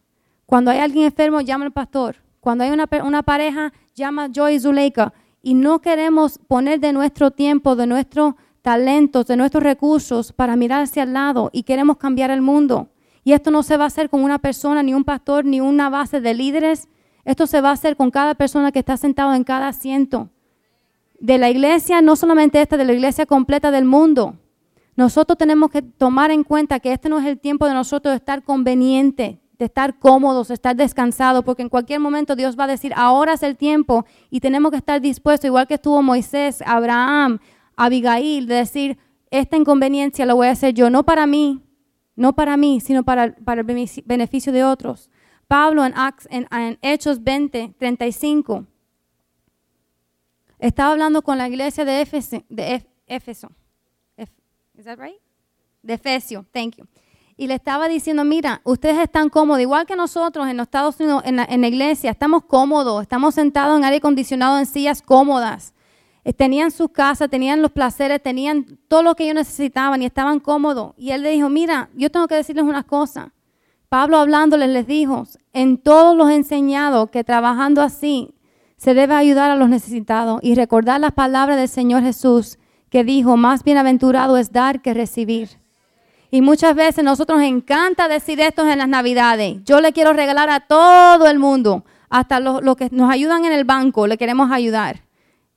cuando 0.47 0.71
hay 0.71 0.79
alguien 0.79 1.07
enfermo, 1.07 1.41
llama 1.41 1.65
al 1.67 1.73
pastor. 1.73 2.17
Cuando 2.41 2.65
hay 2.65 2.71
una, 2.71 2.89
una 3.05 3.23
pareja, 3.23 3.73
llama 3.95 4.25
a 4.25 4.29
Joy 4.29 4.61
Zuleika. 4.61 5.13
Y 5.43 5.55
no 5.55 5.81
queremos 5.81 6.39
poner 6.39 6.81
de 6.81 6.93
nuestro 6.93 7.31
tiempo, 7.31 7.77
de 7.77 7.87
nuestros 7.87 8.35
talentos, 8.65 9.27
de 9.27 9.37
nuestros 9.37 9.63
recursos 9.63 10.33
para 10.33 10.57
mirar 10.57 10.83
hacia 10.83 11.03
el 11.03 11.13
lado 11.13 11.51
y 11.53 11.65
queremos 11.65 11.99
cambiar 11.99 12.31
el 12.31 12.41
mundo. 12.41 12.89
Y 13.23 13.33
esto 13.33 13.51
no 13.51 13.63
se 13.63 13.77
va 13.77 13.85
a 13.85 13.89
hacer 13.89 14.09
con 14.09 14.25
una 14.25 14.39
persona, 14.39 14.83
ni 14.83 14.95
un 14.95 15.05
pastor, 15.05 15.45
ni 15.45 15.61
una 15.61 15.91
base 15.91 16.23
de 16.23 16.33
líderes. 16.33 16.89
Esto 17.27 17.47
se 17.47 17.61
va 17.61 17.69
a 17.71 17.73
hacer 17.73 17.95
con 17.95 18.11
cada 18.11 18.35
persona 18.35 18.73
que 18.73 18.79
está 18.79 18.97
sentado 18.97 19.35
en 19.35 19.45
cada 19.45 19.69
asiento. 19.69 20.31
De 21.21 21.37
la 21.37 21.51
iglesia, 21.51 22.01
no 22.01 22.17
solamente 22.17 22.61
esta, 22.61 22.79
de 22.79 22.87
la 22.87 22.95
iglesia 22.95 23.27
completa 23.27 23.71
del 23.71 23.85
mundo. 23.85 24.37
Nosotros 24.97 25.37
tenemos 25.37 25.71
que 25.71 25.83
tomar 25.83 26.31
en 26.31 26.43
cuenta 26.43 26.81
que 26.81 26.93
este 26.93 27.11
no 27.11 27.19
es 27.19 27.27
el 27.27 27.39
tiempo 27.39 27.67
de 27.67 27.75
nosotros 27.75 28.13
de 28.13 28.17
estar 28.17 28.45
conveniente, 28.45 29.41
de 29.59 29.67
estar 29.67 29.99
cómodos, 29.99 30.51
estar 30.51 30.75
descansados, 30.75 31.45
porque 31.45 31.63
en 31.63 31.69
cualquier 31.69 32.01
momento 32.01 32.35
Dios 32.35 32.59
va 32.59 32.65
a 32.65 32.69
decir, 32.69 32.93
ahora 32.97 33.35
es 33.35 33.43
el 33.43 33.57
tiempo 33.57 34.05
y 34.31 34.41
tenemos 34.41 34.71
que 34.71 34.79
estar 34.79 35.01
dispuestos, 35.01 35.47
igual 35.47 35.67
que 35.67 35.75
estuvo 35.75 36.03
Moisés, 36.03 36.63
Abraham, 36.67 37.39
Abigail, 37.77 38.47
de 38.47 38.57
decir, 38.57 38.99
esta 39.31 39.57
inconveniencia 39.57 40.27
la 40.27 40.35
voy 40.35 40.49
a 40.49 40.53
hacer 40.53 40.75
yo, 40.75 40.91
no 40.91 41.05
para 41.05 41.27
mí, 41.27 41.63
no 42.17 42.35
para 42.35 42.57
mí, 42.57 42.81
sino 42.81 43.05
para, 43.05 43.35
para 43.37 43.61
el 43.61 43.67
beneficio 44.05 44.53
de 44.53 44.65
otros. 44.65 45.11
Pablo 45.47 45.85
en, 45.85 45.95
en, 46.31 46.79
Hechos 46.83 47.23
20, 47.23 47.75
35, 47.79 48.67
estaba 50.59 50.93
hablando 50.93 51.23
con 51.23 51.39
la 51.39 51.49
iglesia 51.49 51.85
de 51.85 52.01
Éfeso. 52.01 52.43
De 52.49 52.85
Éfeso. 53.07 53.51
Is 54.77 54.85
that 54.85 54.99
right? 54.99 55.21
De 55.83 55.95
Efesio, 55.95 56.45
thank 56.53 56.77
you 56.77 56.87
y 57.37 57.47
le 57.49 57.55
estaba 57.55 57.89
diciendo, 57.89 58.25
mira, 58.25 58.61
ustedes 58.65 58.99
están 58.99 59.29
cómodos, 59.29 59.61
igual 59.61 59.87
que 59.87 59.97
nosotros 59.97 60.47
en 60.49 60.57
los 60.57 60.67
Estados 60.67 61.01
Unidos, 61.01 61.23
en 61.25 61.37
la, 61.37 61.69
iglesia, 61.69 62.11
estamos 62.11 62.45
cómodos, 62.45 63.03
estamos 63.03 63.35
sentados 63.35 63.77
en 63.77 63.85
aire 63.85 63.97
acondicionado, 63.97 64.59
en 64.59 64.67
sillas 64.67 65.03
cómodas. 65.03 65.75
Eh, 66.25 66.33
tenían 66.33 66.71
su 66.71 66.89
casa, 66.89 67.29
tenían 67.29 67.61
los 67.61 67.73
placeres, 67.73 68.23
tenían 68.23 68.79
todo 68.89 69.03
lo 69.03 69.15
que 69.15 69.25
ellos 69.25 69.35
necesitaban 69.35 70.01
y 70.01 70.07
estaban 70.07 70.41
cómodos. 70.41 70.95
Y 70.97 71.11
él 71.11 71.23
le 71.23 71.31
dijo, 71.31 71.51
mira, 71.51 71.91
yo 71.95 72.11
tengo 72.11 72.29
que 72.29 72.37
decirles 72.37 72.65
una 72.65 72.85
cosa. 72.85 73.33
Pablo 73.89 74.19
hablándoles 74.19 74.71
les 74.71 74.87
dijo, 74.87 75.27
en 75.53 75.79
todos 75.79 76.17
los 76.17 76.31
enseñados 76.31 77.11
que 77.11 77.25
trabajando 77.25 77.83
así 77.83 78.35
se 78.77 78.95
debe 78.95 79.15
ayudar 79.15 79.51
a 79.51 79.57
los 79.57 79.69
necesitados 79.69 80.41
y 80.43 80.55
recordar 80.55 81.01
las 81.01 81.13
palabras 81.13 81.57
del 81.57 81.69
Señor 81.69 82.03
Jesús 82.03 82.59
que 82.91 83.05
dijo, 83.05 83.37
más 83.37 83.65
bienaventurado 83.65 84.37
es 84.37 84.53
dar 84.53 84.81
que 84.81 84.95
recibir. 84.95 85.64
Y 86.35 86.43
muchas 86.43 86.75
veces 86.75 87.05
nosotros 87.05 87.39
nos 87.39 87.47
encanta 87.47 88.09
decir 88.09 88.41
esto 88.41 88.69
en 88.69 88.79
las 88.79 88.89
navidades. 88.89 89.59
Yo 89.65 89.81
le 89.81 89.93
quiero 89.93 90.13
regalar 90.13 90.51
a 90.51 90.59
todo 90.59 91.29
el 91.29 91.39
mundo, 91.39 91.85
hasta 92.11 92.41
los, 92.41 92.75
que 92.75 92.89
nos 92.91 93.09
ayudan 93.09 93.45
en 93.45 93.53
el 93.53 93.63
banco, 93.63 94.09
le 94.09 94.19
queremos 94.19 94.51
ayudar. 94.51 95.03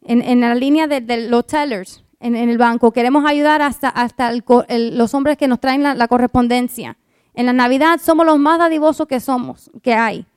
En, 0.03 0.39
la 0.39 0.53
línea 0.53 0.85
de, 0.85 1.29
los 1.29 1.47
tellers 1.47 2.03
en, 2.19 2.35
el 2.35 2.59
banco, 2.59 2.91
queremos 2.91 3.25
ayudar 3.25 3.63
hasta, 3.63 3.89
hasta 3.89 4.31
los 4.31 5.13
hombres 5.15 5.35
que 5.35 5.47
nos 5.47 5.59
traen 5.59 5.81
la, 5.81 5.95
la 5.95 6.07
correspondencia. 6.07 6.95
En 7.33 7.47
la 7.47 7.53
Navidad 7.53 7.99
somos 7.99 8.27
los 8.27 8.37
más 8.37 8.59
dadivosos 8.59 9.07
que 9.07 9.19
somos, 9.19 9.71
que 9.81 9.95
hay. 9.95 10.27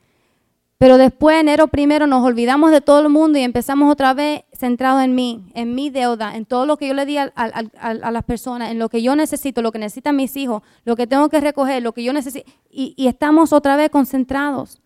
Pero 0.78 0.97
después, 0.97 1.38
enero 1.38 1.68
primero, 1.68 2.07
nos 2.07 2.24
olvidamos 2.24 2.70
de 2.70 2.80
todo 2.80 3.01
el 3.01 3.11
mundo 3.11 3.38
y 3.38 3.43
empezamos 3.43 3.93
otra 3.93 4.14
vez 4.14 4.45
centrado 4.61 5.00
en 5.00 5.14
mí, 5.14 5.50
en 5.54 5.74
mi 5.74 5.90
deuda, 5.90 6.36
en 6.36 6.44
todo 6.44 6.66
lo 6.66 6.76
que 6.76 6.86
yo 6.86 6.94
le 6.94 7.06
di 7.06 7.16
a, 7.16 7.32
las 7.32 8.24
personas, 8.24 8.70
en 8.70 8.78
lo 8.78 8.88
que 8.88 9.02
yo 9.02 9.16
necesito, 9.16 9.62
lo 9.62 9.72
que 9.72 9.78
necesitan 9.78 10.14
mis 10.14 10.36
hijos, 10.36 10.62
lo 10.84 10.94
que 10.94 11.06
tengo 11.06 11.28
que 11.30 11.40
recoger, 11.40 11.82
lo 11.82 11.92
que 11.92 12.04
yo 12.04 12.12
necesito. 12.12 12.48
Y, 12.70 12.94
estamos 13.06 13.52
otra 13.52 13.76
vez 13.76 13.90
concentrados. 13.90 14.80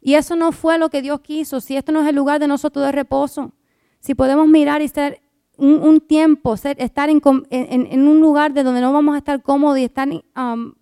Y 0.00 0.14
eso 0.14 0.36
no 0.36 0.52
fue 0.52 0.78
lo 0.78 0.88
que 0.88 1.02
Dios 1.02 1.20
quiso. 1.20 1.60
Si 1.60 1.76
esto 1.76 1.92
no 1.92 2.00
es 2.00 2.06
el 2.06 2.14
lugar 2.14 2.40
de 2.40 2.46
nosotros 2.46 2.86
de 2.86 2.92
reposo, 2.92 3.52
si 3.98 4.14
podemos 4.14 4.46
mirar 4.46 4.80
y 4.80 4.88
ser 4.88 5.20
un, 5.56 6.00
tiempo, 6.00 6.56
ser, 6.56 6.80
estar 6.80 7.10
en, 7.10 7.20
un 8.08 8.20
lugar 8.20 8.54
de 8.54 8.62
donde 8.62 8.80
no 8.80 8.92
vamos 8.92 9.16
a 9.16 9.18
estar 9.18 9.42
cómodos 9.42 9.78
y 9.78 9.84
estar 9.84 10.08
um, 10.08 10.74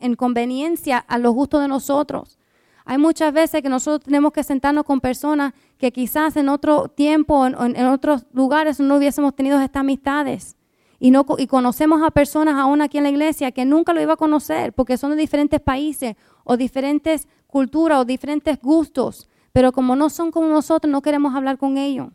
en 0.00 0.16
conveniencia 0.16 0.98
a 0.98 1.18
los 1.18 1.32
gustos 1.32 1.62
de 1.62 1.68
nosotros 1.68 2.38
hay 2.84 2.98
muchas 2.98 3.32
veces 3.32 3.62
que 3.62 3.68
nosotros 3.68 4.04
tenemos 4.04 4.32
que 4.32 4.44
sentarnos 4.44 4.84
con 4.84 5.00
personas 5.00 5.54
que 5.78 5.90
quizás 5.90 6.36
en 6.36 6.50
otro 6.50 6.88
tiempo 6.88 7.46
en, 7.46 7.86
otros 7.86 8.26
lugares 8.32 8.78
no 8.78 8.96
hubiésemos 8.96 9.34
tenido 9.34 9.58
estas 9.60 9.80
amistades. 9.80 10.56
Y, 11.00 11.12
y 11.38 11.46
conocemos 11.46 12.02
a 12.02 12.10
personas 12.10 12.56
aún 12.56 12.82
aquí 12.82 12.98
en 12.98 13.04
la 13.04 13.10
iglesia 13.10 13.52
que 13.52 13.64
nunca 13.64 13.92
lo 13.92 14.00
iba 14.00 14.14
a 14.14 14.16
conocer 14.16 14.72
porque 14.72 14.98
son 14.98 15.10
de 15.10 15.16
diferentes 15.16 15.60
países 15.60 16.16
o 16.44 16.56
diferentes 16.56 17.26
culturas 17.46 18.00
o 18.00 18.04
diferentes 18.04 18.60
gustos. 18.60 19.28
Pero 19.52 19.72
como 19.72 19.96
no 19.96 20.10
son 20.10 20.30
como 20.30 20.48
nosotros, 20.48 20.90
no 20.90 21.00
queremos 21.00 21.34
hablar 21.34 21.56
con 21.56 21.78
ellos. 21.78 22.08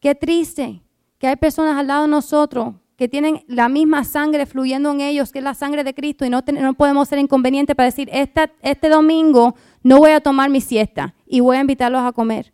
Qué 0.00 0.14
triste 0.14 0.82
que 1.18 1.26
hay 1.26 1.36
personas 1.36 1.76
al 1.76 1.86
lado 1.88 2.02
de 2.02 2.08
nosotros 2.08 2.74
que 2.96 3.08
tienen 3.08 3.44
la 3.48 3.68
misma 3.68 4.04
sangre 4.04 4.46
fluyendo 4.46 4.90
en 4.92 5.00
ellos, 5.00 5.32
que 5.32 5.38
es 5.38 5.44
la 5.44 5.54
sangre 5.54 5.84
de 5.84 5.94
Cristo, 5.94 6.24
y 6.24 6.30
no, 6.30 6.42
no 6.46 6.74
podemos 6.74 7.08
ser 7.08 7.18
inconvenientes 7.18 7.74
para 7.74 7.86
decir, 7.86 8.08
este 8.12 8.88
domingo 8.88 9.54
no 9.82 9.98
voy 9.98 10.12
a 10.12 10.20
tomar 10.20 10.50
mi 10.50 10.60
siesta 10.60 11.14
y 11.26 11.40
voy 11.40 11.56
a 11.56 11.60
invitarlos 11.60 12.02
a 12.02 12.12
comer. 12.12 12.52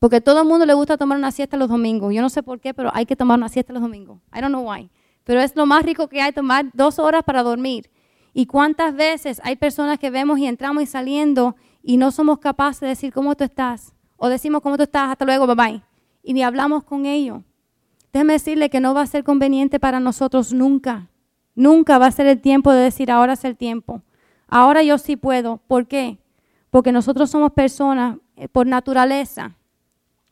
Porque 0.00 0.16
a 0.16 0.20
todo 0.20 0.40
el 0.40 0.48
mundo 0.48 0.64
le 0.64 0.74
gusta 0.74 0.96
tomar 0.96 1.18
una 1.18 1.30
siesta 1.30 1.58
los 1.58 1.68
domingos. 1.68 2.14
Yo 2.14 2.22
no 2.22 2.30
sé 2.30 2.42
por 2.42 2.58
qué, 2.58 2.72
pero 2.72 2.90
hay 2.94 3.04
que 3.04 3.16
tomar 3.16 3.38
una 3.38 3.50
siesta 3.50 3.72
los 3.72 3.82
domingos. 3.82 4.18
I 4.34 4.40
don't 4.40 4.48
know 4.48 4.66
why. 4.68 4.90
Pero 5.24 5.40
es 5.40 5.54
lo 5.54 5.66
más 5.66 5.84
rico 5.84 6.08
que 6.08 6.22
hay, 6.22 6.32
tomar 6.32 6.70
dos 6.72 6.98
horas 6.98 7.22
para 7.22 7.42
dormir. 7.42 7.90
¿Y 8.32 8.46
cuántas 8.46 8.94
veces 8.94 9.40
hay 9.44 9.56
personas 9.56 9.98
que 9.98 10.10
vemos 10.10 10.38
y 10.38 10.46
entramos 10.46 10.82
y 10.82 10.86
saliendo 10.86 11.54
y 11.82 11.98
no 11.98 12.10
somos 12.10 12.38
capaces 12.38 12.80
de 12.80 12.88
decir 12.88 13.12
cómo 13.12 13.34
tú 13.34 13.44
estás? 13.44 13.94
O 14.16 14.28
decimos 14.28 14.62
cómo 14.62 14.76
tú 14.76 14.84
estás, 14.84 15.10
hasta 15.10 15.24
luego, 15.24 15.46
bye 15.46 15.54
bye. 15.54 15.82
Y 16.22 16.32
ni 16.32 16.42
hablamos 16.42 16.84
con 16.84 17.04
ellos. 17.04 17.42
Déjeme 18.12 18.34
decirle 18.34 18.70
que 18.70 18.80
no 18.80 18.94
va 18.94 19.02
a 19.02 19.06
ser 19.06 19.24
conveniente 19.24 19.78
para 19.78 20.00
nosotros 20.00 20.52
nunca. 20.52 21.08
Nunca 21.54 21.98
va 21.98 22.06
a 22.06 22.10
ser 22.10 22.26
el 22.26 22.40
tiempo 22.40 22.72
de 22.72 22.82
decir 22.82 23.10
ahora 23.10 23.34
es 23.34 23.44
el 23.44 23.56
tiempo. 23.56 24.02
Ahora 24.48 24.82
yo 24.82 24.98
sí 24.98 25.16
puedo. 25.16 25.58
¿Por 25.68 25.86
qué? 25.86 26.18
Porque 26.70 26.92
nosotros 26.92 27.30
somos 27.30 27.52
personas 27.52 28.18
eh, 28.36 28.48
por 28.48 28.66
naturaleza, 28.66 29.56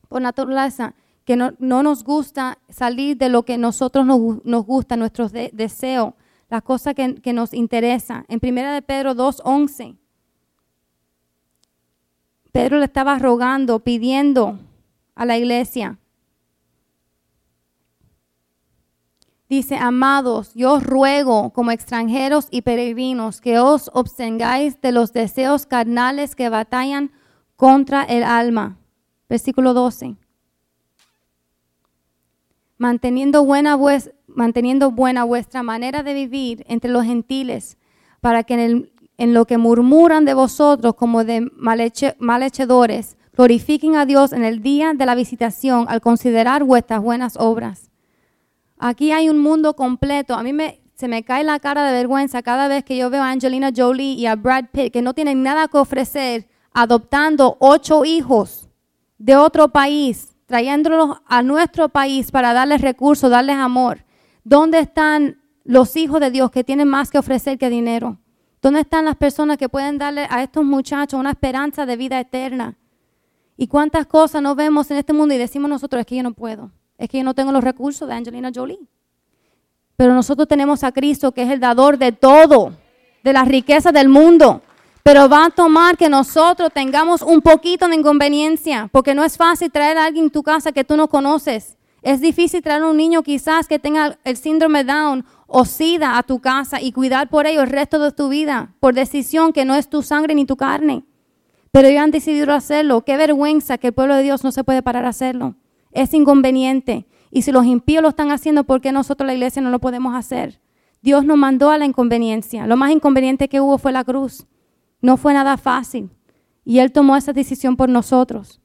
por 0.08 0.22
naturaleza, 0.22 0.94
que 1.24 1.36
no, 1.36 1.52
nos 1.58 2.04
gusta 2.04 2.58
salir 2.68 3.16
de 3.18 3.28
lo 3.28 3.44
que 3.44 3.58
nosotros 3.58 4.06
nos, 4.06 4.64
gusta, 4.64 4.96
nuestros 4.96 5.30
deseos, 5.30 6.14
las 6.48 6.62
cosas 6.62 6.94
que, 6.94 7.16
que, 7.16 7.34
nos 7.34 7.52
interesan. 7.52 8.24
En 8.28 8.40
primera 8.40 8.72
de 8.72 8.80
Pedro 8.80 9.14
2.11, 9.14 9.98
Pedro 12.50 12.78
le 12.78 12.86
estaba 12.86 13.18
rogando, 13.18 13.80
pidiendo 13.80 14.58
a 15.14 15.26
la 15.26 15.36
iglesia 15.36 15.98
Dice, 19.48 19.76
amados, 19.76 20.52
yo 20.54 20.74
os 20.74 20.82
ruego 20.82 21.50
como 21.54 21.70
extranjeros 21.70 22.48
y 22.50 22.62
peregrinos 22.62 23.40
que 23.40 23.58
os 23.58 23.90
obtengáis 23.94 24.78
de 24.82 24.92
los 24.92 25.14
deseos 25.14 25.64
carnales 25.64 26.36
que 26.36 26.50
batallan 26.50 27.12
contra 27.56 28.02
el 28.02 28.24
alma. 28.24 28.76
Versículo 29.26 29.72
12. 29.72 30.16
Manteniendo 32.76 33.44
buena, 33.44 33.74
vuestra 35.24 35.62
manera 35.62 36.02
de 36.02 36.12
vivir 36.12 36.64
entre 36.68 36.90
los 36.90 37.04
gentiles, 37.04 37.78
para 38.20 38.44
que 38.44 38.86
en, 39.16 39.34
lo 39.34 39.46
que 39.46 39.56
murmuran 39.56 40.26
de 40.26 40.34
vosotros 40.34 40.94
como 40.94 41.24
de 41.24 41.50
malhechedores, 41.56 43.16
glorifiquen 43.32 43.96
a 43.96 44.04
Dios 44.04 44.32
en 44.32 44.44
el 44.44 44.60
día 44.60 44.92
de 44.92 45.06
la 45.06 45.14
visitación 45.14 45.86
al 45.88 46.02
considerar 46.02 46.64
vuestras 46.64 47.00
buenas 47.00 47.36
obras. 47.38 47.87
Aquí 48.78 49.12
hay 49.12 49.28
un 49.28 49.38
mundo 49.38 49.74
completo. 49.74 50.34
A 50.34 50.42
mí 50.42 50.52
me, 50.52 50.80
se 50.94 51.08
me 51.08 51.24
cae 51.24 51.44
la 51.44 51.58
cara 51.60 51.84
de 51.84 51.92
vergüenza 51.92 52.42
cada 52.42 52.68
vez 52.68 52.84
que 52.84 52.96
yo 52.96 53.10
veo 53.10 53.22
a 53.22 53.30
Angelina 53.30 53.70
Jolie 53.74 54.14
y 54.14 54.26
a 54.26 54.36
Brad 54.36 54.66
Pitt 54.72 54.92
que 54.92 55.02
no 55.02 55.14
tienen 55.14 55.42
nada 55.42 55.68
que 55.68 55.78
ofrecer 55.78 56.48
adoptando 56.72 57.56
ocho 57.60 58.04
hijos 58.04 58.68
de 59.18 59.36
otro 59.36 59.70
país, 59.70 60.36
trayéndolos 60.46 61.18
a 61.26 61.42
nuestro 61.42 61.88
país 61.88 62.30
para 62.30 62.52
darles 62.52 62.80
recursos, 62.80 63.30
darles 63.30 63.56
amor. 63.56 64.04
¿Dónde 64.44 64.78
están 64.78 65.42
los 65.64 65.96
hijos 65.96 66.20
de 66.20 66.30
Dios 66.30 66.50
que 66.50 66.64
tienen 66.64 66.88
más 66.88 67.10
que 67.10 67.18
ofrecer 67.18 67.58
que 67.58 67.68
dinero? 67.68 68.18
¿Dónde 68.62 68.80
están 68.80 69.04
las 69.04 69.16
personas 69.16 69.58
que 69.58 69.68
pueden 69.68 69.98
darle 69.98 70.26
a 70.30 70.42
estos 70.42 70.64
muchachos 70.64 71.18
una 71.18 71.30
esperanza 71.30 71.84
de 71.84 71.96
vida 71.96 72.18
eterna? 72.20 72.76
¿Y 73.56 73.66
cuántas 73.66 74.06
cosas 74.06 74.40
no 74.40 74.54
vemos 74.54 74.90
en 74.90 74.98
este 74.98 75.12
mundo 75.12 75.34
y 75.34 75.38
decimos 75.38 75.68
nosotros, 75.68 76.00
es 76.00 76.06
que 76.06 76.16
yo 76.16 76.22
no 76.22 76.32
puedo? 76.32 76.70
Es 76.98 77.08
que 77.08 77.18
yo 77.18 77.24
no 77.24 77.34
tengo 77.34 77.52
los 77.52 77.62
recursos 77.62 78.08
de 78.08 78.14
Angelina 78.14 78.50
Jolie. 78.52 78.80
Pero 79.96 80.14
nosotros 80.14 80.48
tenemos 80.48 80.82
a 80.82 80.92
Cristo 80.92 81.32
que 81.32 81.42
es 81.42 81.50
el 81.50 81.60
dador 81.60 81.96
de 81.96 82.12
todo, 82.12 82.72
de 83.22 83.32
las 83.32 83.46
riquezas 83.46 83.92
del 83.92 84.08
mundo. 84.08 84.62
Pero 85.04 85.28
va 85.28 85.46
a 85.46 85.50
tomar 85.50 85.96
que 85.96 86.08
nosotros 86.08 86.70
tengamos 86.74 87.22
un 87.22 87.40
poquito 87.40 87.88
de 87.88 87.94
inconveniencia, 87.94 88.90
porque 88.92 89.14
no 89.14 89.24
es 89.24 89.36
fácil 89.36 89.70
traer 89.70 89.96
a 89.96 90.04
alguien 90.04 90.26
en 90.26 90.30
tu 90.30 90.42
casa 90.42 90.72
que 90.72 90.84
tú 90.84 90.96
no 90.96 91.08
conoces. 91.08 91.76
Es 92.02 92.20
difícil 92.20 92.62
traer 92.62 92.82
a 92.82 92.86
un 92.86 92.96
niño 92.96 93.22
quizás 93.22 93.66
que 93.68 93.78
tenga 93.78 94.18
el 94.24 94.36
síndrome 94.36 94.84
Down 94.84 95.24
o 95.46 95.64
SIDA 95.64 96.18
a 96.18 96.22
tu 96.24 96.40
casa 96.40 96.80
y 96.80 96.92
cuidar 96.92 97.28
por 97.28 97.46
ello 97.46 97.62
el 97.62 97.70
resto 97.70 97.98
de 97.98 98.12
tu 98.12 98.28
vida, 98.28 98.74
por 98.80 98.94
decisión 98.94 99.52
que 99.52 99.64
no 99.64 99.74
es 99.74 99.88
tu 99.88 100.02
sangre 100.02 100.34
ni 100.34 100.44
tu 100.44 100.56
carne. 100.56 101.04
Pero 101.70 101.88
ellos 101.88 102.02
han 102.02 102.10
decidido 102.10 102.52
hacerlo. 102.52 103.04
Qué 103.04 103.16
vergüenza 103.16 103.78
que 103.78 103.88
el 103.88 103.92
pueblo 103.94 104.14
de 104.14 104.24
Dios 104.24 104.44
no 104.44 104.52
se 104.52 104.64
puede 104.64 104.82
parar 104.82 105.04
a 105.06 105.10
hacerlo 105.10 105.54
es 105.92 106.14
inconveniente. 106.14 107.06
Y 107.30 107.42
si 107.42 107.52
los 107.52 107.66
impíos 107.66 108.02
lo 108.02 108.08
están 108.08 108.30
haciendo, 108.30 108.64
¿por 108.64 108.80
qué 108.80 108.92
nosotros 108.92 109.26
la 109.26 109.34
iglesia 109.34 109.62
no 109.62 109.70
lo 109.70 109.78
podemos 109.78 110.14
hacer? 110.14 110.60
Dios 111.02 111.24
nos 111.24 111.38
mandó 111.38 111.70
a 111.70 111.78
la 111.78 111.84
inconveniencia. 111.84 112.66
Lo 112.66 112.76
más 112.76 112.90
inconveniente 112.90 113.48
que 113.48 113.60
hubo 113.60 113.78
fue 113.78 113.92
la 113.92 114.04
cruz. 114.04 114.46
No 115.00 115.16
fue 115.16 115.34
nada 115.34 115.56
fácil. 115.56 116.10
Y 116.64 116.80
Él 116.80 116.92
tomó 116.92 117.16
esa 117.16 117.32
decisión 117.32 117.76
por 117.76 117.88
nosotros. 117.88 118.60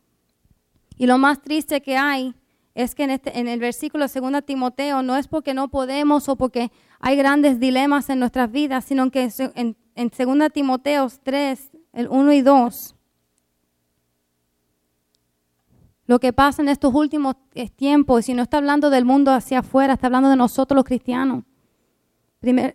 Y 0.97 1.05
lo 1.05 1.17
más 1.17 1.41
triste 1.41 1.81
que 1.81 1.97
hay 1.97 2.33
es 2.75 2.95
que 2.95 3.03
en, 3.03 3.11
este, 3.11 3.39
el 3.39 3.59
versículo 3.59 4.07
2 4.07 4.45
Timoteo 4.45 5.03
no 5.03 5.15
es 5.15 5.27
porque 5.27 5.53
no 5.53 5.69
podemos 5.69 6.27
o 6.27 6.35
porque 6.35 6.71
hay 6.99 7.15
grandes 7.15 7.59
dilemas 7.59 8.09
en 8.09 8.19
nuestras 8.19 8.51
vidas, 8.51 8.85
sino 8.85 9.11
que 9.11 9.29
en, 9.55 9.77
en 9.95 10.11
2 10.17 10.51
Timoteo 10.51 11.07
3, 11.23 11.71
el 11.93 12.07
1 12.07 12.33
y 12.33 12.41
2, 12.41 12.95
lo 16.05 16.19
que 16.19 16.33
pasa 16.33 16.61
en 16.61 16.69
estos 16.69 16.93
últimos 16.93 17.35
eh, 17.55 17.69
tiempos, 17.69 18.19
y 18.21 18.23
si 18.23 18.33
no 18.33 18.43
está 18.43 18.57
hablando 18.57 18.89
del 18.89 19.05
mundo 19.05 19.31
hacia 19.31 19.59
afuera, 19.59 19.93
está 19.93 20.07
hablando 20.07 20.29
de 20.29 20.35
nosotros 20.35 20.75
los 20.75 20.85
cristianos. 20.85 21.43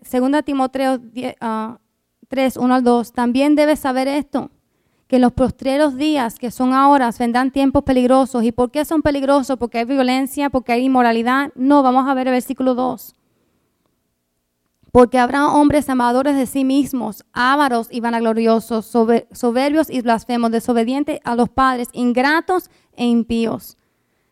segunda 0.03 0.43
Timoteo 0.43 0.99
3, 0.99 2.57
1 2.57 2.74
ah, 2.74 2.76
al 2.76 2.85
2, 2.85 3.12
también 3.12 3.55
debes 3.55 3.81
saber 3.81 4.09
esto, 4.09 4.51
que 5.09 5.16
en 5.16 5.22
los 5.22 5.33
postreros 5.33 5.97
días 5.97 6.39
que 6.39 6.51
son 6.51 6.72
ahora 6.72 7.11
vendrán 7.18 7.51
tiempos 7.51 7.83
peligrosos. 7.83 8.45
¿Y 8.45 8.53
por 8.53 8.70
qué 8.70 8.85
son 8.85 9.01
peligrosos? 9.03 9.57
Porque 9.59 9.79
hay 9.79 9.85
violencia, 9.87 10.51
porque 10.51 10.72
hay 10.72 10.85
inmoralidad. 10.85 11.51
No, 11.55 11.83
vamos 11.83 12.07
a 12.07 12.14
ver 12.14 12.29
el 12.29 12.33
versículo 12.33 12.74
2. 12.74 13.14
Porque 14.93 15.18
habrá 15.18 15.49
hombres 15.49 15.89
amadores 15.89 16.37
de 16.37 16.47
sí 16.47 16.64
mismos, 16.64 17.24
ávaros 17.33 17.89
y 17.91 18.01
vanagloriosos, 18.01 18.87
soberbios 18.87 19.91
y 19.91 20.01
blasfemos, 20.03 20.51
desobedientes 20.51 21.20
a 21.24 21.35
los 21.37 21.49
padres, 21.49 21.89
ingratos 21.93 22.70
e 22.99 23.07
impíos. 23.07 23.78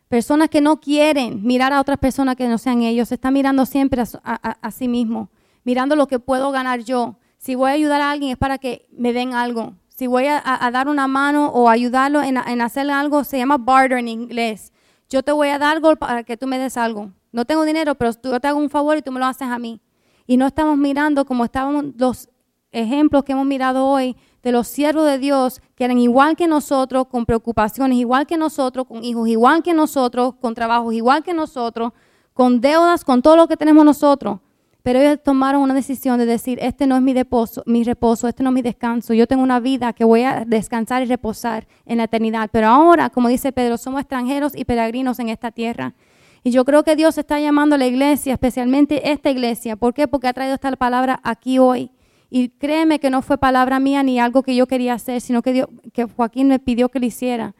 Personas 0.07 0.49
que 0.49 0.61
no 0.61 0.79
quieren 0.79 1.43
mirar 1.43 1.73
a 1.73 1.81
otras 1.81 1.97
personas 1.97 2.35
que 2.35 2.47
no 2.47 2.57
sean 2.57 2.83
ellos, 2.83 3.11
están 3.11 3.33
mirando 3.33 3.65
siempre 3.65 4.03
a, 4.23 4.71
sí 4.71 4.87
mismos, 4.87 5.29
mirando 5.63 5.95
lo 5.95 6.07
que 6.07 6.19
puedo 6.19 6.51
ganar 6.51 6.81
yo. 6.81 7.17
Si 7.39 7.55
voy 7.55 7.71
a 7.71 7.73
ayudar 7.73 8.01
a 8.01 8.11
alguien 8.11 8.31
es 8.31 8.37
para 8.37 8.57
que 8.57 8.87
me 8.91 9.11
den 9.11 9.33
algo. 9.33 9.73
Si 9.89 10.05
voy 10.05 10.25
a, 10.27 10.41
dar 10.71 10.87
una 10.87 11.07
mano 11.07 11.47
o 11.47 11.69
ayudarlo 11.69 12.21
en, 12.21 12.37
en 12.37 12.61
hacer 12.61 12.89
algo, 12.91 13.23
se 13.23 13.37
llama 13.39 13.57
barter 13.57 13.97
en 13.97 14.07
inglés. 14.07 14.71
Yo 15.09 15.23
te 15.23 15.31
voy 15.31 15.49
a 15.49 15.57
dar 15.57 15.75
algo 15.75 15.95
para 15.95 16.23
que 16.23 16.37
tú 16.37 16.45
me 16.45 16.59
des 16.59 16.77
algo. 16.77 17.11
No 17.31 17.45
tengo 17.45 17.65
dinero, 17.65 17.95
pero 17.95 18.11
yo 18.23 18.39
te 18.39 18.47
hago 18.47 18.59
un 18.59 18.69
favor 18.69 18.97
y 18.97 19.01
tú 19.01 19.11
me 19.11 19.19
lo 19.19 19.25
haces 19.25 19.47
a 19.47 19.57
mí 19.57 19.81
y 20.27 20.35
no 20.37 20.45
estamos 20.45 20.77
mirando 20.77 21.25
como 21.25 21.45
estábamos 21.45 21.85
los 21.97 22.29
ejemplos 22.71 23.23
que 23.23 23.31
hemos 23.31 23.45
mirado 23.45 23.85
hoy 23.85 24.15
de 24.47 24.53
los 24.53 24.69
siervos 24.69 25.05
de 25.05 25.19
Dios 25.19 25.61
que 25.75 25.83
eran 25.83 25.97
igual 25.97 26.37
que 26.37 26.47
nosotros, 26.47 27.07
con 27.07 27.25
preocupaciones, 27.25 27.97
igual 27.97 28.25
que 28.25 28.37
nosotros, 28.37 28.87
con 28.87 29.03
hijos, 29.03 29.27
igual 29.27 29.61
que 29.61 29.73
nosotros, 29.73 30.35
con 30.39 30.55
trabajos, 30.55 30.93
igual 30.93 31.21
que 31.21 31.33
nosotros, 31.33 31.91
con 32.33 32.61
deudas, 32.61 33.03
con 33.03 33.21
todo 33.21 33.35
lo 33.35 33.49
que 33.49 33.57
tenemos 33.57 33.83
nosotros. 33.83 34.39
Pero 34.83 34.99
ellos 34.99 35.19
tomaron 35.21 35.63
una 35.63 35.73
decisión 35.73 36.17
de 36.17 36.25
decir, 36.25 36.59
este 36.61 36.87
no 36.87 36.95
es 36.95 37.01
mi, 37.01 37.13
reposo, 37.13 37.61
mi 37.65 37.83
reposo, 37.83 38.29
este 38.29 38.41
no 38.41 38.51
es 38.51 38.53
mi 38.53 38.61
descanso. 38.61 39.13
Yo 39.13 39.27
tengo 39.27 39.43
una 39.43 39.59
vida 39.59 39.91
que 39.91 40.05
voy 40.05 40.23
a 40.23 40.45
descansar 40.47 41.01
y 41.03 41.07
reposar 41.07 41.67
en 41.85 41.97
la 41.97 42.05
eternidad. 42.05 42.47
Pero 42.49 42.67
ahora, 42.67 43.09
como 43.09 43.27
dice 43.27 43.51
Pedro, 43.51 43.77
somos 43.77 43.99
extranjeros 43.99 44.53
y 44.55 44.63
peregrinos 44.63 45.19
en 45.19 45.27
esta 45.27 45.51
tierra. 45.51 45.93
Y 46.41 46.51
yo 46.51 46.63
creo 46.63 46.85
que 46.85 46.95
Dios 46.95 47.17
está 47.17 47.37
llamando 47.41 47.75
a 47.75 47.77
la 47.77 47.85
iglesia, 47.85 48.31
especialmente 48.31 49.11
esta 49.11 49.29
iglesia. 49.29 49.75
¿Por 49.75 49.93
qué? 49.93 50.07
Porque 50.07 50.29
ha 50.29 50.33
traído 50.33 50.53
esta 50.55 50.71
palabra 50.77 51.19
aquí 51.21 51.59
hoy. 51.59 51.91
Y 52.29 52.49
créeme 52.49 52.99
que 52.99 53.09
no 53.09 53.21
fue 53.21 53.37
palabra 53.37 53.79
mía 53.79 54.03
ni 54.03 54.19
algo 54.19 54.43
que 54.43 54.55
yo 54.55 54.67
quería 54.67 54.93
hacer, 54.93 55.21
sino 55.21 55.41
que, 55.41 55.53
Dios, 55.53 55.67
que 55.93 56.05
Joaquín 56.05 56.47
me 56.47 56.59
pidió 56.59 56.89
que 56.89 56.99
lo 56.99 57.05
hiciera. 57.05 57.55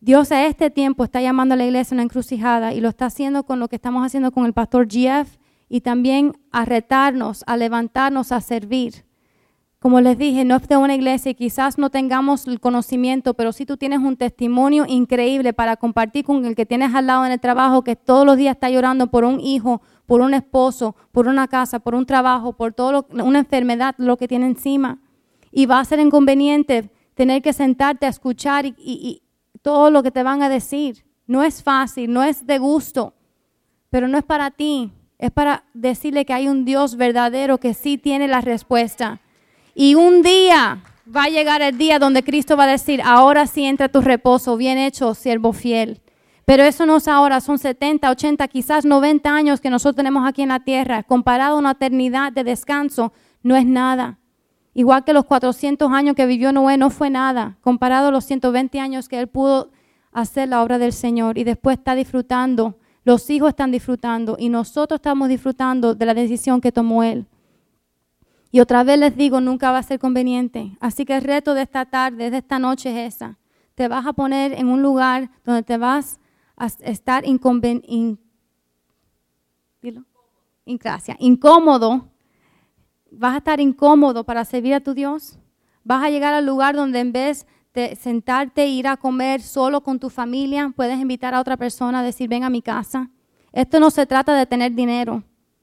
Dios 0.00 0.30
a 0.30 0.46
este 0.46 0.70
tiempo 0.70 1.02
está 1.02 1.20
llamando 1.20 1.54
a 1.54 1.56
la 1.56 1.64
iglesia 1.64 1.94
una 1.94 2.04
encrucijada 2.04 2.72
y 2.72 2.80
lo 2.80 2.88
está 2.88 3.06
haciendo 3.06 3.42
con 3.42 3.58
lo 3.58 3.68
que 3.68 3.76
estamos 3.76 4.06
haciendo 4.06 4.30
con 4.30 4.46
el 4.46 4.52
pastor 4.52 4.86
Jeff 4.88 5.38
y 5.68 5.80
también 5.80 6.34
a 6.52 6.64
retarnos, 6.64 7.42
a 7.48 7.56
levantarnos, 7.56 8.30
a 8.30 8.40
servir. 8.40 9.04
Como 9.80 10.00
les 10.00 10.18
dije, 10.18 10.44
no 10.44 10.56
es 10.56 10.66
de 10.66 10.76
una 10.76 10.94
iglesia 10.94 11.30
y 11.30 11.34
quizás 11.34 11.78
no 11.78 11.90
tengamos 11.90 12.46
el 12.48 12.58
conocimiento, 12.58 13.34
pero 13.34 13.52
si 13.52 13.64
tú 13.64 13.76
tienes 13.76 14.00
un 14.00 14.16
testimonio 14.16 14.84
increíble 14.88 15.52
para 15.52 15.76
compartir 15.76 16.24
con 16.24 16.44
el 16.44 16.56
que 16.56 16.66
tienes 16.66 16.94
al 16.94 17.06
lado 17.06 17.24
en 17.24 17.32
el 17.32 17.40
trabajo, 17.40 17.82
que 17.82 17.94
todos 17.94 18.26
los 18.26 18.36
días 18.36 18.56
está 18.56 18.70
llorando 18.70 19.08
por 19.08 19.24
un 19.24 19.40
hijo, 19.40 19.80
por 20.08 20.22
un 20.22 20.32
esposo, 20.32 20.96
por 21.12 21.28
una 21.28 21.48
casa, 21.48 21.80
por 21.80 21.94
un 21.94 22.06
trabajo, 22.06 22.54
por 22.54 22.72
todo 22.72 23.06
una 23.12 23.40
enfermedad, 23.40 23.94
lo 23.98 24.16
que 24.16 24.26
tiene 24.26 24.46
encima. 24.46 24.98
Y 25.52 25.66
va 25.66 25.80
a 25.80 25.84
ser 25.84 26.00
inconveniente 26.00 26.90
tener 27.14 27.42
que 27.42 27.52
sentarte 27.52 28.06
a 28.06 28.08
escuchar 28.08 28.64
y 28.64 29.22
todo 29.60 29.90
lo 29.90 30.02
que 30.02 30.10
te 30.10 30.22
van 30.22 30.40
a 30.40 30.48
decir. 30.48 31.04
No 31.26 31.42
es 31.42 31.62
fácil, 31.62 32.10
no 32.10 32.22
es 32.22 32.46
de 32.46 32.58
gusto. 32.58 33.12
pero 33.90 34.08
no 34.08 34.18
es 34.18 34.24
para 34.24 34.50
ti, 34.50 34.90
es 35.18 35.30
para 35.30 35.64
decirle 35.74 36.24
que 36.24 36.32
hay 36.32 36.48
un 36.48 36.64
Dios 36.64 36.96
verdadero 36.96 37.58
que 37.58 37.74
sí 37.74 37.98
tiene 37.98 38.28
la 38.28 38.40
respuesta. 38.40 39.20
Y 39.74 39.94
un 39.94 40.22
día 40.22 40.82
va 41.14 41.24
a 41.24 41.28
llegar 41.28 41.62
el 41.62 41.76
día 41.76 41.98
donde 41.98 42.22
Cristo 42.22 42.56
va 42.56 42.64
a 42.64 42.68
decir, 42.78 43.00
ahora 43.04 43.46
sí 43.46 43.64
entra 43.64 43.88
tu 43.88 44.00
reposo, 44.00 44.56
bien 44.56 44.78
hecho, 44.78 45.14
siervo 45.14 45.52
fiel. 45.52 46.00
Pero 46.48 46.62
eso 46.62 46.86
no 46.86 46.96
es 46.96 47.06
ahora, 47.08 47.42
son 47.42 47.58
70, 47.58 48.10
80, 48.10 48.48
quizás 48.48 48.86
90 48.86 49.30
años 49.30 49.60
que 49.60 49.68
nosotros 49.68 49.96
tenemos 49.96 50.26
aquí 50.26 50.40
en 50.40 50.48
la 50.48 50.60
tierra. 50.60 51.02
Comparado 51.02 51.56
a 51.56 51.58
una 51.58 51.72
eternidad 51.72 52.32
de 52.32 52.42
descanso, 52.42 53.12
no 53.42 53.54
es 53.54 53.66
nada. 53.66 54.18
Igual 54.72 55.04
que 55.04 55.12
los 55.12 55.26
400 55.26 55.92
años 55.92 56.16
que 56.16 56.24
vivió 56.24 56.50
Noé 56.50 56.78
no 56.78 56.88
fue 56.88 57.10
nada, 57.10 57.58
comparado 57.60 58.08
a 58.08 58.10
los 58.10 58.24
120 58.24 58.80
años 58.80 59.10
que 59.10 59.20
él 59.20 59.28
pudo 59.28 59.72
hacer 60.10 60.48
la 60.48 60.62
obra 60.62 60.78
del 60.78 60.94
Señor 60.94 61.36
y 61.36 61.44
después 61.44 61.76
está 61.76 61.94
disfrutando, 61.94 62.78
los 63.04 63.28
hijos 63.28 63.50
están 63.50 63.70
disfrutando 63.70 64.38
y 64.40 64.48
nosotros 64.48 65.00
estamos 65.00 65.28
disfrutando 65.28 65.94
de 65.94 66.06
la 66.06 66.14
decisión 66.14 66.62
que 66.62 66.72
tomó 66.72 67.02
él. 67.02 67.26
Y 68.50 68.60
otra 68.60 68.84
vez 68.84 68.98
les 68.98 69.14
digo, 69.14 69.42
nunca 69.42 69.70
va 69.70 69.80
a 69.80 69.82
ser 69.82 69.98
conveniente. 69.98 70.78
Así 70.80 71.04
que 71.04 71.14
el 71.14 71.24
reto 71.24 71.52
de 71.52 71.60
esta 71.60 71.84
tarde, 71.84 72.30
de 72.30 72.38
esta 72.38 72.58
noche 72.58 72.88
es 73.04 73.16
esa. 73.16 73.36
Te 73.74 73.86
vas 73.86 74.06
a 74.06 74.14
poner 74.14 74.54
en 74.54 74.68
un 74.68 74.80
lugar 74.80 75.30
donde 75.44 75.62
te 75.62 75.76
vas 75.76 76.18
estar 76.80 77.26
inconven 77.26 77.82
in 77.86 78.18
incómodo. 81.18 82.08
Vas 83.10 83.34
a 83.34 83.38
estar 83.38 83.60
incómodo 83.60 84.24
para 84.24 84.44
servir 84.44 84.74
a 84.74 84.80
tu 84.80 84.94
Dios. 84.94 85.38
Vas 85.84 86.04
a 86.04 86.10
llegar 86.10 86.34
al 86.34 86.44
lugar 86.44 86.76
donde 86.76 87.00
en 87.00 87.12
vez 87.12 87.46
de 87.72 87.96
sentarte 87.96 88.64
e 88.64 88.68
ir 88.68 88.86
a 88.86 88.96
comer 88.96 89.40
solo 89.40 89.82
con 89.82 89.98
tu 89.98 90.10
familia, 90.10 90.72
puedes 90.74 90.98
invitar 90.98 91.34
a 91.34 91.40
otra 91.40 91.56
persona 91.56 92.00
a 92.00 92.02
decir, 92.02 92.28
ven 92.28 92.44
a 92.44 92.50
mi 92.50 92.60
casa. 92.60 93.10
Esto 93.52 93.80
no 93.80 93.90
se 93.90 94.06
trata 94.06 94.34
de 94.34 94.46
tener 94.46 94.74
dinero. 94.74 95.22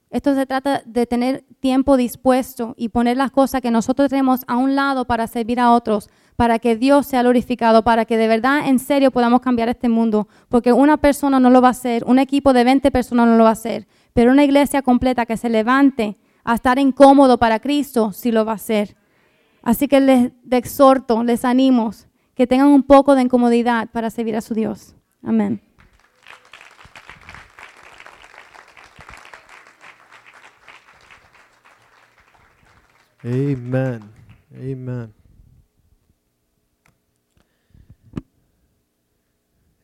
Esto 0.09 0.33
se 0.33 0.45
trata 0.45 0.81
de 0.85 1.05
tener 1.05 1.43
tiempo 1.59 1.97
dispuesto 1.97 2.73
y 2.77 2.89
poner 2.89 3.17
las 3.17 3.31
cosas 3.31 3.61
que 3.61 3.71
nosotros 3.71 4.09
tenemos 4.09 4.41
a 4.47 4.55
un 4.55 4.75
lado 4.75 5.05
para 5.05 5.27
servir 5.27 5.59
a 5.59 5.71
otros, 5.71 6.09
para 6.35 6.59
que 6.59 6.75
Dios 6.75 7.05
sea 7.05 7.21
glorificado, 7.21 7.83
para 7.83 8.05
que 8.05 8.17
de 8.17 8.27
verdad, 8.27 8.67
en 8.67 8.79
serio, 8.79 9.11
podamos 9.11 9.41
cambiar 9.41 9.69
este 9.69 9.89
mundo. 9.89 10.27
Porque 10.49 10.73
una 10.73 10.97
persona 10.97 11.39
no 11.39 11.49
lo 11.49 11.61
va 11.61 11.69
a 11.69 11.71
hacer, 11.71 12.03
un 12.05 12.19
equipo 12.19 12.53
de 12.53 12.63
20 12.63 12.91
personas 12.91 13.27
no 13.27 13.37
lo 13.37 13.43
va 13.43 13.51
a 13.51 13.53
hacer, 13.53 13.87
pero 14.13 14.31
una 14.31 14.43
iglesia 14.43 14.81
completa 14.81 15.25
que 15.25 15.37
se 15.37 15.49
levante 15.49 16.17
a 16.43 16.55
estar 16.55 16.77
incómodo 16.77 17.37
para 17.37 17.59
Cristo, 17.59 18.11
sí 18.11 18.31
lo 18.31 18.45
va 18.45 18.53
a 18.53 18.55
hacer. 18.55 18.95
Así 19.63 19.87
que 19.87 19.99
les 19.99 20.31
exhorto, 20.51 21.23
les 21.23 21.43
animo 21.43 21.91
que 22.35 22.45
tengan 22.45 22.67
un 22.67 22.83
poco 22.83 23.15
de 23.15 23.23
incomodidad 23.23 23.89
para 23.91 24.09
servir 24.09 24.35
a 24.35 24.41
su 24.41 24.53
Dios. 24.53 24.95
Amén. 25.23 25.61
Amén. 33.23 34.01
Amén. 34.53 35.24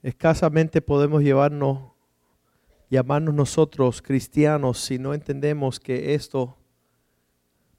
Escasamente 0.04 0.82
podemos 0.82 1.22
llevarnos, 1.22 1.92
llamarnos 2.90 3.36
nosotros 3.36 4.02
cristianos 4.02 4.80
si 4.80 4.98
no 4.98 5.14
entendemos 5.14 5.80
que 5.80 6.16
esto 6.16 6.58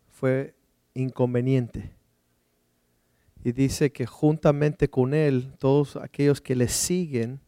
fue 0.09 0.55
inconveniente. 0.95 1.93
Y 3.43 3.51
dice 3.51 3.91
que 3.91 4.07
juntamente 4.07 4.89
con 4.89 5.15
Él, 5.15 5.53
todos 5.59 5.97
aquellos 5.97 6.41
que 6.41 6.55
le 6.55 6.69
siguen, 6.69 7.41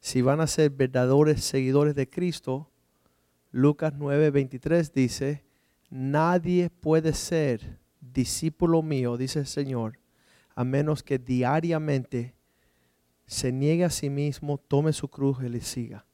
si 0.00 0.22
van 0.22 0.40
a 0.40 0.46
ser 0.46 0.70
verdaderos 0.70 1.42
seguidores 1.42 1.94
de 1.94 2.08
Cristo, 2.08 2.70
Lucas 3.50 3.92
9:23 3.92 4.92
dice, 4.92 5.44
Nadie 5.90 6.70
puede 6.70 7.12
ser 7.12 7.78
discípulo 8.00 8.82
mío, 8.82 9.16
dice 9.18 9.40
el 9.40 9.46
Señor, 9.46 9.98
a 10.54 10.64
menos 10.64 11.02
que 11.02 11.18
diariamente 11.18 12.35
se 13.26 13.52
niegue 13.52 13.84
a 13.84 13.90
sí 13.90 14.10
mismo, 14.10 14.58
tome 14.58 14.92
su 14.92 15.08
cruz 15.08 15.38
y 15.42 15.48
le 15.48 15.60
siga. 15.60 16.06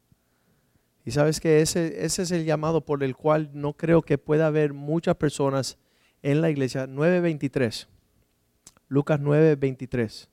Y 1.05 1.11
sabes 1.11 1.41
que 1.41 1.61
ese, 1.61 2.05
ese 2.05 2.23
es 2.23 2.31
el 2.31 2.45
llamado 2.45 2.85
por 2.85 3.03
el 3.03 3.17
cual 3.17 3.51
no 3.53 3.75
creo 3.75 4.03
que 4.03 4.19
pueda 4.19 4.47
haber 4.47 4.73
muchas 4.73 5.17
personas 5.17 5.79
en 6.23 6.41
la 6.41 6.51
iglesia. 6.51 6.87
9.23. 6.87 7.89
Lucas 8.89 9.21
9.23. 9.21 10.29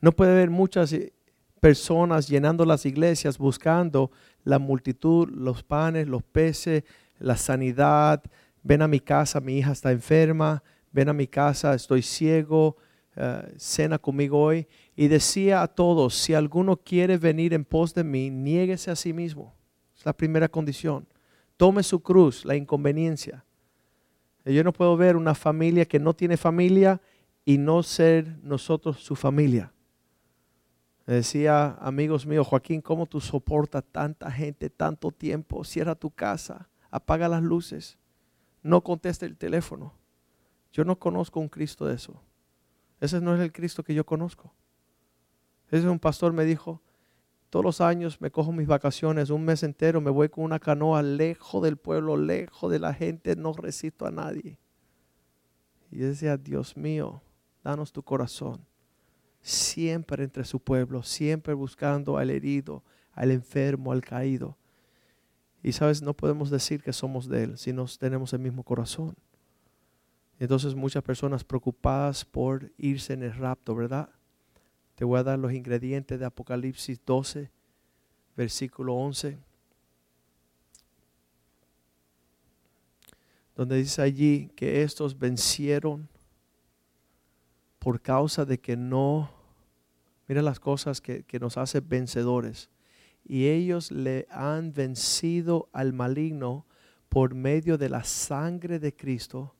No 0.00 0.12
puede 0.12 0.32
haber 0.32 0.50
muchas 0.50 0.94
personas 1.60 2.28
llenando 2.28 2.64
las 2.64 2.84
iglesias 2.86 3.38
buscando 3.38 4.10
la 4.44 4.58
multitud, 4.58 5.28
los 5.30 5.62
panes, 5.62 6.06
los 6.06 6.22
peces, 6.22 6.84
la 7.18 7.36
sanidad, 7.36 8.22
ven 8.62 8.82
a 8.82 8.88
mi 8.88 9.00
casa, 9.00 9.40
mi 9.40 9.58
hija 9.58 9.72
está 9.72 9.90
enferma, 9.90 10.62
ven 10.92 11.08
a 11.08 11.12
mi 11.12 11.26
casa, 11.26 11.74
estoy 11.74 12.02
ciego, 12.02 12.76
eh, 13.16 13.54
cena 13.56 13.98
conmigo 13.98 14.40
hoy. 14.40 14.68
Y 14.96 15.08
decía 15.08 15.62
a 15.62 15.68
todos, 15.68 16.14
si 16.14 16.34
alguno 16.34 16.76
quiere 16.76 17.18
venir 17.18 17.52
en 17.52 17.64
pos 17.64 17.94
de 17.94 18.02
mí, 18.02 18.30
niéguese 18.30 18.90
a 18.90 18.96
sí 18.96 19.12
mismo. 19.12 19.54
Es 19.94 20.04
la 20.04 20.14
primera 20.14 20.48
condición. 20.48 21.06
Tome 21.56 21.82
su 21.82 22.00
cruz, 22.00 22.44
la 22.44 22.56
inconveniencia. 22.56 23.44
Yo 24.44 24.64
no 24.64 24.72
puedo 24.72 24.96
ver 24.96 25.16
una 25.16 25.34
familia 25.34 25.84
que 25.84 25.98
no 25.98 26.14
tiene 26.14 26.36
familia 26.36 27.00
y 27.44 27.58
no 27.58 27.82
ser 27.82 28.38
nosotros 28.42 29.02
su 29.02 29.14
familia. 29.14 29.72
decía, 31.06 31.76
amigos 31.80 32.26
míos, 32.26 32.46
Joaquín, 32.46 32.80
¿cómo 32.80 33.06
tú 33.06 33.20
soportas 33.20 33.84
tanta 33.92 34.30
gente, 34.30 34.70
tanto 34.70 35.10
tiempo? 35.10 35.62
Cierra 35.62 35.94
tu 35.94 36.10
casa 36.10 36.68
apaga 36.96 37.28
las 37.28 37.42
luces, 37.42 37.98
no 38.62 38.82
conteste 38.82 39.26
el 39.26 39.36
teléfono. 39.36 39.92
Yo 40.72 40.84
no 40.84 40.98
conozco 40.98 41.40
un 41.40 41.48
Cristo 41.48 41.86
de 41.86 41.94
eso. 41.94 42.22
Ese 43.00 43.20
no 43.20 43.34
es 43.34 43.40
el 43.40 43.52
Cristo 43.52 43.82
que 43.82 43.94
yo 43.94 44.04
conozco. 44.04 44.52
Ese 45.70 45.88
un 45.88 45.98
pastor 45.98 46.32
me 46.32 46.44
dijo, 46.44 46.80
todos 47.50 47.64
los 47.64 47.80
años 47.80 48.20
me 48.20 48.30
cojo 48.30 48.52
mis 48.52 48.66
vacaciones, 48.66 49.30
un 49.30 49.44
mes 49.44 49.62
entero 49.62 50.00
me 50.00 50.10
voy 50.10 50.28
con 50.28 50.44
una 50.44 50.58
canoa 50.58 51.02
lejos 51.02 51.62
del 51.62 51.76
pueblo, 51.76 52.16
lejos 52.16 52.70
de 52.70 52.78
la 52.78 52.92
gente, 52.92 53.36
no 53.36 53.52
resisto 53.52 54.06
a 54.06 54.10
nadie. 54.10 54.58
Y 55.90 55.98
decía, 55.98 56.36
Dios 56.36 56.76
mío, 56.76 57.22
danos 57.62 57.92
tu 57.92 58.02
corazón, 58.02 58.64
siempre 59.40 60.24
entre 60.24 60.44
su 60.44 60.60
pueblo, 60.60 61.02
siempre 61.02 61.54
buscando 61.54 62.18
al 62.18 62.30
herido, 62.30 62.82
al 63.12 63.30
enfermo, 63.30 63.92
al 63.92 64.02
caído. 64.02 64.56
Y 65.62 65.72
sabes, 65.72 66.02
no 66.02 66.14
podemos 66.14 66.50
decir 66.50 66.82
que 66.82 66.92
somos 66.92 67.28
de 67.28 67.44
Él 67.44 67.58
si 67.58 67.72
no 67.72 67.86
tenemos 67.98 68.32
el 68.32 68.40
mismo 68.40 68.62
corazón. 68.62 69.16
Entonces 70.38 70.74
muchas 70.74 71.02
personas 71.02 71.44
preocupadas 71.44 72.24
por 72.24 72.70
irse 72.76 73.14
en 73.14 73.22
el 73.22 73.32
rapto, 73.32 73.74
¿verdad? 73.74 74.10
Te 74.96 75.04
voy 75.04 75.18
a 75.18 75.22
dar 75.22 75.38
los 75.38 75.52
ingredientes 75.52 76.18
de 76.18 76.24
Apocalipsis 76.24 76.98
12, 77.04 77.50
versículo 78.34 78.94
11. 78.94 79.38
Donde 83.54 83.76
dice 83.76 84.00
allí 84.00 84.50
que 84.56 84.82
estos 84.82 85.18
vencieron 85.18 86.08
por 87.78 88.00
causa 88.00 88.46
de 88.46 88.58
que 88.58 88.74
no, 88.74 89.30
mira 90.28 90.40
las 90.40 90.58
cosas 90.58 91.02
que, 91.02 91.24
que 91.24 91.38
nos 91.38 91.58
hacen 91.58 91.86
vencedores 91.86 92.70
y 93.22 93.48
ellos 93.48 93.90
le 93.90 94.26
han 94.30 94.72
vencido 94.72 95.68
al 95.74 95.92
maligno 95.92 96.64
por 97.10 97.34
medio 97.34 97.76
de 97.76 97.90
la 97.90 98.02
sangre 98.02 98.78
de 98.78 98.96
Cristo, 98.96 99.54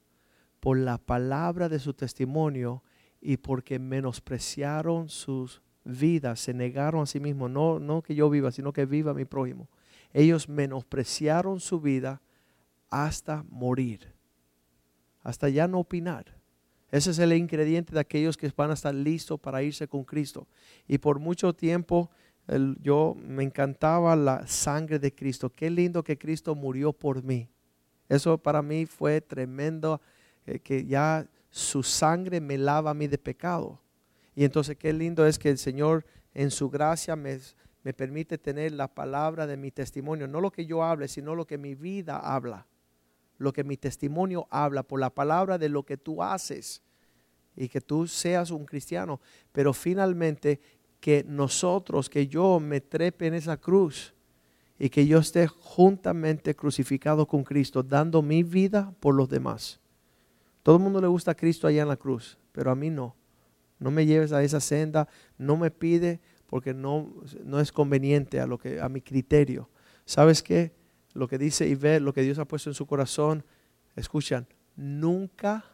por 0.60 0.78
la 0.78 0.96
palabra 0.96 1.68
de 1.68 1.78
su 1.78 1.92
testimonio 1.92 2.82
y 3.20 3.36
porque 3.36 3.78
menospreciaron 3.78 5.08
sus 5.08 5.62
vidas, 5.84 6.40
se 6.40 6.54
negaron 6.54 7.02
a 7.02 7.06
sí 7.06 7.20
mismos, 7.20 7.50
no, 7.50 7.78
no 7.78 8.02
que 8.02 8.14
yo 8.14 8.28
viva, 8.28 8.50
sino 8.50 8.72
que 8.72 8.86
viva 8.86 9.14
mi 9.14 9.24
prójimo. 9.24 9.68
Ellos 10.12 10.48
menospreciaron 10.48 11.60
su 11.60 11.80
vida 11.80 12.20
hasta 12.90 13.44
morir, 13.48 14.12
hasta 15.22 15.48
ya 15.48 15.68
no 15.68 15.80
opinar. 15.80 16.36
Ese 16.90 17.10
es 17.10 17.18
el 17.18 17.32
ingrediente 17.32 17.92
de 17.92 18.00
aquellos 18.00 18.36
que 18.36 18.50
van 18.56 18.70
a 18.70 18.74
estar 18.74 18.94
listos 18.94 19.40
para 19.40 19.62
irse 19.62 19.88
con 19.88 20.04
Cristo. 20.04 20.46
Y 20.86 20.98
por 20.98 21.18
mucho 21.18 21.52
tiempo 21.52 22.10
yo 22.80 23.16
me 23.18 23.42
encantaba 23.42 24.14
la 24.14 24.46
sangre 24.46 24.98
de 24.98 25.12
Cristo. 25.12 25.50
Qué 25.50 25.68
lindo 25.68 26.04
que 26.04 26.16
Cristo 26.16 26.54
murió 26.54 26.92
por 26.92 27.22
mí. 27.22 27.48
Eso 28.08 28.38
para 28.38 28.62
mí 28.62 28.86
fue 28.86 29.20
tremendo, 29.20 30.00
eh, 30.46 30.60
que 30.60 30.86
ya 30.86 31.26
su 31.56 31.82
sangre 31.82 32.38
me 32.38 32.58
lava 32.58 32.90
a 32.90 32.94
mí 32.94 33.06
de 33.06 33.16
pecado. 33.16 33.80
Y 34.34 34.44
entonces 34.44 34.76
qué 34.76 34.92
lindo 34.92 35.26
es 35.26 35.38
que 35.38 35.48
el 35.48 35.56
Señor 35.56 36.04
en 36.34 36.50
su 36.50 36.68
gracia 36.68 37.16
me, 37.16 37.38
me 37.82 37.94
permite 37.94 38.36
tener 38.36 38.72
la 38.72 38.94
palabra 38.94 39.46
de 39.46 39.56
mi 39.56 39.70
testimonio. 39.70 40.28
No 40.28 40.42
lo 40.42 40.52
que 40.52 40.66
yo 40.66 40.84
hable, 40.84 41.08
sino 41.08 41.34
lo 41.34 41.46
que 41.46 41.56
mi 41.56 41.74
vida 41.74 42.18
habla. 42.18 42.66
Lo 43.38 43.54
que 43.54 43.64
mi 43.64 43.78
testimonio 43.78 44.46
habla 44.50 44.82
por 44.82 45.00
la 45.00 45.08
palabra 45.08 45.56
de 45.56 45.70
lo 45.70 45.82
que 45.82 45.96
tú 45.96 46.22
haces 46.22 46.82
y 47.56 47.70
que 47.70 47.80
tú 47.80 48.06
seas 48.06 48.50
un 48.50 48.66
cristiano. 48.66 49.18
Pero 49.52 49.72
finalmente 49.72 50.60
que 51.00 51.24
nosotros, 51.26 52.10
que 52.10 52.26
yo 52.26 52.60
me 52.60 52.82
trepe 52.82 53.28
en 53.28 53.34
esa 53.34 53.56
cruz 53.56 54.14
y 54.78 54.90
que 54.90 55.06
yo 55.06 55.20
esté 55.20 55.46
juntamente 55.46 56.54
crucificado 56.54 57.26
con 57.26 57.44
Cristo, 57.44 57.82
dando 57.82 58.20
mi 58.20 58.42
vida 58.42 58.92
por 59.00 59.14
los 59.14 59.30
demás. 59.30 59.80
Todo 60.66 60.78
el 60.78 60.82
mundo 60.82 61.00
le 61.00 61.06
gusta 61.06 61.30
a 61.30 61.36
Cristo 61.36 61.68
allá 61.68 61.82
en 61.82 61.88
la 61.88 61.96
cruz, 61.96 62.36
pero 62.50 62.72
a 62.72 62.74
mí 62.74 62.90
no. 62.90 63.14
No 63.78 63.92
me 63.92 64.04
lleves 64.04 64.32
a 64.32 64.42
esa 64.42 64.58
senda, 64.58 65.06
no 65.38 65.56
me 65.56 65.70
pide 65.70 66.20
porque 66.48 66.74
no, 66.74 67.14
no 67.44 67.60
es 67.60 67.70
conveniente 67.70 68.40
a, 68.40 68.48
lo 68.48 68.58
que, 68.58 68.80
a 68.80 68.88
mi 68.88 69.00
criterio. 69.00 69.70
¿Sabes 70.06 70.42
qué? 70.42 70.74
Lo 71.14 71.28
que 71.28 71.38
dice 71.38 71.68
y 71.68 71.76
ve, 71.76 72.00
lo 72.00 72.12
que 72.12 72.22
Dios 72.22 72.40
ha 72.40 72.46
puesto 72.46 72.68
en 72.68 72.74
su 72.74 72.84
corazón, 72.84 73.44
escuchan, 73.94 74.48
nunca, 74.74 75.64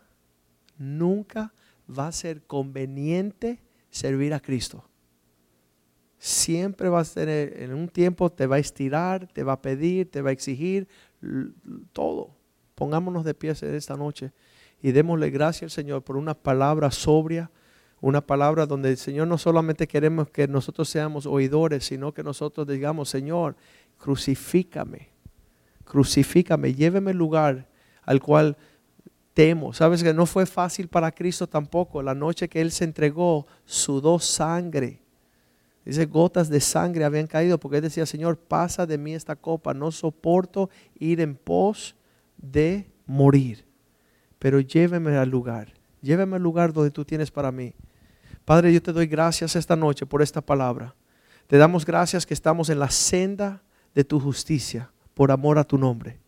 nunca 0.76 1.54
va 1.88 2.08
a 2.08 2.12
ser 2.12 2.42
conveniente 2.42 3.62
servir 3.88 4.34
a 4.34 4.40
Cristo. 4.40 4.84
Siempre 6.18 6.90
va 6.90 7.00
a 7.00 7.04
ser, 7.06 7.30
en 7.62 7.72
un 7.72 7.88
tiempo 7.88 8.30
te 8.30 8.46
va 8.46 8.56
a 8.56 8.58
estirar, 8.58 9.26
te 9.26 9.42
va 9.42 9.54
a 9.54 9.62
pedir, 9.62 10.10
te 10.10 10.20
va 10.20 10.28
a 10.28 10.34
exigir 10.34 10.86
todo. 11.94 12.36
Pongámonos 12.74 13.24
de 13.24 13.32
pie 13.32 13.52
esta 13.52 13.96
noche 13.96 14.32
y 14.82 14.92
démosle 14.92 15.30
gracias 15.30 15.62
al 15.62 15.70
Señor 15.70 16.02
por 16.02 16.16
una 16.16 16.34
palabra 16.34 16.90
sobria, 16.90 17.50
una 18.00 18.20
palabra 18.20 18.66
donde 18.66 18.90
el 18.90 18.96
Señor 18.96 19.28
no 19.28 19.38
solamente 19.38 19.86
queremos 19.86 20.28
que 20.28 20.48
nosotros 20.48 20.88
seamos 20.88 21.24
oidores, 21.24 21.84
sino 21.84 22.12
que 22.12 22.24
nosotros 22.24 22.66
digamos, 22.66 23.08
Señor, 23.08 23.54
crucifícame, 23.96 25.10
crucifícame, 25.84 26.74
lléveme 26.74 27.12
al 27.12 27.16
lugar 27.16 27.68
al 28.02 28.20
cual 28.20 28.56
temo. 29.34 29.72
Sabes 29.72 30.02
que 30.02 30.12
no 30.12 30.26
fue 30.26 30.46
fácil 30.46 30.88
para 30.88 31.12
Cristo 31.12 31.46
tampoco. 31.46 32.02
La 32.02 32.14
noche 32.14 32.48
que 32.48 32.60
Él 32.60 32.72
se 32.72 32.84
entregó, 32.84 33.46
sudó 33.64 34.18
sangre. 34.18 35.00
Dice, 35.84 36.06
gotas 36.06 36.48
de 36.48 36.60
sangre 36.60 37.04
habían 37.04 37.26
caído 37.28 37.58
porque 37.58 37.78
Él 37.78 37.84
decía, 37.84 38.06
Señor, 38.06 38.36
pasa 38.36 38.84
de 38.84 38.98
mí 38.98 39.14
esta 39.14 39.36
copa. 39.36 39.74
No 39.74 39.92
soporto 39.92 40.70
ir 40.98 41.20
en 41.20 41.36
pos 41.36 41.94
de 42.36 42.90
morir. 43.06 43.64
Pero 44.42 44.58
lléveme 44.58 45.16
al 45.16 45.30
lugar. 45.30 45.72
Lléveme 46.00 46.34
al 46.34 46.42
lugar 46.42 46.72
donde 46.72 46.90
tú 46.90 47.04
tienes 47.04 47.30
para 47.30 47.52
mí. 47.52 47.74
Padre, 48.44 48.72
yo 48.72 48.82
te 48.82 48.92
doy 48.92 49.06
gracias 49.06 49.54
esta 49.54 49.76
noche 49.76 50.04
por 50.04 50.20
esta 50.20 50.40
palabra. 50.40 50.96
Te 51.46 51.58
damos 51.58 51.86
gracias 51.86 52.26
que 52.26 52.34
estamos 52.34 52.68
en 52.68 52.80
la 52.80 52.90
senda 52.90 53.62
de 53.94 54.02
tu 54.02 54.18
justicia 54.18 54.90
por 55.14 55.30
amor 55.30 55.58
a 55.58 55.64
tu 55.64 55.78
nombre. 55.78 56.18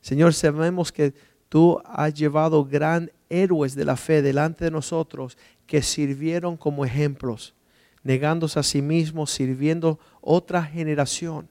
Señor, 0.00 0.34
sabemos 0.34 0.90
que 0.90 1.14
tú 1.48 1.80
has 1.84 2.12
llevado 2.14 2.64
gran 2.64 3.12
héroes 3.28 3.76
de 3.76 3.84
la 3.84 3.96
fe 3.96 4.22
delante 4.22 4.64
de 4.64 4.72
nosotros 4.72 5.38
que 5.68 5.82
sirvieron 5.82 6.56
como 6.56 6.84
ejemplos, 6.84 7.54
negándose 8.02 8.58
a 8.58 8.64
sí 8.64 8.82
mismos, 8.82 9.30
sirviendo 9.30 10.00
otra 10.20 10.64
generación, 10.64 11.48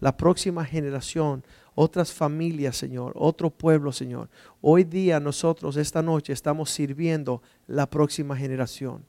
la 0.00 0.16
próxima 0.16 0.64
generación, 0.64 1.44
otras 1.74 2.12
familias, 2.12 2.76
Señor, 2.76 3.12
otro 3.16 3.50
pueblo, 3.50 3.92
Señor. 3.92 4.28
Hoy 4.60 4.84
día 4.84 5.20
nosotros, 5.20 5.76
esta 5.76 6.02
noche, 6.02 6.32
estamos 6.32 6.70
sirviendo 6.70 7.42
la 7.66 7.88
próxima 7.88 8.36
generación. 8.36 9.04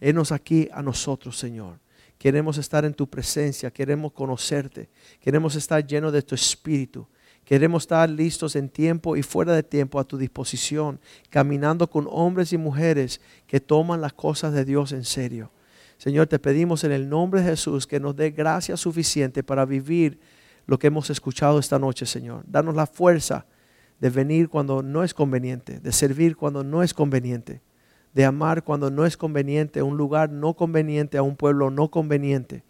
Henos 0.00 0.32
aquí 0.32 0.68
a 0.72 0.82
nosotros, 0.82 1.38
Señor. 1.38 1.78
Queremos 2.18 2.56
estar 2.58 2.84
en 2.84 2.94
tu 2.94 3.08
presencia, 3.08 3.70
queremos 3.70 4.12
conocerte, 4.12 4.88
queremos 5.20 5.54
estar 5.56 5.84
llenos 5.86 6.12
de 6.12 6.22
tu 6.22 6.34
espíritu. 6.34 7.06
Queremos 7.44 7.82
estar 7.82 8.08
listos 8.08 8.54
en 8.54 8.68
tiempo 8.68 9.16
y 9.16 9.22
fuera 9.22 9.52
de 9.52 9.64
tiempo 9.64 9.98
a 9.98 10.04
tu 10.04 10.16
disposición, 10.16 11.00
caminando 11.28 11.90
con 11.90 12.06
hombres 12.08 12.52
y 12.52 12.58
mujeres 12.58 13.20
que 13.46 13.60
toman 13.60 14.00
las 14.00 14.12
cosas 14.12 14.54
de 14.54 14.64
Dios 14.64 14.92
en 14.92 15.04
serio. 15.04 15.50
Señor, 15.98 16.28
te 16.28 16.38
pedimos 16.38 16.84
en 16.84 16.92
el 16.92 17.08
nombre 17.08 17.42
de 17.42 17.50
Jesús 17.50 17.86
que 17.86 18.00
nos 18.00 18.14
dé 18.14 18.30
gracia 18.30 18.76
suficiente 18.76 19.42
para 19.42 19.64
vivir 19.64 20.20
lo 20.66 20.78
que 20.78 20.88
hemos 20.88 21.10
escuchado 21.10 21.58
esta 21.58 21.78
noche, 21.78 22.06
Señor. 22.06 22.44
Danos 22.46 22.74
la 22.74 22.86
fuerza 22.86 23.46
de 24.00 24.10
venir 24.10 24.48
cuando 24.48 24.82
no 24.82 25.04
es 25.04 25.14
conveniente, 25.14 25.80
de 25.80 25.92
servir 25.92 26.36
cuando 26.36 26.64
no 26.64 26.82
es 26.82 26.94
conveniente 26.94 27.62
de 28.12 28.24
amar 28.24 28.62
cuando 28.62 28.90
no 28.90 29.06
es 29.06 29.16
conveniente, 29.16 29.80
a 29.80 29.84
un 29.84 29.96
lugar 29.96 30.30
no 30.30 30.54
conveniente, 30.54 31.18
a 31.18 31.22
un 31.22 31.36
pueblo 31.36 31.70
no 31.70 31.90
conveniente, 31.90 32.62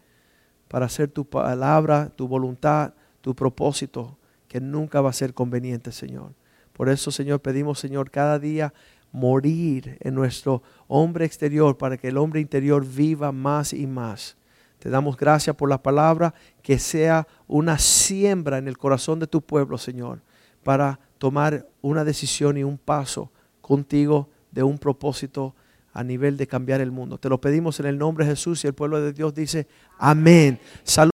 para 0.69 0.87
hacer 0.87 1.09
tu 1.09 1.25
palabra, 1.25 2.11
tu 2.15 2.29
voluntad, 2.29 2.95
tu 3.21 3.35
propósito, 3.35 4.17
que 4.49 4.61
nunca 4.61 5.01
va 5.01 5.11
a 5.11 5.15
ser 5.15 5.35
conveniente, 5.35 5.93
Señor. 5.93 6.33
Por 6.73 6.89
eso, 6.89 7.11
Señor, 7.11 7.41
pedimos, 7.41 7.79
Señor, 7.79 8.11
cada 8.11 8.39
día 8.39 8.73
morir 9.11 9.99
en 10.01 10.15
nuestro 10.15 10.63
hombre 10.89 11.25
exterior 11.25 11.77
para 11.77 11.99
que 11.99 12.09
el 12.09 12.17
hombre 12.17 12.41
interior 12.41 12.87
viva 12.87 13.33
más 13.33 13.73
y 13.73 13.87
más. 13.87 14.37
Te 14.83 14.91
damos 14.91 15.17
gracias 15.17 15.55
por 15.55 15.69
la 15.69 15.81
palabra, 15.81 16.35
que 16.61 16.77
sea 16.81 17.29
una 17.47 17.79
siembra 17.79 18.59
en 18.59 18.67
el 18.67 18.77
corazón 18.77 19.21
de 19.21 19.29
tu 19.29 19.41
pueblo, 19.41 19.79
Señor, 19.79 20.23
para 20.65 20.99
tomar 21.19 21.69
una 21.83 22.03
decisión 22.03 22.57
y 22.57 22.65
un 22.65 22.79
paso 22.79 23.31
contigo 23.61 24.29
de 24.51 24.65
un 24.65 24.79
propósito 24.79 25.55
a 25.93 26.03
nivel 26.03 26.37
de 26.37 26.49
cambiar 26.49 26.81
el 26.81 26.91
mundo. 26.91 27.17
Te 27.17 27.29
lo 27.29 27.41
pedimos 27.41 27.79
en 27.79 27.87
el 27.87 27.97
nombre 27.97 28.25
de 28.25 28.33
Jesús 28.33 28.65
y 28.65 28.67
el 28.67 28.75
pueblo 28.75 29.01
de 29.01 29.13
Dios 29.13 29.33
dice, 29.33 29.69
amén. 29.99 30.59